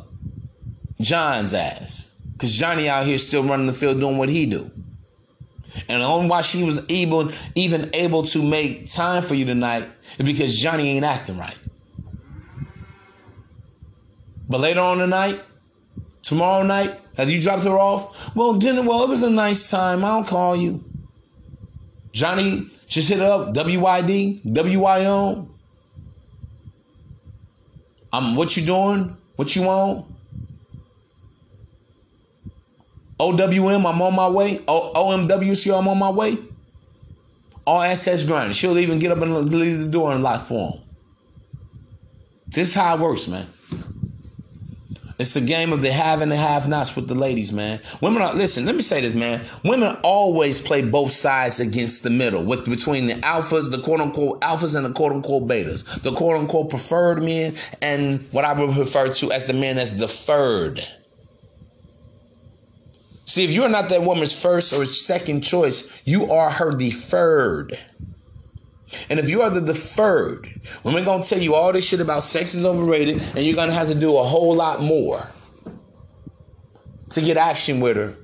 John's 1.02 1.54
ass. 1.54 2.14
Cause 2.38 2.54
Johnny 2.54 2.88
out 2.88 3.06
here 3.06 3.18
still 3.18 3.44
running 3.44 3.68
the 3.68 3.74
field 3.74 4.00
doing 4.00 4.18
what 4.18 4.30
he 4.30 4.46
do. 4.46 4.72
And 5.88 6.02
on 6.02 6.28
why 6.28 6.42
she 6.42 6.64
was 6.64 6.86
able 6.90 7.32
even 7.56 7.90
able 7.94 8.24
to 8.24 8.44
make 8.44 8.90
time 8.90 9.22
for 9.22 9.36
you 9.36 9.46
tonight 9.46 9.88
is 10.18 10.26
because 10.26 10.58
Johnny 10.58 10.90
ain't 10.90 11.06
acting 11.06 11.38
right. 11.38 11.58
But 14.48 14.62
later 14.62 14.80
on 14.80 14.98
tonight, 14.98 15.44
tomorrow 16.24 16.64
night, 16.64 17.00
have 17.18 17.30
you 17.30 17.42
dropped 17.42 17.64
her 17.64 17.78
off? 17.78 18.36
Well, 18.36 18.54
dinner, 18.54 18.82
well, 18.82 19.04
it 19.04 19.10
was 19.10 19.22
a 19.22 19.30
nice 19.30 19.70
time. 19.70 20.04
I'll 20.04 20.24
call 20.24 20.56
you. 20.56 20.84
Johnny, 22.12 22.72
just 22.88 23.10
hit 23.10 23.22
up 23.22 23.54
WYD, 23.54 24.44
WYO. 24.44 25.50
I'm 28.12 28.36
what 28.36 28.56
you 28.58 28.66
doing? 28.66 29.16
What 29.36 29.56
you 29.56 29.64
want? 29.64 30.06
OWM, 33.20 33.86
I'm 33.86 34.02
on 34.02 34.16
my 34.16 34.30
way. 34.30 34.62
O- 34.68 34.94
OMWC, 34.94 35.78
I'm 35.78 35.88
on 35.88 35.98
my 35.98 36.10
way. 36.10 36.38
All 37.66 37.82
access 37.82 38.26
granted. 38.26 38.56
She'll 38.56 38.78
even 38.80 38.98
get 39.00 39.12
up 39.12 39.20
and 39.22 39.50
leave 39.50 39.80
the 39.80 39.88
door 39.88 40.14
and 40.14 40.24
lock 40.24 40.46
for 40.46 40.72
him. 40.72 40.82
This 42.48 42.70
is 42.70 42.74
how 42.76 42.96
it 42.96 43.00
works, 43.00 43.28
man. 43.28 43.48
It's 45.20 45.36
a 45.36 45.42
game 45.42 45.74
of 45.74 45.82
the 45.82 45.92
have 45.92 46.22
and 46.22 46.32
the 46.32 46.38
have 46.38 46.70
nots 46.70 46.96
with 46.96 47.10
the 47.10 47.14
ladies, 47.14 47.52
man. 47.52 47.82
Women 48.00 48.22
are 48.22 48.34
listen, 48.34 48.66
let 48.66 48.74
me 48.74 48.82
say 48.82 49.02
this, 49.02 49.14
man. 49.14 49.46
Women 49.66 49.98
always 50.02 50.62
play 50.62 50.82
both 50.82 51.12
sides 51.12 51.60
against 51.60 52.04
the 52.04 52.10
middle, 52.10 52.42
with 52.42 52.64
between 52.64 53.08
the 53.08 53.16
alphas, 53.16 53.70
the 53.70 53.82
quote 53.82 54.00
unquote 54.00 54.40
alphas 54.40 54.76
and 54.76 54.86
the 54.86 54.94
quote 54.94 55.12
unquote 55.12 55.46
betas. 55.46 56.02
The 56.04 56.14
quote 56.14 56.38
unquote 56.38 56.70
preferred 56.70 57.22
men 57.22 57.58
and 57.82 58.26
what 58.32 58.46
I 58.46 58.54
would 58.54 58.78
refer 58.78 59.10
to 59.10 59.32
as 59.34 59.46
the 59.46 59.52
men 59.52 59.78
as 59.78 59.92
deferred. 59.92 60.82
See, 63.26 63.44
if 63.44 63.52
you're 63.52 63.68
not 63.68 63.90
that 63.90 64.02
woman's 64.02 64.42
first 64.42 64.72
or 64.72 64.86
second 64.86 65.42
choice, 65.42 66.02
you 66.06 66.32
are 66.32 66.50
her 66.50 66.72
deferred. 66.72 67.78
And 69.10 69.20
if 69.20 69.30
you 69.30 69.42
are 69.42 69.50
the 69.50 69.62
deferred, 69.62 70.62
women 70.84 71.04
gonna 71.04 71.24
tell 71.24 71.40
you 71.40 71.56
all 71.56 71.72
this 71.72 71.88
shit 71.88 72.00
about 72.00 72.24
sex 72.24 72.54
is 72.54 72.66
overrated, 72.66 73.22
and 73.36 73.46
you're 73.46 73.56
gonna 73.56 73.74
have 73.74 73.88
to 73.88 73.96
do 73.96 74.18
a 74.18 74.24
whole 74.24 74.56
lot 74.56 74.82
more 74.82 75.30
to 77.12 77.22
get 77.22 77.38
action 77.38 77.80
with 77.80 77.98
her. 77.98 78.16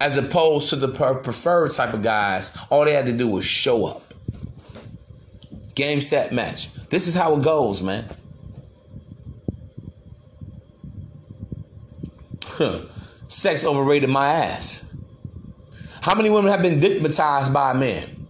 As 0.00 0.16
opposed 0.16 0.70
to 0.70 0.76
the 0.76 0.88
preferred 0.88 1.70
type 1.70 1.94
of 1.94 2.02
guys, 2.02 2.56
all 2.70 2.84
they 2.84 2.92
had 2.92 3.06
to 3.06 3.12
do 3.12 3.28
was 3.28 3.44
show 3.44 3.84
up. 3.86 4.14
Game, 5.74 6.00
set, 6.00 6.32
match. 6.32 6.72
This 6.90 7.06
is 7.06 7.14
how 7.14 7.36
it 7.36 7.42
goes, 7.42 7.82
man. 7.82 8.08
Huh. 12.44 12.82
Sex 13.28 13.64
overrated 13.64 14.10
my 14.10 14.28
ass. 14.28 14.84
How 16.02 16.14
many 16.14 16.30
women 16.30 16.50
have 16.50 16.62
been 16.62 16.80
dickmatized 16.80 17.52
by 17.52 17.70
a 17.70 17.74
man? 17.74 18.21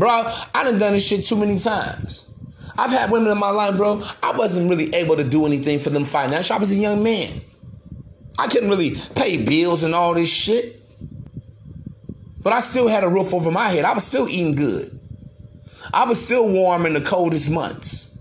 Bro, 0.00 0.32
I 0.54 0.64
done 0.64 0.78
done 0.78 0.94
this 0.94 1.06
shit 1.06 1.26
too 1.26 1.36
many 1.36 1.58
times. 1.58 2.26
I've 2.78 2.90
had 2.90 3.10
women 3.10 3.30
in 3.30 3.36
my 3.36 3.50
life, 3.50 3.76
bro. 3.76 4.02
I 4.22 4.32
wasn't 4.32 4.70
really 4.70 4.94
able 4.94 5.14
to 5.16 5.24
do 5.24 5.44
anything 5.44 5.78
for 5.78 5.90
them 5.90 6.06
financially. 6.06 6.56
I 6.56 6.58
was 6.58 6.72
a 6.72 6.76
young 6.76 7.02
man. 7.02 7.42
I 8.38 8.48
couldn't 8.48 8.70
really 8.70 8.96
pay 9.14 9.36
bills 9.44 9.82
and 9.82 9.94
all 9.94 10.14
this 10.14 10.30
shit. 10.30 10.82
But 12.42 12.54
I 12.54 12.60
still 12.60 12.88
had 12.88 13.04
a 13.04 13.10
roof 13.10 13.34
over 13.34 13.50
my 13.50 13.68
head. 13.68 13.84
I 13.84 13.92
was 13.92 14.06
still 14.06 14.26
eating 14.26 14.54
good. 14.54 14.98
I 15.92 16.06
was 16.06 16.24
still 16.24 16.48
warm 16.48 16.86
in 16.86 16.94
the 16.94 17.02
coldest 17.02 17.50
months, 17.50 18.16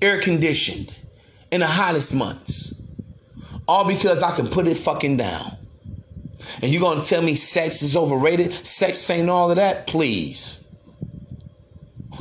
air 0.00 0.18
conditioned 0.22 0.94
in 1.52 1.60
the 1.60 1.66
hottest 1.66 2.14
months. 2.14 2.80
All 3.68 3.84
because 3.84 4.22
I 4.22 4.34
can 4.34 4.48
put 4.48 4.66
it 4.66 4.78
fucking 4.78 5.18
down. 5.18 5.58
And 6.62 6.72
you're 6.72 6.80
gonna 6.80 7.04
tell 7.04 7.20
me 7.20 7.34
sex 7.34 7.82
is 7.82 7.94
overrated? 7.94 8.66
Sex 8.66 9.10
ain't 9.10 9.28
all 9.28 9.50
of 9.50 9.56
that? 9.56 9.86
Please. 9.86 10.65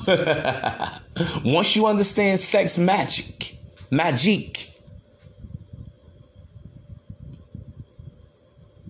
Once 1.46 1.76
you 1.76 1.86
understand 1.88 2.40
sex 2.40 2.78
magic, 2.78 3.58
magic, 3.90 4.70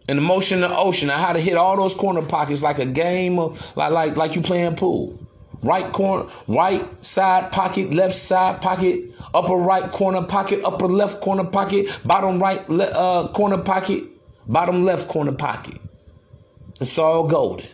an 0.07 0.17
emotion 0.17 0.63
in 0.63 0.69
the 0.69 0.77
ocean, 0.77 1.09
and 1.09 1.21
how 1.21 1.33
to 1.33 1.39
hit 1.39 1.55
all 1.55 1.75
those 1.77 1.93
corner 1.93 2.21
pockets 2.21 2.63
like 2.63 2.79
a 2.79 2.85
game 2.85 3.39
of 3.39 3.75
like 3.75 3.91
like 3.91 4.15
like 4.15 4.35
you 4.35 4.41
playing 4.41 4.75
pool. 4.75 5.19
Right 5.61 5.91
corner, 5.91 6.29
right 6.47 7.03
side 7.03 7.51
pocket, 7.51 7.91
left 7.91 8.13
side 8.15 8.61
pocket, 8.61 9.05
upper 9.33 9.55
right 9.55 9.91
corner 9.91 10.21
pocket, 10.21 10.63
upper 10.63 10.87
left 10.87 11.21
corner 11.21 11.43
pocket, 11.45 11.87
bottom 12.05 12.39
right 12.39 12.67
le- 12.69 12.83
uh, 12.85 13.27
corner 13.29 13.57
pocket, 13.57 14.03
bottom 14.47 14.83
left 14.83 15.07
corner 15.07 15.31
pocket. 15.31 15.81
It's 16.79 16.99
all 16.99 17.27
golden. 17.27 17.67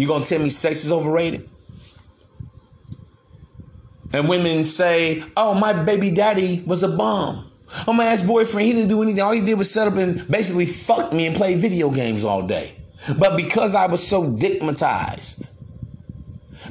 You 0.00 0.06
gonna 0.06 0.24
tell 0.24 0.40
me 0.40 0.48
sex 0.48 0.84
is 0.84 0.92
overrated? 0.92 1.48
And 4.12 4.28
women 4.28 4.64
say, 4.64 5.24
"Oh, 5.36 5.54
my 5.54 5.72
baby 5.72 6.10
daddy 6.10 6.62
was 6.66 6.82
a 6.82 6.88
bum. 6.88 7.50
Oh, 7.86 7.92
my 7.92 8.06
ex 8.06 8.22
boyfriend, 8.22 8.66
he 8.66 8.72
didn't 8.72 8.88
do 8.88 9.02
anything. 9.02 9.20
All 9.20 9.32
he 9.32 9.42
did 9.42 9.58
was 9.58 9.70
set 9.70 9.86
up 9.88 9.96
and 9.96 10.26
basically 10.28 10.66
fuck 10.66 11.12
me 11.12 11.26
and 11.26 11.36
play 11.36 11.54
video 11.54 11.90
games 11.90 12.24
all 12.24 12.42
day." 12.42 12.72
But 13.16 13.36
because 13.36 13.74
I 13.74 13.86
was 13.86 14.06
so 14.06 14.24
dickmatized, 14.24 15.50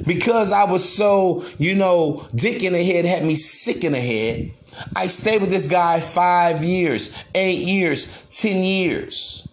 because 0.04 0.52
I 0.52 0.64
was 0.64 0.88
so, 0.88 1.44
you 1.58 1.74
know, 1.74 2.28
dick 2.34 2.62
in 2.62 2.72
the 2.72 2.84
head 2.84 3.04
had 3.04 3.24
me 3.24 3.34
sick 3.34 3.84
in 3.84 3.92
the 3.92 4.00
head, 4.00 4.50
I 4.94 5.06
stayed 5.06 5.40
with 5.40 5.50
this 5.50 5.68
guy 5.68 6.00
five 6.00 6.62
years, 6.62 7.12
eight 7.34 7.60
years, 7.60 8.08
ten 8.30 8.62
years. 8.62 9.47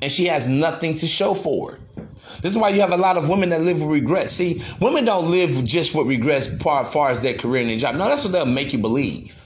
And 0.00 0.10
she 0.10 0.26
has 0.26 0.48
nothing 0.48 0.96
to 0.96 1.06
show 1.06 1.34
for 1.34 1.74
it. 1.74 1.80
This 2.40 2.52
is 2.52 2.58
why 2.58 2.68
you 2.68 2.80
have 2.80 2.92
a 2.92 2.96
lot 2.96 3.16
of 3.16 3.28
women 3.28 3.48
that 3.48 3.62
live 3.62 3.80
with 3.80 3.90
regrets. 3.90 4.32
See, 4.32 4.62
women 4.80 5.04
don't 5.04 5.30
live 5.30 5.64
just 5.64 5.94
with 5.94 6.06
regrets 6.06 6.46
far, 6.62 6.84
far 6.84 7.10
as 7.10 7.20
their 7.20 7.34
career 7.34 7.62
and 7.62 7.70
their 7.70 7.76
job. 7.76 7.96
No, 7.96 8.04
that's 8.08 8.22
what 8.22 8.32
they'll 8.32 8.46
make 8.46 8.72
you 8.72 8.78
believe. 8.78 9.44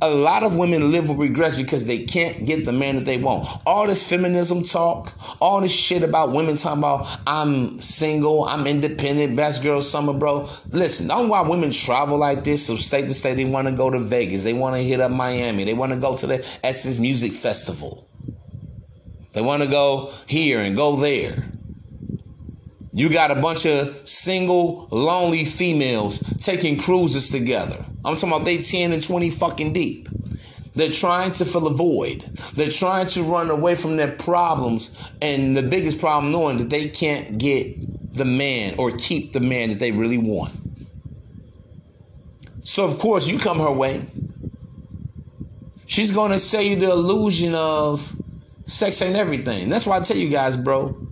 A 0.00 0.10
lot 0.10 0.42
of 0.42 0.56
women 0.56 0.90
live 0.90 1.08
with 1.08 1.18
regrets 1.18 1.54
because 1.54 1.86
they 1.86 2.04
can't 2.04 2.44
get 2.44 2.64
the 2.64 2.72
man 2.72 2.96
that 2.96 3.04
they 3.04 3.18
want. 3.18 3.48
All 3.64 3.86
this 3.86 4.08
feminism 4.08 4.64
talk, 4.64 5.12
all 5.40 5.60
this 5.60 5.72
shit 5.72 6.02
about 6.02 6.32
women 6.32 6.56
talking 6.56 6.78
about 6.78 7.20
I'm 7.24 7.80
single, 7.80 8.44
I'm 8.44 8.66
independent, 8.66 9.36
best 9.36 9.62
girl 9.62 9.80
summer, 9.80 10.12
bro. 10.12 10.48
Listen, 10.70 11.06
don't 11.06 11.28
why 11.28 11.42
women 11.42 11.70
travel 11.70 12.18
like 12.18 12.42
this 12.42 12.66
from 12.66 12.78
state 12.78 13.02
to 13.02 13.14
state. 13.14 13.34
They 13.34 13.44
want 13.44 13.68
to 13.68 13.74
go 13.74 13.90
to 13.90 14.00
Vegas, 14.00 14.42
they 14.42 14.54
want 14.54 14.74
to 14.74 14.82
hit 14.82 14.98
up 14.98 15.12
Miami, 15.12 15.62
they 15.62 15.74
want 15.74 15.92
to 15.92 15.98
go 16.00 16.16
to 16.16 16.26
the 16.26 16.44
Essence 16.64 16.98
Music 16.98 17.32
Festival. 17.32 18.08
They 19.32 19.40
want 19.40 19.62
to 19.62 19.68
go 19.68 20.12
here 20.26 20.60
and 20.60 20.76
go 20.76 20.96
there. 20.96 21.48
You 22.92 23.08
got 23.08 23.30
a 23.30 23.40
bunch 23.40 23.64
of 23.64 24.06
single, 24.06 24.86
lonely 24.90 25.46
females 25.46 26.18
taking 26.38 26.78
cruises 26.78 27.30
together. 27.30 27.86
I'm 28.04 28.16
talking 28.16 28.28
about 28.28 28.44
they 28.44 28.62
10 28.62 28.92
and 28.92 29.02
20 29.02 29.30
fucking 29.30 29.72
deep. 29.72 30.08
They're 30.74 30.90
trying 30.90 31.32
to 31.32 31.44
fill 31.44 31.66
a 31.66 31.72
void. 31.72 32.22
They're 32.54 32.70
trying 32.70 33.06
to 33.08 33.22
run 33.22 33.50
away 33.50 33.74
from 33.74 33.96
their 33.96 34.12
problems. 34.12 34.94
And 35.20 35.56
the 35.56 35.62
biggest 35.62 36.00
problem, 36.00 36.32
knowing 36.32 36.58
that 36.58 36.70
they 36.70 36.88
can't 36.88 37.38
get 37.38 38.14
the 38.14 38.24
man 38.24 38.74
or 38.78 38.96
keep 38.96 39.32
the 39.32 39.40
man 39.40 39.70
that 39.70 39.78
they 39.78 39.90
really 39.90 40.18
want. 40.18 40.52
So, 42.62 42.84
of 42.84 42.98
course, 42.98 43.26
you 43.26 43.38
come 43.38 43.58
her 43.58 43.72
way. 43.72 44.06
She's 45.86 46.10
going 46.10 46.32
to 46.32 46.38
sell 46.38 46.62
you 46.62 46.76
the 46.76 46.90
illusion 46.90 47.54
of 47.54 48.21
sex 48.66 49.00
ain't 49.02 49.16
everything. 49.16 49.68
That's 49.68 49.86
why 49.86 49.98
I 49.98 50.00
tell 50.00 50.16
you 50.16 50.28
guys, 50.28 50.56
bro. 50.56 51.08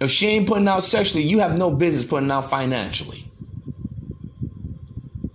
If 0.00 0.10
she 0.10 0.26
ain't 0.28 0.48
putting 0.48 0.66
out 0.66 0.82
sexually, 0.82 1.24
you 1.24 1.38
have 1.40 1.56
no 1.56 1.70
business 1.70 2.04
putting 2.04 2.30
out 2.30 2.50
financially. 2.50 3.30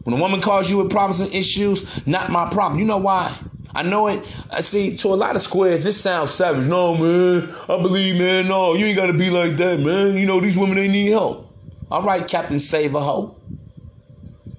When 0.03 0.15
a 0.15 0.19
woman 0.19 0.41
calls 0.41 0.69
you 0.69 0.77
with 0.77 0.89
problems 0.89 1.19
and 1.19 1.33
issues, 1.33 2.05
not 2.07 2.29
my 2.29 2.49
problem. 2.49 2.79
You 2.79 2.85
know 2.85 2.97
why? 2.97 3.38
I 3.75 3.83
know 3.83 4.07
it. 4.07 4.25
I 4.49 4.61
see 4.61 4.97
to 4.97 5.09
a 5.09 5.15
lot 5.15 5.35
of 5.35 5.41
squares, 5.41 5.83
this 5.83 5.99
sounds 5.99 6.31
savage. 6.31 6.65
No, 6.65 6.95
man. 6.95 7.53
I 7.69 7.81
believe, 7.81 8.17
man. 8.17 8.47
No, 8.47 8.73
you 8.73 8.85
ain't 8.85 8.97
gotta 8.97 9.13
be 9.13 9.29
like 9.29 9.57
that, 9.57 9.79
man. 9.79 10.17
You 10.17 10.25
know, 10.25 10.39
these 10.39 10.57
women 10.57 10.75
they 10.75 10.88
need 10.88 11.11
help. 11.11 11.53
All 11.91 12.03
right, 12.03 12.27
Captain 12.27 12.59
Save 12.59 12.95
a 12.95 13.01
Hoe. 13.01 13.39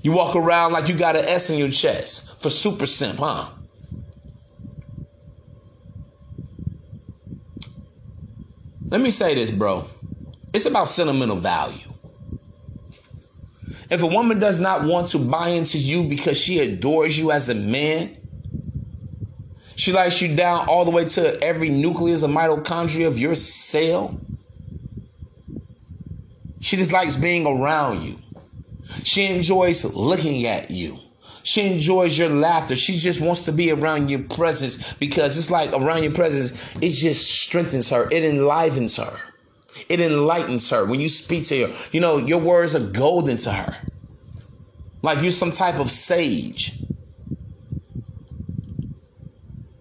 You 0.03 0.13
walk 0.13 0.37
around 0.37 0.73
like 0.73 0.89
you 0.89 0.97
got 0.97 1.17
an 1.17 1.25
S 1.25 1.51
in 1.51 1.59
your 1.59 1.71
chest 1.71 2.41
for 2.41 2.49
super 2.49 2.87
simp, 2.87 3.19
huh? 3.19 3.51
Let 8.91 9.03
me 9.03 9.11
say 9.11 9.35
this, 9.35 9.51
bro. 9.51 9.89
It's 10.55 10.65
about 10.65 10.89
sentimental 10.89 11.37
value. 11.37 11.93
If 13.91 14.03
a 14.03 14.07
woman 14.07 14.39
does 14.39 14.59
not 14.59 14.85
want 14.85 15.09
to 15.09 15.19
buy 15.19 15.49
into 15.51 15.79
you 15.79 16.09
because 16.09 16.39
she 16.39 16.59
adores 16.61 17.19
you 17.19 17.31
as 17.31 17.51
a 17.51 17.55
man, 17.55 18.17
she 19.77 19.93
likes 19.93 20.21
you 20.23 20.35
down 20.35 20.69
all 20.69 20.85
the 20.87 20.91
way 20.91 21.07
to 21.07 21.43
every 21.43 21.69
nucleus 21.69 22.23
of 22.23 22.31
mitochondria 22.31 23.07
of 23.07 23.19
your 23.19 23.35
cell. 23.35 24.19
She 26.61 26.77
just 26.77 26.91
likes 26.91 27.17
being 27.17 27.47
around 27.47 28.03
you. 28.03 28.19
She 29.05 29.27
enjoys 29.27 29.85
looking 29.85 30.47
at 30.47 30.71
you. 30.71 30.99
She 31.43 31.63
enjoys 31.63 32.19
your 32.19 32.29
laughter. 32.29 32.77
She 32.77 32.95
just 32.95 33.21
wants 33.21 33.45
to 33.45 33.53
be 33.53 33.71
around 33.71 34.09
your 34.09 34.23
presence 34.23 34.95
because 34.95 35.39
it's 35.39 35.51
like 35.51 35.73
around 35.73 36.03
your 36.03 36.13
presence, 36.13 36.75
it 36.81 36.91
just 36.91 37.31
strengthens 37.31 37.91
her, 37.91 38.09
it 38.11 38.25
enlivens 38.25 38.97
her, 38.97 39.19
it 39.89 40.01
enlightens 40.01 40.71
her. 40.71 40.85
When 40.85 41.01
you 41.01 41.09
speak 41.09 41.47
to 41.47 41.69
her, 41.69 41.89
you 41.93 42.01
know, 42.01 42.19
your 42.19 42.39
words 42.39 42.75
are 42.75 42.87
golden 42.87 43.39
to 43.39 43.53
her. 43.53 43.77
Like 45.03 45.23
you're 45.23 45.31
some 45.31 45.53
type 45.53 45.79
of 45.79 45.91
sage. 45.91 46.83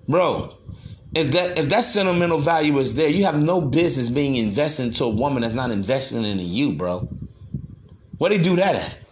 Bro, 0.08 0.58
if 1.14 1.32
that 1.34 1.58
if 1.58 1.70
that 1.70 1.84
sentimental 1.84 2.40
value 2.40 2.78
is 2.80 2.96
there, 2.96 3.10
you 3.10 3.26
have 3.26 3.38
no 3.38 3.60
business 3.60 4.10
being 4.10 4.36
invested 4.36 4.88
into 4.88 5.04
a 5.04 5.10
woman 5.10 5.42
that's 5.42 5.54
not 5.54 5.72
investing 5.72 6.24
in 6.24 6.40
you, 6.40 6.74
bro. 6.74 7.10
Where 8.18 8.30
they 8.30 8.38
do 8.38 8.56
that 8.56 8.76
at? 8.76 9.07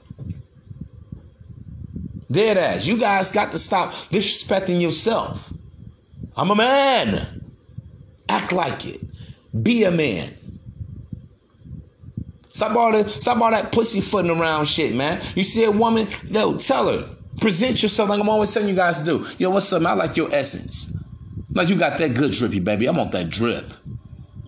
Dead 2.32 2.58
ass. 2.58 2.86
You 2.86 2.98
guys 2.98 3.32
got 3.32 3.52
to 3.52 3.60
stop 3.60 3.94
disrespecting 4.10 4.82
yourself. 4.82 5.54
I'm 6.36 6.52
a 6.52 6.56
man. 6.56 7.52
Act 8.28 8.52
like 8.52 8.86
it. 8.86 9.02
Be 9.64 9.84
a 9.84 9.92
man. 9.92 10.36
Stop 12.50 12.76
all 12.76 12.92
that, 12.92 13.10
stop 13.10 13.42
all 13.42 13.52
that 13.52 13.72
pussyfooting 13.72 14.32
around 14.32 14.66
shit, 14.66 14.96
man. 14.96 15.22
You 15.36 15.44
see 15.44 15.66
a 15.66 15.72
woman, 15.72 16.08
yo, 16.30 16.58
tell 16.58 16.88
her. 16.90 17.10
Present 17.42 17.84
yourself 17.84 18.10
like 18.10 18.20
I'm 18.20 18.30
always 18.30 18.54
telling 18.54 18.70
you 18.70 18.76
guys 18.76 19.00
to 19.00 19.06
do. 19.06 19.28
Yo, 19.38 19.50
what's 19.50 19.72
up? 19.74 19.82
Man? 19.82 19.92
I 19.92 19.96
like 19.96 20.16
your 20.16 20.34
essence. 20.34 20.96
Like 21.52 21.68
you 21.68 21.76
got 21.76 21.98
that 21.98 22.14
good 22.14 22.32
drippy, 22.32 22.60
baby. 22.60 22.88
I 22.88 22.92
want 22.92 23.12
that 23.12 23.30
drip. 23.30 23.74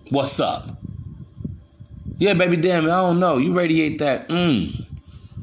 What's 0.08 0.40
up? 0.40 0.70
Yeah, 2.16 2.32
baby, 2.32 2.56
damn, 2.56 2.84
I 2.84 2.88
don't 2.88 3.20
know. 3.20 3.36
You 3.36 3.52
radiate 3.52 3.98
that. 3.98 4.28
Mmm. 4.28 4.86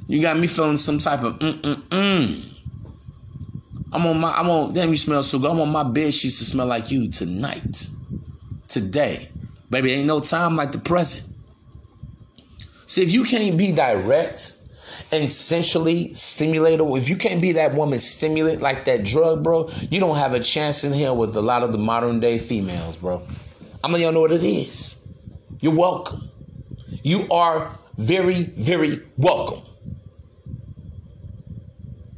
You 0.08 0.22
got 0.22 0.38
me 0.38 0.48
feeling 0.48 0.78
some 0.78 1.00
type 1.00 1.24
of 1.24 1.40
mm 1.40 1.62
mm 1.62 1.82
mm. 1.90 2.44
I'm 3.92 4.06
on 4.06 4.20
my 4.20 4.32
I'm 4.34 4.50
on 4.50 4.74
damn 4.74 4.90
you 4.90 4.98
smell 4.98 5.24
so 5.24 5.40
good. 5.40 5.50
I'm 5.50 5.60
on 5.60 5.70
my 5.70 5.84
bed 5.84 6.14
sheets 6.14 6.40
to 6.40 6.46
smell 6.46 6.68
like 6.68 6.92
you 6.92 7.10
tonight. 7.10 7.88
Today. 8.68 9.30
Baby, 9.70 9.94
ain't 9.94 10.08
no 10.08 10.20
time 10.20 10.56
like 10.56 10.72
the 10.72 10.80
present. 10.80 11.28
See, 12.88 13.02
if 13.02 13.12
you 13.14 13.24
can't 13.24 13.58
be 13.58 13.72
direct 13.72 14.56
and 15.12 15.32
sensually 15.32 16.14
stimulated, 16.14 16.82
if 16.82 17.10
you 17.10 17.16
can't 17.16 17.42
be 17.42 17.54
that 17.54 17.74
woman 17.74 17.98
stimulant 18.00 18.62
like 18.62 18.86
that 18.86 19.04
drug, 19.04 19.44
bro, 19.44 19.70
you 19.90 20.00
don't 20.00 20.18
have 20.18 20.34
a 20.34 20.40
chance 20.40 20.84
in 20.84 20.94
here 20.94 21.14
with 21.14 21.36
a 21.36 21.42
lot 21.42 21.64
of 21.64 21.72
the 21.72 21.78
modern 21.78 22.20
day 22.20 22.38
females, 22.38 22.96
bro. 22.96 23.24
I'm 23.84 23.92
gonna 23.92 24.04
y'all 24.04 24.12
know 24.12 24.22
what 24.22 24.32
it 24.32 24.44
is. 24.44 25.06
You're 25.60 25.76
welcome. 25.76 26.30
You 27.02 27.28
are 27.30 27.80
very, 27.98 28.44
very 28.44 29.02
welcome. 29.18 29.64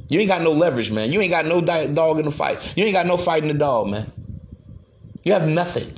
You 0.10 0.20
ain't 0.20 0.30
got 0.30 0.42
no 0.42 0.52
leverage, 0.52 0.92
man. 0.92 1.12
You 1.12 1.22
ain't 1.22 1.32
got 1.32 1.46
no 1.46 1.62
dog 1.62 2.20
in 2.20 2.26
the 2.26 2.32
fight. 2.32 2.78
You 2.78 2.86
ain't 2.86 2.94
got 2.94 3.06
no 3.06 3.18
fight 3.18 3.44
in 3.44 3.50
the 3.50 3.54
dog, 3.54 3.88
man. 3.88 4.12
You 5.24 5.34
have 5.34 5.48
nothing. 5.48 5.94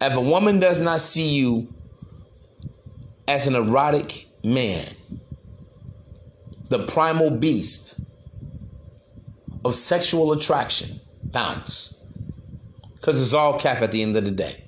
If 0.00 0.16
a 0.16 0.20
woman 0.20 0.60
does 0.60 0.80
not 0.80 1.00
see 1.00 1.28
you 1.34 1.72
as 3.26 3.46
an 3.46 3.54
erotic 3.54 4.26
man, 4.42 4.94
the 6.68 6.86
primal 6.86 7.30
beast 7.30 8.00
of 9.64 9.74
sexual 9.74 10.32
attraction, 10.32 11.00
bounce. 11.22 11.94
Because 12.94 13.20
it's 13.20 13.34
all 13.34 13.58
cap 13.58 13.82
at 13.82 13.92
the 13.92 14.02
end 14.02 14.16
of 14.16 14.24
the 14.24 14.30
day. 14.30 14.64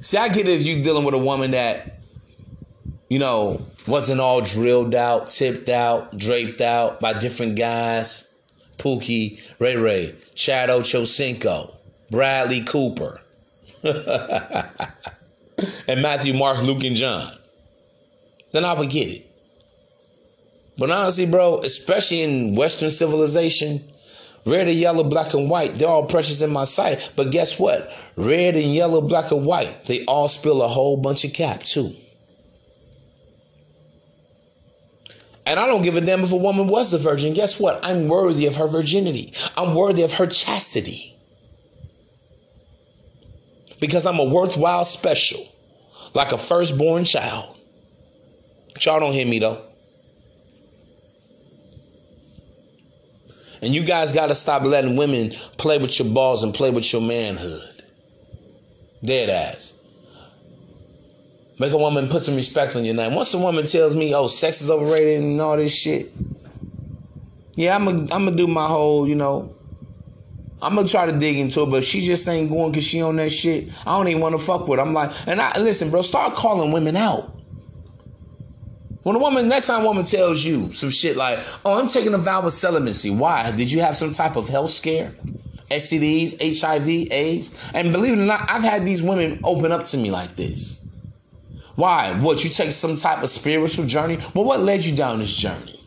See, 0.00 0.16
I 0.16 0.28
get 0.28 0.48
it 0.48 0.60
if 0.60 0.66
you're 0.66 0.82
dealing 0.82 1.04
with 1.04 1.14
a 1.14 1.18
woman 1.18 1.50
that, 1.52 1.99
you 3.10 3.18
know, 3.18 3.66
wasn't 3.88 4.20
all 4.20 4.40
drilled 4.40 4.94
out, 4.94 5.30
tipped 5.30 5.68
out, 5.68 6.16
draped 6.16 6.62
out 6.62 7.00
by 7.00 7.12
different 7.12 7.56
guys. 7.56 8.32
Pookie, 8.78 9.40
Ray 9.58 9.76
Ray, 9.76 10.14
Chad 10.34 10.70
Ochocinco, 10.70 11.74
Bradley 12.10 12.64
Cooper, 12.64 13.20
and 13.82 14.70
Matthew, 16.00 16.32
Mark, 16.32 16.62
Luke, 16.62 16.84
and 16.84 16.96
John. 16.96 17.36
Then 18.52 18.64
I 18.64 18.72
would 18.72 18.88
get 18.88 19.08
it. 19.08 19.26
But 20.78 20.90
honestly, 20.90 21.26
bro, 21.26 21.60
especially 21.60 22.22
in 22.22 22.54
Western 22.54 22.88
civilization, 22.88 23.82
red 24.46 24.66
and 24.66 24.78
yellow, 24.78 25.04
black 25.04 25.34
and 25.34 25.50
white, 25.50 25.78
they're 25.78 25.88
all 25.88 26.06
precious 26.06 26.40
in 26.40 26.50
my 26.50 26.64
sight. 26.64 27.12
But 27.16 27.32
guess 27.32 27.58
what? 27.58 27.90
Red 28.16 28.54
and 28.54 28.74
yellow, 28.74 29.02
black 29.02 29.30
and 29.30 29.44
white, 29.44 29.84
they 29.84 30.06
all 30.06 30.28
spill 30.28 30.62
a 30.62 30.68
whole 30.68 30.96
bunch 30.96 31.22
of 31.24 31.34
cap 31.34 31.64
too. 31.64 31.96
And 35.50 35.58
I 35.58 35.66
don't 35.66 35.82
give 35.82 35.96
a 35.96 36.00
damn 36.00 36.22
if 36.22 36.30
a 36.30 36.36
woman 36.36 36.68
was 36.68 36.94
a 36.94 36.98
virgin. 36.98 37.34
Guess 37.34 37.58
what? 37.58 37.80
I'm 37.84 38.06
worthy 38.06 38.46
of 38.46 38.54
her 38.54 38.68
virginity. 38.68 39.34
I'm 39.56 39.74
worthy 39.74 40.02
of 40.02 40.12
her 40.12 40.28
chastity. 40.28 41.16
Because 43.80 44.06
I'm 44.06 44.20
a 44.20 44.24
worthwhile 44.24 44.84
special, 44.84 45.44
like 46.14 46.30
a 46.30 46.38
firstborn 46.38 47.02
child. 47.02 47.56
But 48.74 48.86
y'all 48.86 49.00
don't 49.00 49.12
hear 49.12 49.26
me 49.26 49.40
though. 49.40 49.60
And 53.60 53.74
you 53.74 53.82
guys 53.82 54.12
got 54.12 54.28
to 54.28 54.36
stop 54.36 54.62
letting 54.62 54.94
women 54.94 55.32
play 55.58 55.78
with 55.78 55.98
your 55.98 56.08
balls 56.14 56.44
and 56.44 56.54
play 56.54 56.70
with 56.70 56.92
your 56.92 57.02
manhood. 57.02 57.82
Dead 59.04 59.28
ass. 59.28 59.79
Make 61.60 61.72
a 61.72 61.76
woman 61.76 62.08
put 62.08 62.22
some 62.22 62.36
respect 62.36 62.74
on 62.74 62.86
your 62.86 62.94
name. 62.94 63.14
Once 63.14 63.34
a 63.34 63.38
woman 63.38 63.66
tells 63.66 63.94
me, 63.94 64.14
"Oh, 64.14 64.28
sex 64.28 64.62
is 64.62 64.70
overrated" 64.70 65.22
and 65.22 65.38
all 65.42 65.58
this 65.58 65.74
shit, 65.74 66.10
yeah, 67.54 67.76
I'm 67.76 67.84
gonna 67.84 67.98
I'm 68.14 68.24
gonna 68.24 68.32
do 68.32 68.46
my 68.46 68.66
whole, 68.66 69.06
you 69.06 69.14
know. 69.14 69.54
I'm 70.62 70.74
gonna 70.74 70.88
try 70.88 71.04
to 71.04 71.12
dig 71.12 71.36
into 71.36 71.64
it, 71.64 71.66
but 71.66 71.84
she 71.84 72.00
just 72.00 72.26
ain't 72.26 72.48
going 72.48 72.72
because 72.72 72.84
she 72.84 73.02
on 73.02 73.16
that 73.16 73.28
shit. 73.28 73.68
I 73.86 73.94
don't 73.94 74.08
even 74.08 74.22
want 74.22 74.38
to 74.38 74.42
fuck 74.42 74.68
with. 74.68 74.78
Her. 74.78 74.86
I'm 74.86 74.94
like, 74.94 75.12
and 75.26 75.38
I 75.38 75.58
listen, 75.58 75.90
bro. 75.90 76.00
Start 76.00 76.34
calling 76.34 76.72
women 76.72 76.96
out. 76.96 77.30
When 79.02 79.16
a 79.16 79.18
woman, 79.18 79.46
next 79.46 79.66
time 79.66 79.82
a 79.82 79.84
woman 79.84 80.06
tells 80.06 80.42
you 80.42 80.72
some 80.72 80.88
shit 80.88 81.14
like, 81.14 81.40
oh, 81.66 81.78
I'm 81.78 81.88
taking 81.88 82.14
a 82.14 82.18
vow 82.18 82.40
of 82.40 82.54
celibacy. 82.54 83.10
Why? 83.10 83.50
Did 83.52 83.70
you 83.70 83.82
have 83.82 83.98
some 83.98 84.14
type 84.14 84.36
of 84.36 84.48
health 84.48 84.70
scare? 84.70 85.12
STDs, 85.70 86.58
HIV, 86.58 87.12
AIDS? 87.12 87.70
And 87.74 87.92
believe 87.92 88.14
it 88.14 88.18
or 88.18 88.24
not, 88.24 88.50
I've 88.50 88.62
had 88.62 88.86
these 88.86 89.02
women 89.02 89.40
open 89.44 89.72
up 89.72 89.84
to 89.86 89.98
me 89.98 90.10
like 90.10 90.36
this. 90.36 90.79
Why? 91.80 92.12
What, 92.12 92.44
you 92.44 92.50
take 92.50 92.72
some 92.72 92.96
type 92.96 93.22
of 93.22 93.30
spiritual 93.30 93.86
journey? 93.86 94.18
Well, 94.34 94.44
what 94.44 94.60
led 94.60 94.84
you 94.84 94.94
down 94.94 95.20
this 95.20 95.34
journey? 95.34 95.80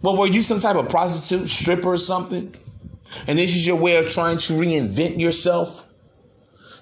Well, 0.00 0.16
were 0.16 0.26
you 0.26 0.40
some 0.40 0.60
type 0.60 0.76
of 0.76 0.88
prostitute, 0.88 1.50
stripper, 1.50 1.88
or 1.88 1.98
something? 1.98 2.54
And 3.26 3.38
this 3.38 3.54
is 3.54 3.66
your 3.66 3.76
way 3.76 3.96
of 3.96 4.08
trying 4.08 4.38
to 4.38 4.54
reinvent 4.54 5.20
yourself? 5.20 5.86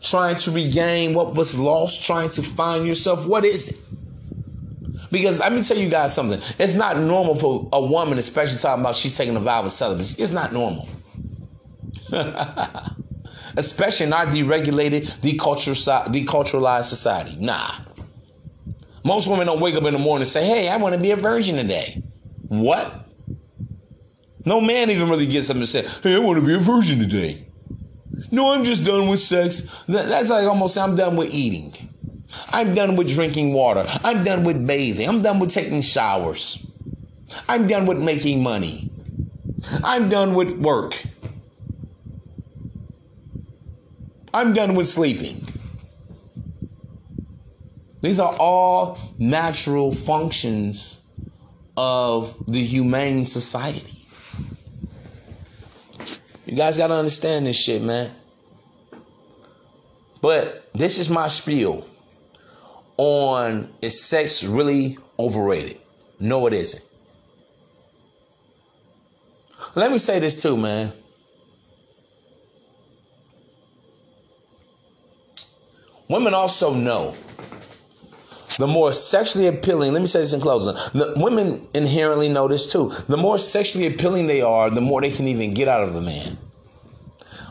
Trying 0.01 0.37
to 0.37 0.53
regain 0.53 1.14
what 1.14 1.35
was 1.35 1.59
lost? 1.59 2.05
Trying 2.05 2.31
to 2.31 2.43
find 2.43 2.87
yourself? 2.87 3.27
What 3.27 3.45
is 3.45 3.70
it? 3.70 5.11
Because 5.11 5.41
let 5.41 5.53
me 5.53 5.61
tell 5.61 5.77
you 5.77 5.89
guys 5.89 6.14
something. 6.14 6.41
It's 6.61 6.75
not 6.75 6.99
normal 6.99 7.35
for 7.35 7.68
a 7.73 7.85
woman, 7.85 8.18
especially 8.18 8.59
talking 8.59 8.83
about 8.83 8.95
she's 8.95 9.16
taking 9.16 9.35
a 9.35 9.41
vow 9.41 9.64
of 9.64 9.73
celibacy. 9.73 10.23
It's 10.23 10.33
not 10.33 10.53
normal. 10.53 10.89
especially 13.57 14.07
in 14.07 14.12
our 14.12 14.27
deregulated, 14.27 15.09
deculturalized 15.18 16.85
society. 16.85 17.37
Nah. 17.41 17.73
Most 19.05 19.28
women 19.28 19.46
don't 19.46 19.61
wake 19.61 19.74
up 19.74 19.84
in 19.84 19.92
the 19.92 19.98
morning 19.98 20.22
and 20.22 20.28
say, 20.28 20.46
hey, 20.46 20.68
I 20.68 20.76
want 20.76 20.94
to 20.94 21.00
be 21.00 21.11
a 21.11 21.16
virgin 21.16 21.57
today. 21.57 22.03
What? 22.48 23.09
No 24.44 24.61
man 24.61 24.90
even 24.90 25.09
really 25.09 25.26
gets 25.26 25.50
up 25.50 25.57
and 25.57 25.68
says, 25.68 25.98
hey, 25.98 26.14
I 26.14 26.18
want 26.18 26.38
to 26.38 26.46
be 26.46 26.55
a 26.55 26.59
virgin 26.59 26.98
today. 26.98 27.46
No, 28.30 28.53
I'm 28.53 28.64
just 28.64 28.84
done 28.84 29.09
with 29.09 29.20
sex. 29.20 29.68
That's 29.86 30.30
like 30.30 30.46
almost 30.46 30.78
I'm 30.78 30.96
done 30.96 31.16
with 31.16 31.32
eating. 31.32 31.74
I'm 32.48 32.74
done 32.74 32.96
with 32.96 33.09
drinking 33.09 33.53
water. 33.53 33.84
I'm 34.03 34.24
done 34.24 34.44
with 34.44 34.66
bathing. 34.66 35.09
I'm 35.09 35.22
done 35.22 35.38
with 35.38 35.50
taking 35.50 35.82
showers. 35.82 36.66
I'm 37.48 37.66
done 37.66 37.86
with 37.86 37.98
making 37.98 38.42
money. 38.42 38.90
I'm 39.84 40.09
done 40.09 40.34
with 40.34 40.59
work. 40.59 41.03
I'm 44.34 44.55
done 44.55 44.74
with 44.74 44.88
sleeping. 44.88 45.46
These 48.03 48.18
are 48.18 48.34
all 48.38 48.98
natural 49.16 49.92
functions 49.92 51.03
of 51.76 52.34
the 52.46 52.62
humane 52.62 53.24
society. 53.24 54.05
You 56.44 56.57
guys 56.57 56.76
got 56.76 56.88
to 56.88 56.94
understand 56.94 57.46
this 57.46 57.57
shit, 57.57 57.80
man. 57.80 58.11
But 60.20 60.68
this 60.74 60.98
is 60.98 61.09
my 61.09 61.28
spiel 61.28 61.86
on 62.96 63.72
is 63.80 64.05
sex 64.05 64.44
really 64.44 64.98
overrated? 65.18 65.78
No, 66.18 66.46
it 66.46 66.53
isn't. 66.53 66.84
Let 69.74 69.90
me 69.90 69.98
say 69.98 70.18
this 70.18 70.42
too, 70.42 70.57
man. 70.57 70.92
Women 76.09 76.34
also 76.34 76.74
know 76.74 77.16
the 78.59 78.66
more 78.66 78.92
sexually 78.92 79.46
appealing, 79.46 79.92
let 79.92 80.00
me 80.00 80.09
say 80.09 80.20
this 80.20 80.32
in 80.32 80.40
closing. 80.40 80.74
The 80.92 81.14
women 81.16 81.66
inherently 81.74 82.28
know 82.28 82.48
this 82.48 82.70
too. 82.70 82.92
The 83.09 83.16
more 83.16 83.38
sexually 83.38 83.86
appealing 83.86 84.26
they 84.26 84.40
are, 84.40 84.70
the 84.70 84.80
more 84.80 85.00
they 85.00 85.11
can 85.11 85.28
even 85.28 85.55
get 85.55 85.68
out 85.68 85.82
of 85.82 85.94
the 85.94 86.00
man. 86.00 86.38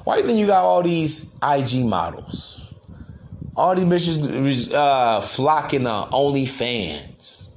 Why 0.04 0.16
do 0.16 0.22
you 0.22 0.28
think 0.28 0.40
you 0.40 0.48
got 0.48 0.64
all 0.64 0.82
these 0.82 1.36
IG 1.44 1.86
models? 1.86 2.74
All 3.56 3.76
these 3.76 3.86
bitches 3.86 4.74
uh, 4.74 5.22
flocking 5.22 5.86
on 5.86 6.10
OnlyFans, 6.10 7.48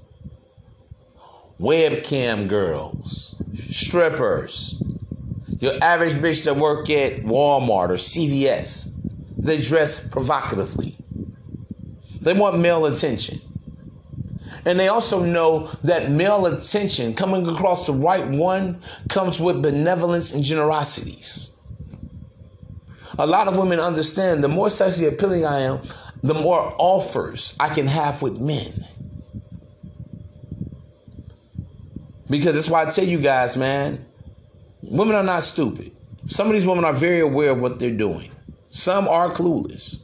webcam 1.59 2.49
girls, 2.49 3.37
strippers, 3.55 4.83
your 5.61 5.83
average 5.83 6.15
bitch 6.15 6.45
that 6.45 6.57
work 6.57 6.91
at 6.91 7.23
Walmart 7.23 7.91
or 7.91 7.95
CVS. 7.95 8.91
They 9.39 9.61
dress 9.61 10.07
provocatively. 10.09 10.99
They 12.25 12.33
want 12.33 12.59
male 12.59 12.87
attention. 12.87 13.41
And 14.65 14.81
they 14.81 14.89
also 14.89 15.23
know 15.23 15.67
that 15.83 16.11
male 16.11 16.47
attention 16.47 17.15
coming 17.15 17.47
across 17.47 17.87
the 17.87 17.93
right 17.93 18.27
one 18.27 18.81
comes 19.11 19.39
with 19.39 19.61
benevolence 19.61 20.33
and 20.33 20.43
generosities. 20.43 21.55
A 23.19 23.27
lot 23.27 23.47
of 23.47 23.59
women 23.59 23.79
understand 23.79 24.43
the 24.43 24.49
more 24.49 24.71
sexually 24.71 25.07
appealing 25.07 25.45
I 25.45 25.61
am, 25.61 25.81
the 26.23 26.35
more 26.35 26.75
offers 26.79 27.55
I 27.61 27.69
can 27.69 27.87
have 27.87 28.23
with 28.23 28.41
men. 28.41 28.87
Because 32.31 32.55
that's 32.55 32.71
why 32.71 32.85
I 32.85 32.91
tell 32.91 33.05
you 33.05 33.21
guys, 33.21 33.55
man, 33.57 34.07
women 34.81 35.15
are 35.15 35.23
not 35.23 35.43
stupid. 35.43 35.93
Some 36.27 36.47
of 36.47 36.55
these 36.55 36.67
women 36.67 36.87
are 36.87 36.95
very 36.95 37.21
aware 37.21 37.51
of 37.51 37.61
what 37.61 37.79
they're 37.79 37.91
doing. 37.91 38.33
Some 38.71 39.07
are 39.09 39.31
clueless. 39.31 39.99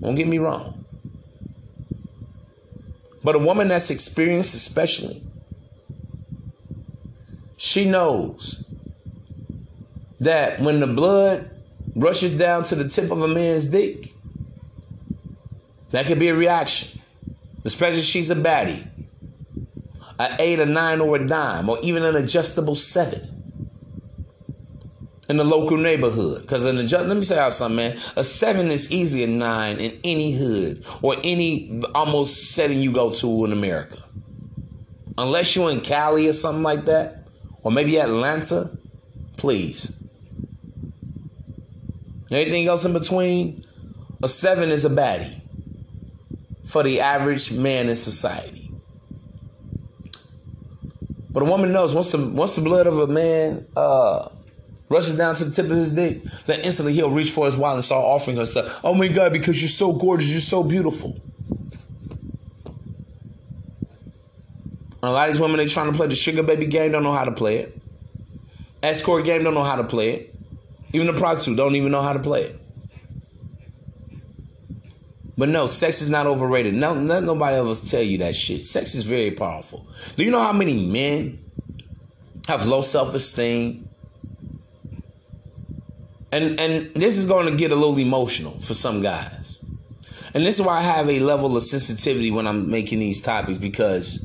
Don't 0.00 0.14
get 0.14 0.28
me 0.28 0.36
wrong. 0.36 0.81
But 3.24 3.34
a 3.34 3.38
woman 3.38 3.68
that's 3.68 3.90
experienced, 3.90 4.54
especially, 4.54 5.22
she 7.56 7.84
knows 7.84 8.64
that 10.20 10.60
when 10.60 10.80
the 10.80 10.86
blood 10.86 11.50
rushes 11.94 12.36
down 12.36 12.64
to 12.64 12.74
the 12.74 12.88
tip 12.88 13.10
of 13.10 13.22
a 13.22 13.28
man's 13.28 13.66
dick, 13.66 14.12
that 15.90 16.06
could 16.06 16.18
be 16.18 16.28
a 16.28 16.34
reaction, 16.34 17.00
especially 17.64 18.00
if 18.00 18.04
she's 18.04 18.30
a 18.30 18.34
baddie, 18.34 18.88
an 20.18 20.36
eight, 20.40 20.58
a 20.58 20.66
nine, 20.66 21.00
or 21.00 21.16
a 21.16 21.26
dime, 21.26 21.68
or 21.68 21.78
even 21.82 22.02
an 22.02 22.16
adjustable 22.16 22.74
seven 22.74 23.31
in 25.32 25.38
the 25.38 25.44
local 25.44 25.78
neighborhood. 25.78 26.42
Because 26.42 26.64
an 26.64 26.76
adjust, 26.76 27.06
let 27.06 27.16
me 27.16 27.24
say 27.24 27.38
out 27.38 27.52
something, 27.52 27.76
man. 27.76 27.98
A 28.16 28.22
seven 28.22 28.68
is 28.68 28.92
easier 28.92 29.26
a 29.26 29.30
nine 29.30 29.78
in 29.78 29.98
any 30.04 30.32
hood 30.32 30.84
or 31.00 31.16
any 31.24 31.82
almost 31.94 32.52
setting 32.52 32.82
you 32.82 32.92
go 32.92 33.10
to 33.10 33.44
in 33.46 33.52
America. 33.52 34.04
Unless 35.16 35.56
you're 35.56 35.70
in 35.70 35.80
Cali 35.80 36.28
or 36.28 36.32
something 36.32 36.62
like 36.62 36.84
that, 36.84 37.26
or 37.62 37.72
maybe 37.72 37.98
Atlanta, 37.98 38.70
please 39.36 39.96
Anything 42.32 42.66
else 42.66 42.84
in 42.86 42.94
between? 42.94 43.64
A 44.22 44.28
seven 44.28 44.70
is 44.70 44.86
a 44.86 44.88
baddie 44.88 45.40
for 46.64 46.82
the 46.82 47.00
average 47.00 47.52
man 47.52 47.90
in 47.90 47.96
society. 47.96 48.70
But 51.30 51.42
a 51.42 51.46
woman 51.46 51.72
knows 51.72 51.94
once 51.94 52.10
the 52.10 52.18
once 52.18 52.54
the 52.54 52.62
blood 52.62 52.86
of 52.86 52.98
a 52.98 53.06
man 53.06 53.66
uh, 53.76 54.28
rushes 54.92 55.16
down 55.16 55.34
to 55.36 55.44
the 55.44 55.50
tip 55.50 55.66
of 55.66 55.72
his 55.72 55.92
dick, 55.92 56.22
then 56.46 56.60
instantly 56.60 56.92
he'll 56.92 57.10
reach 57.10 57.30
for 57.30 57.46
his 57.46 57.56
wallet 57.56 57.76
and 57.76 57.84
start 57.84 58.04
offering 58.04 58.36
her 58.36 58.46
stuff. 58.46 58.80
Oh 58.84 58.94
my 58.94 59.08
God, 59.08 59.32
because 59.32 59.60
you're 59.60 59.68
so 59.68 59.92
gorgeous, 59.92 60.30
you're 60.30 60.40
so 60.40 60.62
beautiful. 60.62 61.20
And 65.02 65.10
a 65.10 65.12
lot 65.12 65.28
of 65.28 65.34
these 65.34 65.40
women 65.40 65.56
they're 65.56 65.66
trying 65.66 65.90
to 65.90 65.96
play 65.96 66.06
the 66.06 66.14
sugar 66.14 66.44
baby 66.44 66.66
game 66.66 66.92
don't 66.92 67.02
know 67.02 67.12
how 67.12 67.24
to 67.24 67.32
play 67.32 67.58
it. 67.58 67.80
Escort 68.82 69.24
game 69.24 69.42
don't 69.42 69.54
know 69.54 69.64
how 69.64 69.76
to 69.76 69.84
play 69.84 70.10
it. 70.10 70.34
Even 70.92 71.08
the 71.08 71.14
prostitute 71.14 71.56
don't 71.56 71.74
even 71.74 71.90
know 71.90 72.02
how 72.02 72.12
to 72.12 72.18
play 72.20 72.44
it. 72.44 72.60
But 75.36 75.48
no, 75.48 75.66
sex 75.66 76.02
is 76.02 76.10
not 76.10 76.26
overrated. 76.26 76.74
No, 76.74 76.92
let 76.92 77.24
nobody 77.24 77.56
else 77.56 77.90
tell 77.90 78.02
you 78.02 78.18
that 78.18 78.36
shit. 78.36 78.62
Sex 78.62 78.94
is 78.94 79.04
very 79.04 79.30
powerful. 79.30 79.86
Do 80.16 80.24
you 80.24 80.30
know 80.30 80.40
how 80.40 80.52
many 80.52 80.86
men 80.86 81.38
have 82.46 82.66
low 82.66 82.82
self-esteem? 82.82 83.88
And 86.32 86.58
and 86.58 86.94
this 86.94 87.16
is 87.16 87.26
going 87.26 87.46
to 87.46 87.54
get 87.54 87.70
a 87.70 87.76
little 87.76 87.98
emotional 87.98 88.58
for 88.60 88.74
some 88.74 89.02
guys. 89.02 89.64
And 90.34 90.44
this 90.46 90.58
is 90.58 90.64
why 90.64 90.78
I 90.78 90.82
have 90.82 91.10
a 91.10 91.20
level 91.20 91.56
of 91.56 91.62
sensitivity 91.62 92.30
when 92.30 92.46
I'm 92.46 92.70
making 92.70 93.00
these 93.00 93.20
topics 93.20 93.58
because 93.58 94.24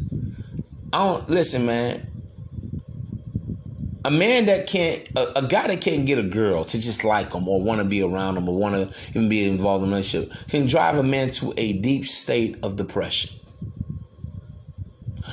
I 0.93 0.99
don't 0.99 1.29
listen, 1.29 1.65
man 1.65 2.07
a 4.07 4.11
man 4.11 4.45
that 4.45 4.67
can't, 4.67 5.05
a, 5.17 5.39
a, 5.39 5.41
guy 5.41 5.67
that 5.67 5.81
can't 5.81 6.05
get 6.05 6.17
a 6.17 6.23
girl 6.23 6.63
to 6.63 6.79
just 6.79 7.03
like 7.03 7.33
him 7.33 7.45
or 7.45 7.61
want 7.61 7.79
to 7.79 7.83
be 7.83 8.01
around 8.01 8.37
him 8.37 8.47
or 8.47 8.57
want 8.57 8.73
to 8.73 9.09
even 9.09 9.27
be 9.27 9.45
involved 9.45 9.83
in 9.83 9.89
a 9.89 9.95
relationship 9.95 10.31
can 10.47 10.65
drive 10.65 10.97
a 10.97 11.03
man 11.03 11.29
to 11.29 11.53
a 11.57 11.73
deep 11.73 12.05
state 12.05 12.55
of 12.63 12.77
depression. 12.77 13.37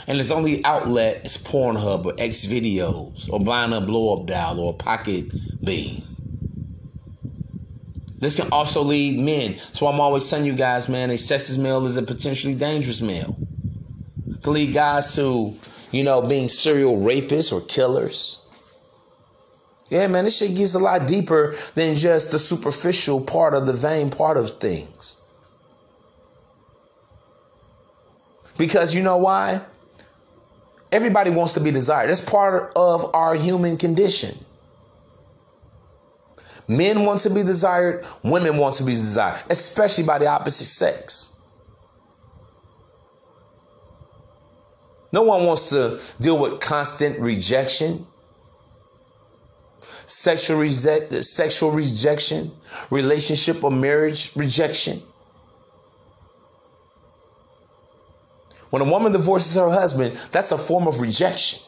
And 0.08 0.18
his 0.18 0.32
only 0.32 0.64
outlet 0.64 1.24
is 1.24 1.38
Pornhub 1.38 2.04
or 2.04 2.14
X 2.18 2.44
videos 2.46 3.30
or 3.30 3.38
buying 3.38 3.72
a 3.72 3.80
blow 3.80 4.20
up 4.20 4.26
doll 4.26 4.58
or 4.58 4.72
a 4.72 4.76
pocket 4.76 5.30
bean. 5.64 6.13
This 8.24 8.36
can 8.36 8.48
also 8.50 8.82
lead 8.82 9.18
men. 9.18 9.58
So 9.72 9.86
I'm 9.86 10.00
always 10.00 10.28
telling 10.28 10.46
you 10.46 10.54
guys, 10.54 10.88
man, 10.88 11.10
a 11.10 11.14
sexist 11.14 11.58
male 11.58 11.86
is 11.86 11.96
a 11.96 12.02
potentially 12.02 12.54
dangerous 12.54 13.00
male. 13.00 13.36
It 14.28 14.42
can 14.42 14.52
lead 14.52 14.74
guys 14.74 15.14
to, 15.16 15.54
you 15.92 16.04
know, 16.04 16.22
being 16.22 16.48
serial 16.48 16.96
rapists 16.96 17.52
or 17.52 17.60
killers 17.60 18.44
yeah, 19.90 20.06
man, 20.08 20.24
this 20.24 20.38
shit 20.38 20.56
gets 20.56 20.74
a 20.74 20.78
lot 20.78 21.06
deeper 21.06 21.56
than 21.74 21.94
just 21.96 22.30
the 22.30 22.38
superficial 22.38 23.20
part 23.20 23.54
of 23.54 23.66
the 23.66 23.72
vain 23.72 24.10
part 24.10 24.36
of 24.36 24.58
things. 24.58 25.16
Because 28.56 28.94
you 28.94 29.02
know 29.02 29.18
why? 29.18 29.60
Everybody 30.90 31.30
wants 31.30 31.52
to 31.54 31.60
be 31.60 31.70
desired. 31.70 32.08
That's 32.08 32.20
part 32.20 32.72
of 32.76 33.14
our 33.14 33.34
human 33.34 33.76
condition. 33.76 34.44
Men 36.66 37.04
want 37.04 37.20
to 37.22 37.30
be 37.30 37.42
desired, 37.42 38.04
women 38.22 38.56
want 38.56 38.76
to 38.76 38.84
be 38.84 38.92
desired, 38.92 39.42
especially 39.50 40.04
by 40.04 40.18
the 40.18 40.26
opposite 40.26 40.64
sex. 40.64 41.38
No 45.12 45.22
one 45.22 45.44
wants 45.44 45.68
to 45.68 46.00
deal 46.20 46.38
with 46.38 46.60
constant 46.60 47.20
rejection, 47.20 48.06
sexual, 50.06 50.58
rese- 50.58 51.30
sexual 51.30 51.70
rejection, 51.70 52.50
relationship 52.90 53.62
or 53.62 53.70
marriage 53.70 54.34
rejection. 54.34 55.02
When 58.70 58.82
a 58.82 58.86
woman 58.86 59.12
divorces 59.12 59.54
her 59.54 59.70
husband, 59.70 60.18
that's 60.32 60.50
a 60.50 60.58
form 60.58 60.88
of 60.88 61.00
rejection. 61.00 61.60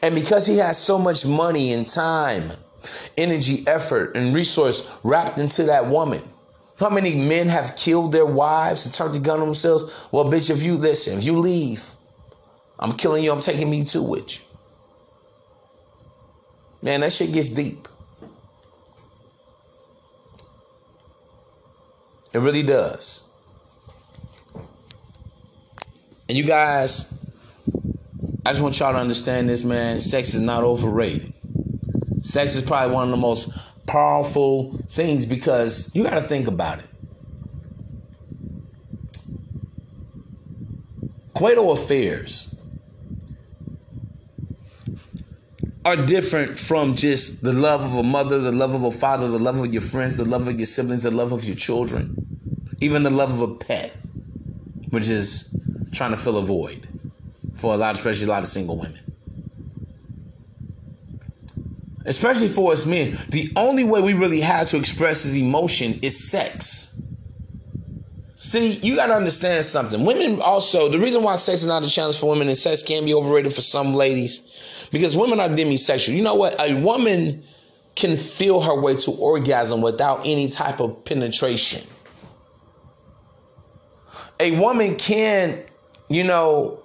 And 0.00 0.14
because 0.14 0.46
he 0.46 0.56
has 0.56 0.78
so 0.78 0.98
much 0.98 1.26
money 1.26 1.74
and 1.74 1.86
time, 1.86 2.52
energy, 3.16 3.64
effort, 3.66 4.16
and 4.16 4.34
resource 4.34 4.90
wrapped 5.02 5.38
into 5.38 5.64
that 5.64 5.86
woman, 5.86 6.22
how 6.78 6.88
many 6.88 7.14
men 7.14 7.48
have 7.48 7.76
killed 7.76 8.12
their 8.12 8.24
wives 8.24 8.86
and 8.86 8.94
turned 8.94 9.14
the 9.14 9.18
gun 9.18 9.40
on 9.40 9.46
themselves? 9.46 9.92
Well, 10.10 10.24
bitch, 10.24 10.50
if 10.50 10.62
you 10.62 10.76
listen, 10.76 11.18
if 11.18 11.24
you 11.24 11.38
leave, 11.38 11.94
I'm 12.78 12.92
killing 12.92 13.22
you, 13.22 13.32
I'm 13.32 13.42
taking 13.42 13.68
me 13.68 13.84
too 13.84 14.02
with 14.02 14.34
you. 14.38 14.44
Man, 16.82 17.00
that 17.00 17.12
shit 17.12 17.32
gets 17.32 17.50
deep. 17.50 17.86
It 22.32 22.38
really 22.38 22.62
does. 22.62 23.22
And 26.28 26.38
you 26.38 26.44
guys, 26.44 27.12
I 28.46 28.52
just 28.52 28.62
want 28.62 28.78
y'all 28.78 28.92
to 28.92 28.98
understand 28.98 29.48
this, 29.48 29.64
man. 29.64 29.98
Sex 29.98 30.32
is 30.32 30.40
not 30.40 30.62
overrated. 30.62 31.34
Sex 32.20 32.54
is 32.54 32.64
probably 32.64 32.94
one 32.94 33.04
of 33.04 33.10
the 33.10 33.16
most 33.16 33.50
powerful 33.86 34.72
things 34.88 35.26
because 35.26 35.90
you 35.94 36.04
got 36.04 36.10
to 36.10 36.22
think 36.22 36.46
about 36.46 36.80
it. 36.80 36.84
Coital 41.34 41.72
affairs 41.72 42.54
are 45.84 45.96
different 45.96 46.58
from 46.58 46.94
just 46.94 47.42
the 47.42 47.52
love 47.52 47.80
of 47.80 47.96
a 47.96 48.02
mother, 48.02 48.38
the 48.38 48.52
love 48.52 48.74
of 48.74 48.84
a 48.84 48.90
father, 48.90 49.28
the 49.28 49.38
love 49.38 49.58
of 49.58 49.72
your 49.72 49.80
friends, 49.80 50.16
the 50.16 50.24
love 50.24 50.46
of 50.46 50.58
your 50.58 50.66
siblings, 50.66 51.04
the 51.04 51.10
love 51.10 51.32
of 51.32 51.44
your 51.44 51.56
children, 51.56 52.14
even 52.80 53.02
the 53.02 53.10
love 53.10 53.40
of 53.40 53.50
a 53.50 53.54
pet, 53.54 53.96
which 54.90 55.08
is 55.08 55.54
trying 55.92 56.10
to 56.10 56.18
fill 56.18 56.36
a 56.36 56.42
void 56.42 56.86
for 57.54 57.74
a 57.74 57.76
lot, 57.78 57.94
especially 57.94 58.26
a 58.26 58.28
lot 58.28 58.42
of 58.42 58.48
single 58.48 58.76
women. 58.76 59.09
Especially 62.04 62.48
for 62.48 62.72
us 62.72 62.86
men, 62.86 63.18
the 63.28 63.52
only 63.56 63.84
way 63.84 64.00
we 64.00 64.14
really 64.14 64.40
have 64.40 64.68
to 64.70 64.78
express 64.78 65.24
his 65.24 65.36
emotion 65.36 65.98
is 66.02 66.30
sex. 66.30 67.00
See, 68.36 68.72
you 68.72 68.96
got 68.96 69.08
to 69.08 69.14
understand 69.14 69.64
something. 69.66 70.04
Women 70.04 70.40
also, 70.40 70.88
the 70.88 70.98
reason 70.98 71.22
why 71.22 71.36
sex 71.36 71.60
is 71.60 71.68
not 71.68 71.84
a 71.84 71.90
challenge 71.90 72.18
for 72.18 72.30
women 72.30 72.48
and 72.48 72.56
sex 72.56 72.82
can 72.82 73.04
be 73.04 73.12
overrated 73.12 73.54
for 73.54 73.60
some 73.60 73.94
ladies, 73.94 74.88
because 74.90 75.14
women 75.14 75.40
are 75.40 75.48
demisexual. 75.48 76.14
You 76.14 76.22
know 76.22 76.34
what? 76.34 76.58
A 76.58 76.74
woman 76.74 77.44
can 77.94 78.16
feel 78.16 78.62
her 78.62 78.80
way 78.80 78.96
to 78.96 79.10
orgasm 79.10 79.82
without 79.82 80.20
any 80.24 80.48
type 80.48 80.80
of 80.80 81.04
penetration. 81.04 81.86
A 84.38 84.58
woman 84.58 84.96
can 84.96 85.64
you 86.10 86.24
know, 86.24 86.82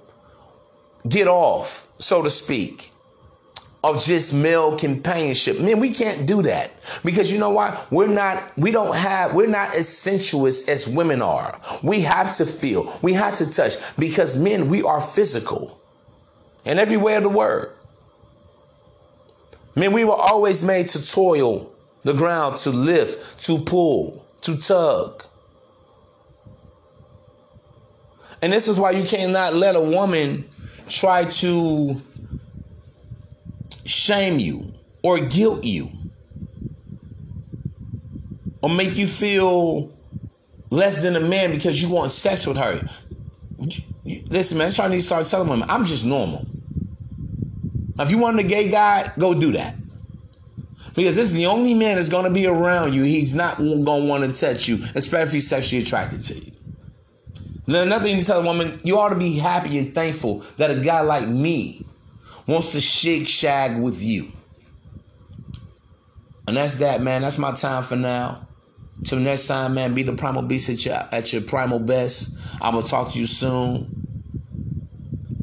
get 1.09 1.27
off, 1.27 1.91
so 1.97 2.21
to 2.21 2.29
speak, 2.29 2.91
of 3.85 4.03
just 4.03 4.33
male 4.33 4.77
companionship. 4.77 5.59
Man, 5.59 5.79
we 5.79 5.91
can't 5.91 6.25
do 6.25 6.41
that 6.43 6.71
because 7.03 7.31
you 7.31 7.37
know 7.37 7.51
why? 7.51 7.83
We're 7.91 8.07
not, 8.07 8.57
we 8.57 8.71
don't 8.71 8.95
have, 8.95 9.35
we're 9.35 9.47
not 9.47 9.75
as 9.75 9.87
sensuous 9.87 10.67
as 10.67 10.87
women 10.87 11.21
are. 11.21 11.59
We 11.83 12.01
have 12.01 12.35
to 12.37 12.45
feel, 12.45 12.91
we 13.01 13.13
have 13.13 13.35
to 13.35 13.51
touch 13.51 13.73
because 13.97 14.35
men, 14.35 14.67
we 14.67 14.81
are 14.81 14.99
physical 14.99 15.79
in 16.63 16.79
every 16.79 16.97
way 16.97 17.15
of 17.15 17.23
the 17.23 17.29
word. 17.29 17.73
Men, 19.75 19.91
we 19.91 20.03
were 20.03 20.15
always 20.15 20.63
made 20.63 20.87
to 20.89 21.05
toil 21.05 21.71
the 22.03 22.13
ground, 22.13 22.57
to 22.59 22.71
lift, 22.71 23.41
to 23.41 23.59
pull, 23.59 24.25
to 24.41 24.57
tug. 24.57 25.23
And 28.41 28.51
this 28.51 28.67
is 28.67 28.79
why 28.79 28.91
you 28.91 29.05
cannot 29.05 29.53
let 29.53 29.75
a 29.75 29.81
woman 29.81 30.49
try 30.87 31.25
to 31.25 32.01
shame 33.85 34.39
you 34.39 34.73
or 35.03 35.19
guilt 35.19 35.63
you 35.63 35.91
or 38.61 38.69
make 38.69 38.95
you 38.95 39.07
feel 39.07 39.93
less 40.71 41.01
than 41.01 41.15
a 41.15 41.19
man 41.19 41.51
because 41.51 41.81
you 41.81 41.89
want 41.89 42.11
sex 42.11 42.45
with 42.47 42.57
her. 42.57 42.87
Listen, 44.03 44.57
man, 44.57 44.67
that's 44.67 44.79
why 44.79 44.85
I 44.85 44.87
need 44.89 44.97
to 44.97 45.03
start 45.03 45.25
telling 45.27 45.47
women, 45.47 45.69
I'm 45.69 45.85
just 45.85 46.05
normal. 46.05 46.45
If 47.99 48.11
you 48.11 48.17
want 48.17 48.39
a 48.39 48.43
gay 48.43 48.69
guy, 48.69 49.11
go 49.17 49.33
do 49.33 49.53
that. 49.53 49.75
Because 50.95 51.15
this 51.15 51.29
is 51.29 51.33
the 51.33 51.45
only 51.45 51.73
man 51.73 51.95
that's 51.95 52.09
going 52.09 52.23
to 52.23 52.31
be 52.31 52.47
around 52.47 52.93
you. 52.93 53.03
He's 53.03 53.35
not 53.35 53.57
going 53.57 53.85
to 53.85 53.91
want 53.91 54.23
to 54.23 54.39
touch 54.39 54.67
you, 54.67 54.83
especially 54.95 55.23
if 55.23 55.31
he's 55.33 55.47
sexually 55.47 55.83
attracted 55.83 56.23
to 56.23 56.35
you. 56.35 56.51
Then 57.65 57.87
another 57.87 58.05
thing 58.05 58.19
to 58.19 58.25
tell 58.25 58.41
a 58.41 58.43
woman, 58.43 58.79
you 58.83 58.97
ought 58.97 59.09
to 59.09 59.15
be 59.15 59.37
happy 59.37 59.77
and 59.77 59.93
thankful 59.93 60.39
that 60.57 60.71
a 60.71 60.75
guy 60.75 61.01
like 61.01 61.27
me 61.27 61.85
wants 62.47 62.73
to 62.73 62.81
shake 62.81 63.27
shag 63.27 63.77
with 63.77 64.01
you. 64.01 64.31
And 66.47 66.57
that's 66.57 66.75
that, 66.75 67.01
man. 67.01 67.23
That's 67.23 67.37
my 67.37 67.51
time 67.53 67.83
for 67.83 67.95
now. 67.95 68.47
Till 69.03 69.19
next 69.19 69.47
time, 69.47 69.73
man, 69.73 69.93
be 69.93 70.03
the 70.03 70.13
primal 70.13 70.43
beast 70.43 70.69
at 70.69 70.85
your, 70.85 70.95
at 71.11 71.33
your 71.33 71.41
primal 71.41 71.79
best. 71.79 72.31
Going 72.59 72.81
to 72.81 72.87
talk 72.87 73.11
to 73.11 73.19
you 73.19 73.27
soon. 73.27 74.05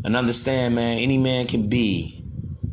And 0.04 0.16
understand, 0.16 0.74
man, 0.74 0.98
any 0.98 1.18
man 1.18 1.46
can 1.46 1.68
be, 1.68 2.24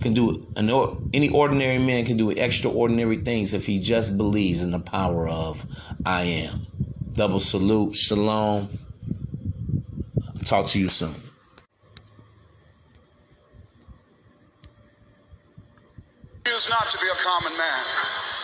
can 0.01 0.13
do 0.13 0.47
an 0.55 0.69
or, 0.69 0.97
any 1.13 1.29
ordinary 1.29 1.77
man 1.77 2.05
can 2.05 2.17
do 2.17 2.31
extraordinary 2.31 3.17
things 3.17 3.53
if 3.53 3.65
he 3.65 3.79
just 3.79 4.17
believes 4.17 4.63
in 4.63 4.71
the 4.71 4.79
power 4.79 5.27
of 5.27 5.65
I 6.05 6.23
am. 6.23 6.67
Double 7.13 7.39
salute, 7.39 7.95
shalom. 7.95 8.69
Talk 10.45 10.67
to 10.67 10.79
you 10.79 10.87
soon. 10.87 11.28
Choose 16.49 16.67
not 16.67 16.89
to 16.89 16.97
be 16.97 17.05
a 17.05 17.13
common 17.21 17.55
man. 17.57 17.85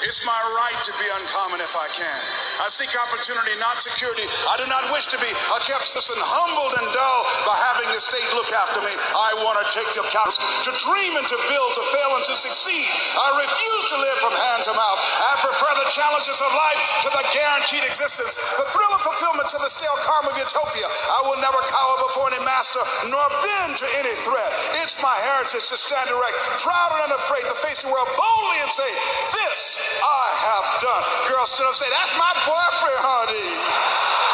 It's 0.06 0.22
my 0.22 0.38
right 0.54 0.78
to 0.86 0.94
be 1.02 1.08
uncommon 1.18 1.58
if 1.58 1.74
I 1.74 1.90
can. 1.90 2.22
I 2.62 2.70
seek 2.70 2.94
opportunity, 2.94 3.58
not 3.58 3.82
security. 3.82 4.30
I 4.46 4.62
do 4.62 4.70
not 4.70 4.86
wish 4.94 5.10
to 5.10 5.18
be 5.18 5.26
a 5.26 5.58
citizen, 5.82 6.14
humbled 6.22 6.78
and 6.78 6.86
dull 6.94 7.22
by 7.50 7.58
having 7.66 7.90
the 7.90 7.98
state 7.98 8.28
look 8.38 8.52
after 8.54 8.86
me. 8.86 8.94
I 8.94 9.42
want 9.42 9.58
to 9.58 9.66
take 9.74 9.90
to 9.98 10.06
account, 10.06 10.38
to 10.38 10.72
dream 10.86 11.18
and 11.18 11.26
to 11.26 11.40
build, 11.50 11.70
to 11.80 11.84
fail 11.96 12.12
and 12.14 12.26
to 12.30 12.36
succeed. 12.38 12.86
I 13.18 13.42
refuse 13.42 13.84
to 13.90 13.98
live 13.98 14.20
from 14.22 14.36
hand 14.38 14.62
to 14.70 14.74
mouth. 14.78 15.00
I 15.26 15.34
prefer 15.42 15.72
the 15.80 15.90
challenges 15.90 16.38
of 16.38 16.52
life 16.54 16.82
to 17.08 17.10
the 17.10 17.26
guaranteed 17.34 17.88
existence, 17.88 18.38
the 18.62 18.68
thrill 18.70 18.94
of 18.94 19.02
fulfillment 19.02 19.50
to 19.56 19.60
the 19.64 19.72
stale 19.72 19.98
calm 20.06 20.30
of 20.30 20.38
utopia. 20.38 20.86
I 20.86 21.20
will 21.26 21.42
never 21.42 21.58
cower 21.66 21.96
before 22.06 22.30
any 22.30 22.44
master, 22.46 22.84
nor 23.10 23.26
bend 23.42 23.80
to 23.82 23.88
any 23.98 24.14
threat. 24.14 24.52
It's 24.86 25.02
my 25.02 25.16
heritage 25.34 25.66
to 25.72 25.80
stand 25.80 26.14
erect, 26.14 26.38
proud 26.62 27.00
and 27.00 27.10
unafraid, 27.10 27.48
to 27.48 27.58
face 27.64 27.82
the 27.82 27.95
world 27.96 28.12
boldly 28.12 28.60
and 28.60 28.72
say, 28.72 28.92
This 29.32 30.04
I 30.04 30.26
have 30.52 30.68
done. 30.84 31.04
Girl 31.32 31.46
stood 31.48 31.64
up 31.64 31.72
and 31.72 31.80
say, 31.80 31.90
That's 31.96 32.12
my 32.20 32.34
boyfriend, 32.44 33.00
honey. 33.00 34.25